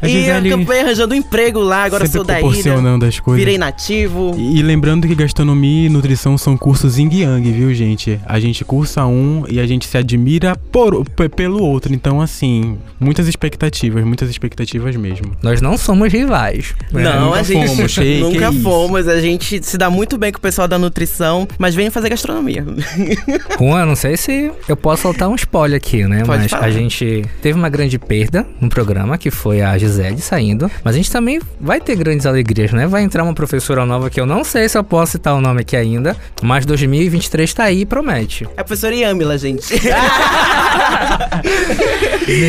A 0.00 0.06
e 0.06 0.12
Gisele 0.12 0.50
eu 0.50 0.54
acabei 0.54 0.80
arranjando 0.80 1.14
um 1.14 1.18
emprego 1.18 1.58
lá, 1.58 1.82
agora 1.82 2.06
sempre 2.06 2.18
sou 2.18 2.24
da 2.24 2.34
ilha. 2.34 2.48
proporcionando 2.48 3.04
as 3.06 3.18
coisas. 3.18 3.40
Virei 3.40 3.58
nativo. 3.58 4.36
E 4.38 4.62
lembrando 4.62 5.08
que 5.08 5.16
gastronomia 5.16 5.86
e 5.86 5.88
nutrição 5.88 6.38
são 6.38 6.56
cursos 6.56 6.96
yin 6.96 7.10
yang, 7.12 7.50
viu, 7.50 7.74
gente? 7.74 8.20
A 8.24 8.38
gente 8.38 8.64
cursa 8.64 9.04
um 9.04 9.42
e 9.48 9.58
a 9.58 9.66
gente 9.66 9.84
se 9.88 9.98
admira 9.98 10.54
por, 10.70 11.04
pelo 11.30 11.60
outro. 11.64 11.92
Então, 11.92 12.20
assim, 12.20 12.78
muitas 13.00 13.26
expectativas, 13.26 14.04
muitas 14.04 14.30
expectativas 14.30 14.75
mesmo. 14.96 15.32
Nós 15.42 15.60
não 15.60 15.76
somos 15.76 16.12
rivais. 16.12 16.74
né? 16.92 17.02
Não, 17.04 17.26
nunca 17.26 17.40
a 17.40 17.42
gente 17.42 17.66
fomos, 17.68 17.96
nunca 18.20 18.50
isso. 18.50 18.62
fomos. 18.62 19.08
A 19.08 19.20
gente 19.20 19.64
se 19.64 19.78
dá 19.78 19.88
muito 19.90 20.16
bem 20.18 20.32
com 20.32 20.38
o 20.38 20.42
pessoal 20.42 20.68
da 20.68 20.78
nutrição, 20.78 21.46
mas 21.58 21.74
vem 21.74 21.90
fazer 21.90 22.08
gastronomia. 22.08 22.64
Juan, 23.58 23.86
não 23.86 23.96
sei 23.96 24.16
se 24.16 24.50
eu 24.68 24.76
posso 24.76 25.02
soltar 25.02 25.28
um 25.28 25.34
spoiler 25.34 25.76
aqui, 25.76 26.04
né? 26.04 26.22
Pode 26.24 26.42
mas 26.42 26.50
falar. 26.50 26.66
a 26.66 26.70
gente 26.70 27.24
teve 27.42 27.58
uma 27.58 27.68
grande 27.68 27.98
perda 27.98 28.46
no 28.60 28.68
programa, 28.68 29.18
que 29.18 29.30
foi 29.30 29.62
a 29.62 29.76
Gisele 29.78 30.20
saindo. 30.20 30.70
Mas 30.82 30.94
a 30.94 30.98
gente 30.98 31.10
também 31.10 31.40
vai 31.60 31.80
ter 31.80 31.96
grandes 31.96 32.26
alegrias, 32.26 32.72
né? 32.72 32.86
Vai 32.86 33.02
entrar 33.02 33.22
uma 33.22 33.34
professora 33.34 33.84
nova 33.86 34.10
que 34.10 34.20
eu 34.20 34.26
não 34.26 34.44
sei 34.44 34.68
se 34.68 34.76
eu 34.78 34.84
posso 34.84 35.12
citar 35.12 35.34
o 35.34 35.40
nome 35.40 35.60
aqui 35.60 35.76
ainda. 35.76 36.16
Mas 36.42 36.66
2023 36.66 37.52
tá 37.54 37.64
aí 37.64 37.82
e 37.82 37.86
promete. 37.86 38.44
É 38.56 38.60
a 38.60 38.64
professora 38.64 38.94
Yamila, 38.94 39.38
gente. 39.38 39.74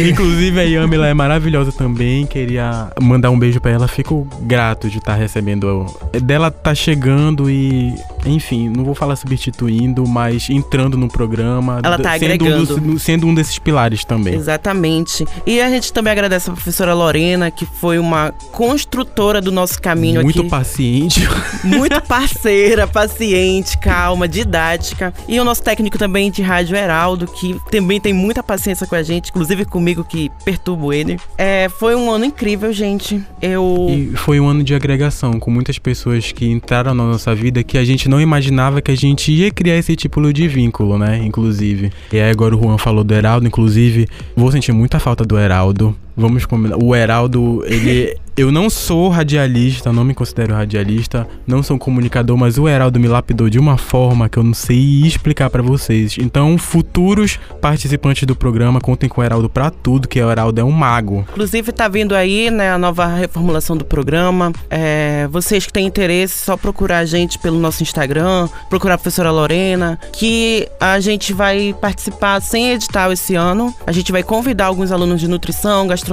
Inclusive, 0.10 0.60
a 0.60 0.64
Yamila 0.64 1.08
é 1.08 1.14
maravilhosa 1.14 1.72
também. 1.72 2.17
Queria 2.26 2.90
mandar 3.02 3.30
um 3.30 3.40
beijo 3.40 3.60
pra 3.60 3.72
ela. 3.72 3.88
Fico 3.88 4.28
grato 4.42 4.90
de 4.90 4.98
estar 4.98 5.16
recebendo. 5.16 5.86
Dela 6.24 6.50
tá 6.50 6.74
chegando 6.74 7.50
e, 7.50 7.94
enfim, 8.28 8.70
não 8.70 8.84
vou 8.84 8.94
falar 8.96 9.16
substituindo, 9.16 10.06
mas 10.08 10.50
entrando 10.50 10.98
no 10.98 11.08
programa. 11.08 11.80
Ela 11.84 11.98
tá 11.98 12.18
sendo 12.18 12.32
um, 12.32 12.34
agregando. 12.34 12.80
dos- 12.80 13.02
sendo 13.02 13.28
um 13.28 13.34
desses 13.34 13.58
pilares 13.60 14.04
também. 14.06 14.34
Exatamente. 14.36 15.26
E 15.46 15.62
a 15.62 15.70
gente 15.70 15.92
também 15.94 16.12
agradece 16.12 16.50
a 16.50 16.54
professora 16.54 16.94
Lorena, 16.94 17.50
que 17.52 17.66
foi 17.66 17.98
uma 18.00 18.34
construtora 18.52 19.40
do 19.42 19.52
nosso 19.52 19.82
caminho 19.82 20.22
Muito 20.24 20.40
aqui. 20.42 20.50
paciente. 20.50 21.28
Muito 21.64 22.02
parceira, 22.02 22.88
paciente, 22.88 23.78
calma, 23.78 24.28
didática. 24.28 25.14
E 25.28 25.40
o 25.40 25.44
nosso 25.44 25.64
técnico 25.64 25.98
também 25.98 26.30
de 26.32 26.42
rádio, 26.42 26.76
Heraldo, 26.76 27.28
que 27.28 27.56
também 27.72 28.00
tem 28.00 28.14
muita 28.14 28.44
paciência 28.44 28.86
com 28.88 28.96
a 28.96 29.04
gente, 29.04 29.30
inclusive 29.30 29.66
comigo 29.66 30.04
que 30.04 30.30
perturbo 30.44 30.92
ele. 30.94 31.18
É, 31.38 31.70
foi 31.70 31.96
um 31.96 32.10
ano 32.12 32.26
incrível, 32.26 32.72
gente. 32.74 33.22
Eu. 33.42 33.88
E 33.90 34.16
foi 34.16 34.40
um 34.40 34.48
ano 34.48 34.64
de 34.64 34.74
agregação 34.76 35.40
com 35.40 35.50
muitas 35.52 35.78
pessoas 35.78 36.32
que 36.32 36.46
entraram 36.50 36.94
na 36.94 37.04
nossa 37.04 37.34
vida 37.36 37.64
que 37.64 37.78
a 37.78 37.84
gente 37.86 38.10
não 38.10 38.17
imaginava 38.22 38.82
que 38.82 38.92
a 38.92 38.96
gente 38.96 39.32
ia 39.32 39.52
criar 39.52 39.78
esse 39.78 39.96
tipo 39.96 40.22
de 40.34 40.48
vínculo, 40.48 40.98
né? 40.98 41.18
Inclusive. 41.24 41.92
E 42.12 42.20
aí 42.20 42.32
agora 42.32 42.56
o 42.56 42.62
Juan 42.62 42.78
falou 42.78 43.04
do 43.04 43.14
Heraldo, 43.14 43.48
inclusive, 43.48 44.08
vou 44.36 44.52
sentir 44.52 44.72
muita 44.72 45.00
falta 45.00 45.24
do 45.24 45.38
Heraldo. 45.38 45.96
Vamos 46.18 46.46
combinar. 46.46 46.78
O 46.78 46.96
Heraldo, 46.96 47.64
ele. 47.66 48.18
Eu 48.38 48.52
não 48.52 48.70
sou 48.70 49.10
radialista, 49.10 49.92
não 49.92 50.04
me 50.04 50.14
considero 50.14 50.54
radialista, 50.54 51.28
não 51.48 51.64
sou 51.64 51.76
comunicador, 51.80 52.38
mas 52.38 52.60
o 52.60 52.70
Heraldo 52.70 53.00
me 53.00 53.08
lapidou 53.08 53.50
de 53.50 53.58
uma 53.58 53.80
forma 53.80 54.30
que 54.30 54.38
eu 54.38 54.44
não 54.44 54.54
sei 54.54 55.02
explicar 55.08 55.50
pra 55.50 55.64
vocês. 55.64 56.18
Então, 56.20 56.56
futuros 56.56 57.40
participantes 57.60 58.28
do 58.28 58.36
programa 58.36 58.80
contem 58.80 59.10
com 59.10 59.22
o 59.22 59.24
Heraldo 59.24 59.50
pra 59.50 59.72
tudo, 59.72 60.08
que 60.08 60.22
o 60.22 60.30
Heraldo 60.30 60.62
é 60.62 60.64
um 60.64 60.70
mago. 60.70 61.26
Inclusive, 61.32 61.72
tá 61.72 61.88
vindo 61.88 62.14
aí, 62.14 62.52
né, 62.52 62.72
a 62.72 62.78
nova 62.78 63.08
reformulação 63.08 63.76
do 63.76 63.84
programa. 63.84 64.54
É, 64.70 65.28
vocês 65.32 65.66
que 65.66 65.74
têm 65.74 65.88
interesse, 65.88 66.46
só 66.46 66.56
procurar 66.56 67.00
a 67.00 67.06
gente 67.06 67.40
pelo 67.40 67.60
nosso 67.60 67.82
Instagram, 67.82 68.48
procurar 68.70 68.94
a 68.94 68.98
professora 69.00 69.32
Lorena, 69.32 69.98
que 70.14 70.70
a 70.80 71.00
gente 71.00 71.34
vai 71.34 71.76
participar 71.82 72.40
sem 72.40 72.74
edital 72.74 73.12
esse 73.12 73.34
ano. 73.34 73.74
A 73.88 73.92
gente 73.92 74.12
vai 74.12 74.22
convidar 74.22 74.68
alguns 74.68 74.92
alunos 74.92 75.20
de 75.20 75.28
nutrição, 75.28 75.88
gastronomia, 75.88 76.07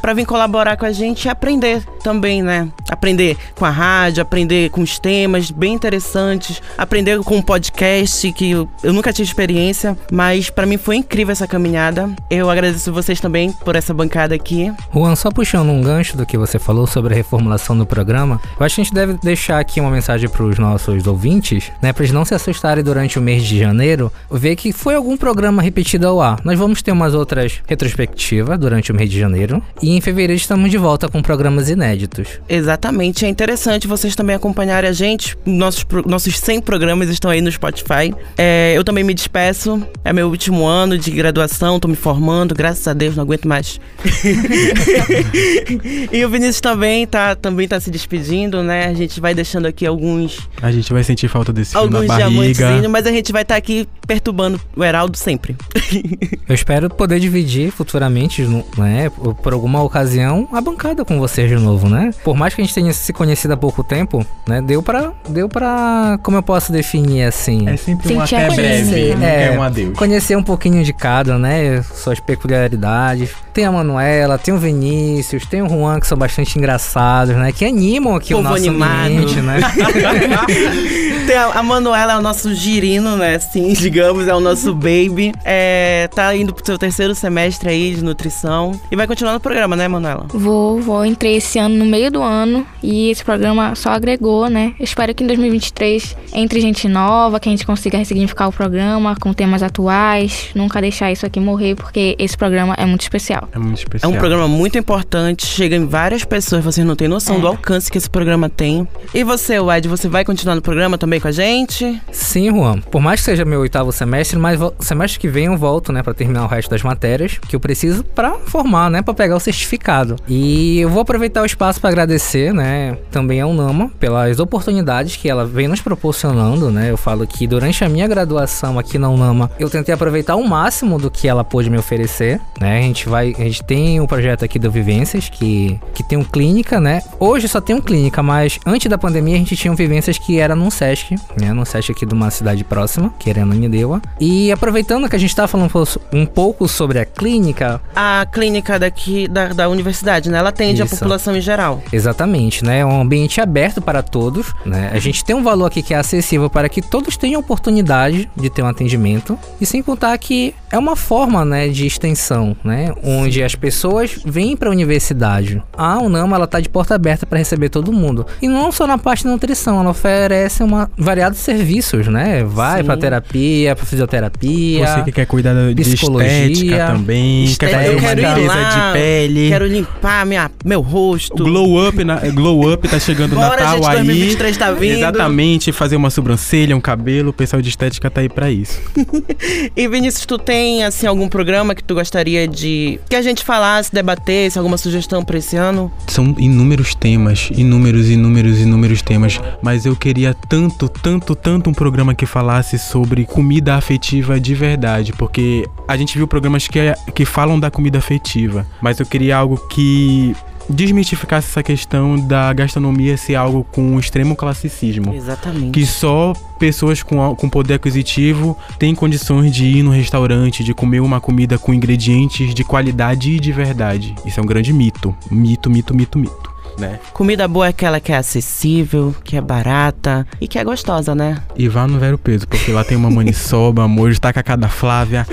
para 0.00 0.14
vir 0.14 0.26
colaborar 0.26 0.76
com 0.76 0.86
a 0.86 0.92
gente 0.92 1.24
e 1.24 1.28
aprender 1.28 1.82
também, 2.02 2.42
né? 2.42 2.68
Aprender 2.90 3.36
com 3.54 3.64
a 3.64 3.70
rádio, 3.70 4.22
aprender 4.22 4.70
com 4.70 4.80
os 4.80 4.98
temas 4.98 5.50
bem 5.50 5.74
interessantes, 5.74 6.62
aprender 6.76 7.18
com 7.20 7.38
o 7.38 7.42
podcast, 7.42 8.30
que 8.32 8.50
eu 8.50 8.92
nunca 8.92 9.12
tive 9.12 9.28
experiência, 9.28 9.96
mas 10.10 10.50
para 10.50 10.66
mim 10.66 10.76
foi 10.76 10.96
incrível 10.96 11.32
essa 11.32 11.46
caminhada. 11.46 12.08
Eu 12.30 12.48
agradeço 12.50 12.92
vocês 12.92 13.20
também 13.20 13.52
por 13.52 13.76
essa 13.76 13.92
bancada 13.92 14.34
aqui. 14.34 14.72
Juan, 14.92 15.14
só 15.16 15.30
puxando 15.30 15.70
um 15.70 15.82
gancho 15.82 16.16
do 16.16 16.26
que 16.26 16.38
você 16.38 16.58
falou 16.58 16.86
sobre 16.86 17.14
a 17.14 17.16
reformulação 17.16 17.76
do 17.76 17.86
programa, 17.86 18.40
eu 18.58 18.66
acho 18.66 18.76
que 18.76 18.80
a 18.80 18.84
gente 18.84 18.94
deve 18.94 19.14
deixar 19.22 19.58
aqui 19.58 19.80
uma 19.80 19.90
mensagem 19.90 20.28
para 20.28 20.44
os 20.44 20.58
nossos 20.58 21.06
ouvintes, 21.06 21.70
né, 21.82 21.92
para 21.92 22.04
eles 22.04 22.14
não 22.14 22.24
se 22.24 22.34
assustarem 22.34 22.82
durante 22.82 23.18
o 23.18 23.22
mês 23.22 23.44
de 23.44 23.58
janeiro, 23.58 24.12
ver 24.30 24.56
que 24.56 24.72
foi 24.72 24.94
algum 24.94 25.16
programa 25.16 25.62
repetido 25.62 26.06
ao 26.06 26.20
ar. 26.20 26.40
Nós 26.44 26.58
vamos 26.58 26.82
ter 26.82 26.92
umas 26.92 27.14
outras 27.14 27.60
retrospectivas 27.66 28.58
durante 28.58 28.92
o 28.92 28.94
mês 28.94 29.07
de 29.08 29.18
janeiro 29.18 29.62
e 29.82 29.96
em 29.96 30.00
fevereiro 30.00 30.34
estamos 30.34 30.70
de 30.70 30.78
volta 30.78 31.08
com 31.08 31.20
programas 31.22 31.68
inéditos. 31.68 32.28
Exatamente, 32.48 33.24
é 33.24 33.28
interessante 33.28 33.86
vocês 33.86 34.14
também 34.14 34.36
acompanharem 34.36 34.88
a 34.88 34.92
gente. 34.92 35.36
Nossos, 35.44 35.84
nossos 36.06 36.38
100 36.38 36.60
programas 36.60 37.08
estão 37.08 37.30
aí 37.30 37.40
no 37.40 37.50
Spotify. 37.50 38.14
É, 38.36 38.72
eu 38.76 38.84
também 38.84 39.02
me 39.04 39.14
despeço, 39.14 39.82
é 40.04 40.12
meu 40.12 40.28
último 40.28 40.66
ano 40.66 40.98
de 40.98 41.10
graduação, 41.10 41.80
tô 41.80 41.88
me 41.88 41.96
formando, 41.96 42.54
graças 42.54 42.86
a 42.86 42.92
Deus, 42.92 43.16
não 43.16 43.22
aguento 43.24 43.48
mais. 43.48 43.80
e 46.12 46.24
o 46.24 46.28
Vinícius 46.28 46.60
também 46.60 47.06
tá, 47.06 47.34
também 47.34 47.66
tá 47.68 47.78
se 47.80 47.90
despedindo, 47.90 48.62
né? 48.62 48.86
A 48.86 48.94
gente 48.94 49.20
vai 49.20 49.34
deixando 49.34 49.66
aqui 49.66 49.86
alguns, 49.86 50.48
A 50.60 50.70
gente 50.72 50.92
vai 50.92 51.02
sentir 51.04 51.28
falta 51.28 51.52
desse 51.52 51.72
frio 51.72 51.88
na 51.90 51.98
alguns 51.98 52.08
barriga. 52.08 52.88
mas 52.88 53.06
a 53.06 53.10
gente 53.10 53.32
vai 53.32 53.42
estar 53.42 53.56
aqui 53.56 53.88
perturbando 54.06 54.60
o 54.76 54.84
Heraldo 54.84 55.16
sempre. 55.16 55.56
Eu 56.48 56.54
espero 56.54 56.88
poder 56.90 57.20
dividir 57.20 57.70
futuramente, 57.70 58.42
no- 58.42 58.64
né, 58.98 59.10
por 59.42 59.52
alguma 59.52 59.82
ocasião, 59.82 60.48
a 60.52 60.60
bancada 60.60 61.04
com 61.04 61.18
vocês 61.18 61.48
de 61.48 61.56
novo, 61.56 61.88
né? 61.88 62.10
Por 62.24 62.36
mais 62.36 62.54
que 62.54 62.60
a 62.60 62.64
gente 62.64 62.74
tenha 62.74 62.92
se 62.92 63.12
conhecido 63.12 63.54
há 63.54 63.56
pouco 63.56 63.84
tempo, 63.84 64.26
né, 64.46 64.60
deu 64.60 64.82
pra, 64.82 65.12
deu 65.28 65.48
pra, 65.48 66.18
como 66.22 66.36
eu 66.36 66.42
posso 66.42 66.72
definir 66.72 67.22
assim? 67.22 67.68
É 67.68 67.76
sempre 67.76 68.12
um 68.12 68.20
até 68.20 68.46
a 68.46 68.50
breve, 68.50 69.12
É, 69.22 69.54
é 69.54 69.58
um 69.58 69.62
adeus. 69.62 69.96
Conhecer 69.96 70.36
um 70.36 70.42
pouquinho 70.42 70.82
de 70.82 70.92
cada, 70.92 71.38
né? 71.38 71.82
Suas 71.82 72.18
peculiaridades. 72.18 73.30
Tem 73.58 73.64
a 73.64 73.72
Manuela, 73.72 74.38
tem 74.38 74.54
o 74.54 74.56
Vinícius, 74.56 75.44
tem 75.44 75.60
o 75.62 75.68
Juan, 75.68 75.98
que 75.98 76.06
são 76.06 76.16
bastante 76.16 76.56
engraçados, 76.56 77.34
né? 77.34 77.50
Que 77.50 77.64
animam 77.64 78.14
aqui 78.14 78.32
o 78.32 78.36
Povo 78.36 78.50
nosso 78.50 78.68
animado. 78.68 79.06
ambiente, 79.06 79.40
né? 79.40 79.58
Tem 81.26 81.36
a, 81.36 81.46
a 81.46 81.62
Manuela 81.62 82.14
é 82.14 82.16
o 82.16 82.22
nosso 82.22 82.54
girino, 82.54 83.16
né? 83.16 83.34
Assim, 83.34 83.72
digamos, 83.76 84.28
é 84.28 84.34
o 84.34 84.40
nosso 84.40 84.72
baby. 84.72 85.32
É, 85.44 86.08
tá 86.14 86.34
indo 86.34 86.54
pro 86.54 86.64
seu 86.64 86.78
terceiro 86.78 87.14
semestre 87.14 87.68
aí 87.68 87.94
de 87.96 88.02
nutrição. 88.02 88.80
E 88.90 88.96
vai 88.96 89.06
continuar 89.06 89.32
no 89.32 89.40
programa, 89.40 89.74
né, 89.74 89.88
Manuela? 89.88 90.26
Vou, 90.32 90.80
vou. 90.80 91.04
Entrei 91.04 91.36
esse 91.36 91.58
ano 91.58 91.74
no 91.74 91.84
meio 91.84 92.10
do 92.10 92.22
ano 92.22 92.64
e 92.82 93.10
esse 93.10 93.24
programa 93.24 93.74
só 93.74 93.90
agregou, 93.90 94.48
né? 94.48 94.72
Eu 94.78 94.84
espero 94.84 95.12
que 95.14 95.24
em 95.24 95.26
2023 95.26 96.16
entre 96.32 96.60
gente 96.60 96.88
nova, 96.88 97.40
que 97.40 97.48
a 97.48 97.52
gente 97.52 97.66
consiga 97.66 97.98
ressignificar 97.98 98.48
o 98.48 98.52
programa 98.52 99.16
com 99.20 99.32
temas 99.32 99.62
atuais, 99.62 100.50
nunca 100.54 100.80
deixar 100.80 101.10
isso 101.10 101.26
aqui 101.26 101.40
morrer, 101.40 101.74
porque 101.74 102.14
esse 102.18 102.36
programa 102.36 102.74
é 102.78 102.86
muito 102.86 103.02
especial. 103.02 103.47
É 103.52 103.58
muito 103.58 103.78
É 103.78 103.82
especial. 103.82 104.12
um 104.12 104.16
programa 104.16 104.46
muito 104.48 104.78
importante, 104.78 105.46
chega 105.46 105.74
em 105.76 105.86
várias 105.86 106.24
pessoas, 106.24 106.64
vocês 106.64 106.86
não 106.86 106.94
têm 106.96 107.08
noção 107.08 107.40
do 107.40 107.46
alcance 107.46 107.90
que 107.90 107.98
esse 107.98 108.08
programa 108.08 108.48
tem. 108.48 108.86
E 109.14 109.24
você, 109.24 109.60
Wade, 109.60 109.88
você 109.88 110.08
vai 110.08 110.24
continuar 110.24 110.54
no 110.54 110.62
programa 110.62 110.96
também 110.98 111.20
com 111.20 111.28
a 111.28 111.32
gente? 111.32 112.00
Sim, 112.12 112.50
Juan. 112.50 112.80
Por 112.80 113.00
mais 113.00 113.20
que 113.20 113.26
seja 113.26 113.44
meu 113.44 113.60
oitavo 113.60 113.90
semestre, 113.92 114.38
mas 114.38 114.58
semestre 114.80 115.18
que 115.20 115.28
vem 115.28 115.46
eu 115.46 115.56
volto, 115.56 115.92
né, 115.92 116.02
Pra 116.02 116.14
terminar 116.14 116.44
o 116.44 116.46
resto 116.48 116.70
das 116.70 116.82
matérias 116.82 117.38
que 117.48 117.54
eu 117.56 117.60
preciso 117.60 118.02
pra 118.04 118.34
formar, 118.46 118.90
né, 118.90 119.02
Pra 119.02 119.14
pegar 119.14 119.36
o 119.36 119.40
certificado. 119.40 120.16
E 120.28 120.78
eu 120.80 120.88
vou 120.88 121.00
aproveitar 121.02 121.42
o 121.42 121.46
espaço 121.46 121.80
pra 121.80 121.90
agradecer, 121.90 122.52
né, 122.52 122.96
também 123.10 123.40
a 123.40 123.46
Unama 123.46 123.90
pelas 123.98 124.38
oportunidades 124.38 125.16
que 125.16 125.28
ela 125.28 125.44
vem 125.44 125.68
nos 125.68 125.80
proporcionando, 125.80 126.70
né? 126.70 126.90
Eu 126.90 126.96
falo 126.96 127.26
que 127.26 127.46
durante 127.46 127.84
a 127.84 127.88
minha 127.88 128.06
graduação 128.06 128.78
aqui 128.78 128.98
na 128.98 129.08
Unama, 129.08 129.50
eu 129.58 129.68
tentei 129.68 129.94
aproveitar 129.94 130.36
o 130.36 130.46
máximo 130.46 130.98
do 130.98 131.10
que 131.10 131.26
ela 131.28 131.44
pôde 131.44 131.68
me 131.70 131.78
oferecer, 131.78 132.40
né? 132.60 132.78
A 132.78 132.82
gente 132.82 133.08
vai, 133.08 133.34
a 133.42 133.44
gente 133.44 133.62
tem 133.62 134.00
o 134.00 134.06
projeto 134.06 134.44
aqui 134.44 134.58
do 134.58 134.70
Vivências 134.70 135.28
que 135.28 135.78
que 135.94 136.02
tem 136.02 136.18
um 136.18 136.24
clínica, 136.24 136.80
né? 136.80 137.02
Hoje 137.18 137.48
só 137.48 137.60
tem 137.60 137.74
um 137.74 137.80
clínica, 137.80 138.22
mas 138.22 138.58
antes 138.64 138.88
da 138.88 138.98
pandemia 138.98 139.34
a 139.34 139.38
gente 139.38 139.56
tinha 139.56 139.72
um 139.72 139.76
Vivências 139.76 140.18
que 140.18 140.38
era 140.38 140.54
num 140.54 140.70
SESC, 140.70 141.16
né? 141.40 141.52
Num 141.52 141.64
SESC 141.64 141.92
aqui 141.92 142.06
de 142.06 142.14
uma 142.14 142.30
cidade 142.30 142.64
próxima, 142.64 143.12
que 143.18 143.30
era 143.30 143.42
Ananindeua. 143.42 144.00
E 144.20 144.50
aproveitando 144.52 145.08
que 145.08 145.16
a 145.16 145.18
gente 145.18 145.34
tá 145.34 145.46
falando 145.46 145.70
um 146.12 146.26
pouco 146.26 146.68
sobre 146.68 146.98
a 146.98 147.04
clínica, 147.04 147.80
A 147.94 148.26
clínica 148.30 148.78
daqui 148.78 149.28
da, 149.28 149.48
da 149.48 149.68
universidade, 149.68 150.30
né? 150.30 150.38
Ela 150.38 150.50
atende 150.50 150.82
a 150.82 150.84
Isso. 150.84 150.96
população 150.96 151.36
em 151.36 151.40
geral. 151.40 151.82
Exatamente, 151.92 152.64
né? 152.64 152.80
É 152.80 152.86
um 152.86 153.00
ambiente 153.00 153.40
aberto 153.40 153.80
para 153.80 154.02
todos, 154.02 154.54
né? 154.64 154.90
A 154.92 154.98
gente 154.98 155.24
tem 155.24 155.34
um 155.34 155.42
valor 155.42 155.66
aqui 155.66 155.82
que 155.82 155.94
é 155.94 155.96
acessível 155.96 156.48
para 156.48 156.68
que 156.68 156.80
todos 156.80 157.16
tenham 157.16 157.40
oportunidade 157.40 158.30
de 158.36 158.50
ter 158.50 158.62
um 158.62 158.66
atendimento 158.66 159.38
e 159.60 159.66
sem 159.66 159.82
contar 159.82 160.16
que 160.18 160.54
é 160.70 160.78
uma 160.78 160.96
forma, 160.96 161.44
né, 161.44 161.68
de 161.68 161.86
extensão, 161.86 162.56
né, 162.64 162.92
onde 163.02 163.42
as 163.42 163.54
pessoas 163.54 164.18
vêm 164.24 164.56
para 164.56 164.68
a 164.68 164.72
universidade. 164.72 165.62
A 165.76 165.98
UNAMA 165.98 166.36
ela 166.36 166.46
tá 166.46 166.60
de 166.60 166.68
porta 166.68 166.94
aberta 166.94 167.26
para 167.26 167.38
receber 167.38 167.68
todo 167.68 167.92
mundo 167.92 168.26
e 168.42 168.48
não 168.48 168.70
só 168.72 168.86
na 168.86 168.98
parte 168.98 169.24
da 169.24 169.30
nutrição, 169.30 169.80
ela 169.80 169.90
oferece 169.90 170.62
uma 170.62 170.90
variados 170.96 171.38
serviços, 171.38 172.06
né? 172.08 172.44
Vai 172.44 172.82
para 172.82 172.96
terapia, 172.96 173.74
para 173.76 173.84
fisioterapia, 173.86 174.86
Você 174.86 175.02
que 175.02 175.12
quer 175.12 175.26
cuidar 175.26 175.54
da- 175.54 175.72
de 175.72 175.82
psicologia, 175.82 176.46
estética 176.50 176.86
também, 176.86 177.44
quer 177.46 177.50
Estética, 177.50 177.78
fazer 177.78 177.92
eu 177.94 177.98
uma 177.98 178.14
limpeza 178.14 178.64
de 178.64 178.92
pele. 178.92 179.48
Quero 179.48 179.66
limpar 179.66 180.26
minha, 180.26 180.50
meu 180.64 180.80
rosto. 180.80 181.42
O 181.42 181.44
Glow 181.44 181.88
Up, 181.88 182.04
na, 182.04 182.16
Glow 182.30 182.72
Up 182.72 182.88
tá 182.88 182.98
chegando 182.98 183.34
Bora, 183.34 183.48
Natal 183.62 183.76
gente, 183.76 183.86
aí. 183.88 183.96
2023 184.06 184.56
tá 184.56 184.70
vindo. 184.72 184.98
Exatamente, 184.98 185.72
fazer 185.72 185.96
uma 185.96 186.10
sobrancelha, 186.10 186.76
um 186.76 186.80
cabelo, 186.80 187.30
o 187.30 187.32
pessoal 187.32 187.60
de 187.62 187.68
estética 187.68 188.10
tá 188.10 188.20
aí 188.20 188.28
pra 188.28 188.50
isso. 188.50 188.78
E 189.76 189.86
Vinícius, 189.88 190.26
tu 190.26 190.38
tem 190.38 190.57
assim 190.84 191.06
algum 191.06 191.28
programa 191.28 191.74
que 191.74 191.82
tu 191.82 191.94
gostaria 191.94 192.46
de 192.46 193.00
que 193.08 193.16
a 193.16 193.22
gente 193.22 193.44
falasse, 193.44 193.92
debatesse, 193.92 194.58
alguma 194.58 194.76
sugestão 194.76 195.24
pra 195.24 195.38
esse 195.38 195.56
ano? 195.56 195.90
São 196.06 196.34
inúmeros 196.38 196.94
temas, 196.94 197.50
inúmeros, 197.52 198.08
inúmeros, 198.08 198.60
inúmeros 198.60 199.02
temas, 199.02 199.40
mas 199.62 199.86
eu 199.86 199.96
queria 199.96 200.34
tanto, 200.34 200.88
tanto, 200.88 201.34
tanto 201.34 201.70
um 201.70 201.74
programa 201.74 202.14
que 202.14 202.26
falasse 202.26 202.78
sobre 202.78 203.24
comida 203.24 203.74
afetiva 203.74 204.40
de 204.40 204.54
verdade, 204.54 205.12
porque 205.12 205.66
a 205.86 205.96
gente 205.96 206.16
viu 206.16 206.26
programas 206.26 206.66
que, 206.66 206.78
que 207.14 207.24
falam 207.24 207.58
da 207.58 207.70
comida 207.70 207.98
afetiva, 207.98 208.66
mas 208.80 209.00
eu 209.00 209.06
queria 209.06 209.36
algo 209.36 209.56
que 209.68 210.34
desmistificasse 210.68 211.48
essa 211.48 211.62
questão 211.62 212.18
da 212.18 212.52
gastronomia 212.52 213.16
ser 213.16 213.34
algo 213.34 213.64
com 213.64 213.98
extremo 213.98 214.36
classicismo. 214.36 215.14
Exatamente. 215.14 215.70
Que 215.72 215.86
só 215.86 216.32
pessoas 216.58 217.02
com, 217.02 217.34
com 217.34 217.48
poder 217.48 217.74
aquisitivo 217.74 218.56
têm 218.78 218.94
condições 218.94 219.52
de 219.52 219.64
ir 219.64 219.82
no 219.82 219.90
restaurante, 219.90 220.62
de 220.64 220.74
comer 220.74 221.00
uma 221.00 221.20
comida 221.20 221.58
com 221.58 221.72
ingredientes 221.72 222.54
de 222.54 222.64
qualidade 222.64 223.30
e 223.32 223.40
de 223.40 223.52
verdade. 223.52 224.14
Isso 224.24 224.38
é 224.40 224.42
um 224.42 224.46
grande 224.46 224.72
mito. 224.72 225.16
Mito, 225.30 225.70
mito, 225.70 225.94
mito, 225.94 226.18
mito. 226.18 226.57
Né? 226.78 226.98
Comida 227.12 227.48
boa 227.48 227.66
é 227.66 227.70
aquela 227.70 227.98
que 227.98 228.12
é 228.12 228.16
acessível, 228.16 229.14
que 229.24 229.36
é 229.36 229.40
barata 229.40 230.26
e 230.40 230.46
que 230.46 230.58
é 230.58 230.64
gostosa, 230.64 231.14
né? 231.14 231.38
E 231.56 231.68
vá 231.68 231.86
no 231.86 231.98
Vero 231.98 232.16
Peso, 232.16 232.46
porque 232.46 232.70
lá 232.70 232.84
tem 232.84 232.96
uma 232.96 233.10
maniçoba, 233.10 233.82
amor, 233.84 234.16
tacacá 234.18 234.54
da 234.54 234.68
Flávia. 234.68 235.26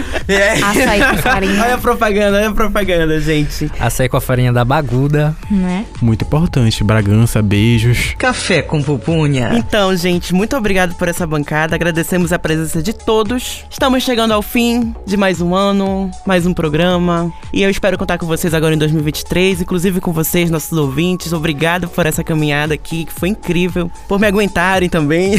Açaí 0.63 1.01
com 1.11 1.17
farinha. 1.17 1.63
Olha 1.63 1.75
a 1.75 1.77
propaganda, 1.77 2.37
olha 2.37 2.49
a 2.49 2.53
propaganda, 2.53 3.19
gente. 3.19 3.71
açaí 3.79 4.09
com 4.09 4.17
a 4.17 4.21
farinha 4.21 4.51
da 4.51 4.65
baguda. 4.65 5.35
Né? 5.49 5.85
Muito 6.01 6.25
importante. 6.25 6.83
Bragança, 6.83 7.41
beijos. 7.41 8.15
Café 8.17 8.61
com 8.61 8.81
pupunha. 8.81 9.51
Então, 9.55 9.95
gente, 9.95 10.33
muito 10.33 10.55
obrigado 10.55 10.95
por 10.95 11.07
essa 11.07 11.27
bancada. 11.27 11.75
Agradecemos 11.75 12.33
a 12.33 12.39
presença 12.39 12.81
de 12.81 12.93
todos. 12.93 13.63
Estamos 13.69 14.03
chegando 14.03 14.31
ao 14.31 14.41
fim 14.41 14.95
de 15.05 15.15
mais 15.15 15.41
um 15.41 15.53
ano, 15.53 16.09
mais 16.25 16.45
um 16.45 16.53
programa. 16.53 17.31
E 17.53 17.61
eu 17.61 17.69
espero 17.69 17.97
contar 17.97 18.17
com 18.17 18.25
vocês 18.25 18.53
agora 18.53 18.73
em 18.73 18.77
2023, 18.77 19.61
inclusive 19.61 20.01
com 20.01 20.11
vocês, 20.11 20.49
nossos 20.49 20.77
ouvintes. 20.77 21.33
Obrigado 21.37 21.87
por 21.87 22.05
essa 22.05 22.23
caminhada 22.23 22.73
aqui, 22.73 23.05
que 23.05 23.13
foi 23.13 23.29
incrível. 23.29 23.89
Por 24.07 24.19
me 24.19 24.27
aguentarem 24.27 24.89
também. 24.89 25.33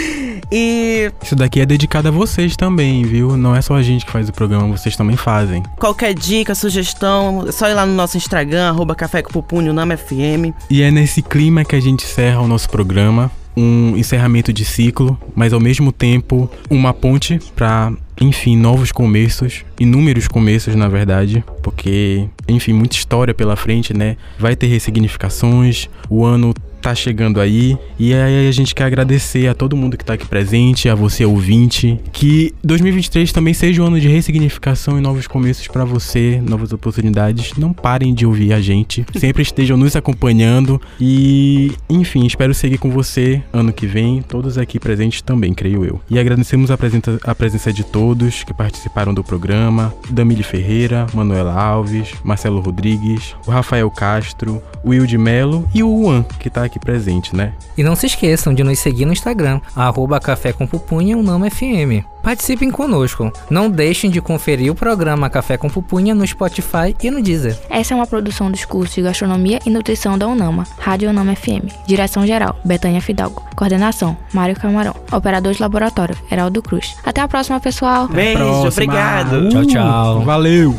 e 0.50 1.10
Isso 1.22 1.36
daqui 1.36 1.60
é 1.60 1.66
dedicado 1.66 2.08
a 2.08 2.10
vocês 2.10 2.56
também, 2.56 3.04
viu? 3.04 3.36
Não 3.36 3.54
é 3.54 3.60
só 3.60 3.74
a 3.74 3.82
gente 3.82 4.04
que 4.04 4.12
faz 4.12 4.28
o 4.28 4.32
programa, 4.32 4.76
vocês 4.76 4.96
também 4.96 5.16
fazem. 5.16 5.62
qualquer 5.78 6.14
dica, 6.14 6.54
sugestão, 6.54 7.44
é 7.48 7.52
só 7.52 7.68
ir 7.68 7.74
lá 7.74 7.84
no 7.86 7.94
nosso 7.94 8.16
Instagram, 8.16 8.68
arroba 8.68 8.94
Café 8.94 9.22
com 9.22 9.30
Pupunho, 9.30 9.72
FM. 9.96 10.54
E 10.70 10.82
é 10.82 10.90
nesse 10.90 11.22
clima 11.22 11.64
que 11.64 11.76
a 11.76 11.80
gente 11.80 12.04
encerra 12.04 12.40
o 12.40 12.48
nosso 12.48 12.68
programa, 12.68 13.30
um 13.56 13.96
encerramento 13.96 14.52
de 14.52 14.64
ciclo, 14.64 15.18
mas 15.34 15.52
ao 15.52 15.60
mesmo 15.60 15.92
tempo 15.92 16.50
uma 16.70 16.92
ponte 16.92 17.40
para, 17.56 17.92
enfim, 18.20 18.56
novos 18.56 18.92
começos, 18.92 19.64
inúmeros 19.78 20.26
começos 20.26 20.74
na 20.74 20.88
verdade, 20.88 21.44
porque, 21.62 22.28
enfim, 22.48 22.72
muita 22.72 22.96
história 22.96 23.34
pela 23.34 23.56
frente, 23.56 23.94
né? 23.94 24.16
Vai 24.38 24.56
ter 24.56 24.66
ressignificações, 24.66 25.88
o 26.08 26.24
ano 26.24 26.54
tá 26.80 26.94
chegando 26.94 27.40
aí. 27.40 27.76
E 27.98 28.14
aí 28.14 28.48
a 28.48 28.52
gente 28.52 28.74
quer 28.74 28.84
agradecer 28.84 29.48
a 29.48 29.54
todo 29.54 29.76
mundo 29.76 29.96
que 29.96 30.04
tá 30.04 30.14
aqui 30.14 30.26
presente, 30.26 30.88
a 30.88 30.94
você 30.94 31.24
ouvinte, 31.24 31.98
que 32.12 32.54
2023 32.62 33.32
também 33.32 33.54
seja 33.54 33.82
um 33.82 33.86
ano 33.86 34.00
de 34.00 34.08
ressignificação 34.08 34.98
e 34.98 35.00
novos 35.00 35.26
começos 35.26 35.66
para 35.68 35.84
você, 35.84 36.40
novas 36.42 36.72
oportunidades. 36.72 37.54
Não 37.56 37.72
parem 37.72 38.14
de 38.14 38.24
ouvir 38.24 38.52
a 38.52 38.60
gente, 38.60 39.04
sempre 39.16 39.42
estejam 39.42 39.76
nos 39.76 39.96
acompanhando. 39.96 40.80
E, 41.00 41.72
enfim, 41.88 42.26
espero 42.26 42.54
seguir 42.54 42.78
com 42.78 42.90
você 42.90 43.42
ano 43.52 43.72
que 43.72 43.86
vem, 43.86 44.22
todos 44.22 44.58
aqui 44.58 44.78
presentes 44.78 45.22
também, 45.22 45.52
creio 45.52 45.84
eu. 45.84 46.00
E 46.08 46.18
agradecemos 46.18 46.70
a 46.70 46.78
presença, 46.78 47.18
a 47.24 47.34
presença 47.34 47.72
de 47.72 47.84
todos 47.84 48.44
que 48.44 48.54
participaram 48.54 49.12
do 49.12 49.24
programa: 49.24 49.92
Damile 50.10 50.42
Ferreira, 50.42 51.06
Manuela 51.12 51.52
Alves, 51.52 52.12
Marcelo 52.22 52.60
Rodrigues, 52.60 53.34
o 53.46 53.50
Rafael 53.50 53.90
Castro, 53.90 54.62
o 54.82 54.90
Will 54.90 55.06
de 55.06 55.18
Melo 55.18 55.68
e 55.74 55.82
o 55.82 56.02
Juan, 56.02 56.22
que 56.40 56.50
tá 56.50 56.67
aqui 56.68 56.78
presente, 56.78 57.34
né? 57.34 57.52
E 57.76 57.82
não 57.82 57.96
se 57.96 58.06
esqueçam 58.06 58.54
de 58.54 58.62
nos 58.62 58.78
seguir 58.78 59.04
no 59.04 59.12
Instagram, 59.12 59.60
arroba 59.74 60.20
Café 60.20 60.52
com 60.52 60.66
Pupunha 60.66 61.16
Unama 61.16 61.50
FM. 61.50 62.04
Participem 62.22 62.70
conosco. 62.70 63.32
Não 63.48 63.70
deixem 63.70 64.10
de 64.10 64.20
conferir 64.20 64.70
o 64.70 64.74
programa 64.74 65.30
Café 65.30 65.56
com 65.56 65.68
Pupunha 65.68 66.14
no 66.14 66.26
Spotify 66.26 66.94
e 67.02 67.10
no 67.10 67.22
Deezer. 67.22 67.56
Essa 67.70 67.94
é 67.94 67.96
uma 67.96 68.06
produção 68.06 68.50
dos 68.50 68.64
cursos 68.64 68.94
de 68.94 69.02
Gastronomia 69.02 69.58
e 69.64 69.70
Nutrição 69.70 70.18
da 70.18 70.26
Unama, 70.26 70.66
Rádio 70.78 71.08
Unama 71.10 71.34
FM. 71.34 71.72
Direção 71.86 72.26
geral, 72.26 72.58
Betânia 72.64 73.00
Fidalgo. 73.00 73.42
Coordenação, 73.56 74.16
Mário 74.32 74.56
Camarão. 74.56 74.94
Operador 75.10 75.54
de 75.54 75.62
laboratório, 75.62 76.16
Heraldo 76.30 76.60
Cruz. 76.62 76.96
Até 77.04 77.20
a 77.20 77.28
próxima, 77.28 77.58
pessoal. 77.60 78.08
Beijo, 78.08 78.38
Próxima. 78.38 78.68
obrigado. 78.68 79.48
Tchau, 79.48 79.66
tchau. 79.66 80.20
Valeu! 80.22 80.78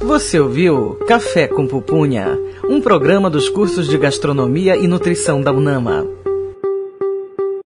Você 0.00 0.38
ouviu 0.38 0.96
Café 1.08 1.48
com 1.48 1.66
Pupunha, 1.66 2.38
um 2.68 2.82
programa 2.82 3.30
dos 3.30 3.48
cursos 3.48 3.88
de 3.88 3.96
Gastronomia 3.96 4.76
e 4.76 4.86
Nutrição 4.86 5.40
da 5.40 5.50
UNAMA. 5.50 6.27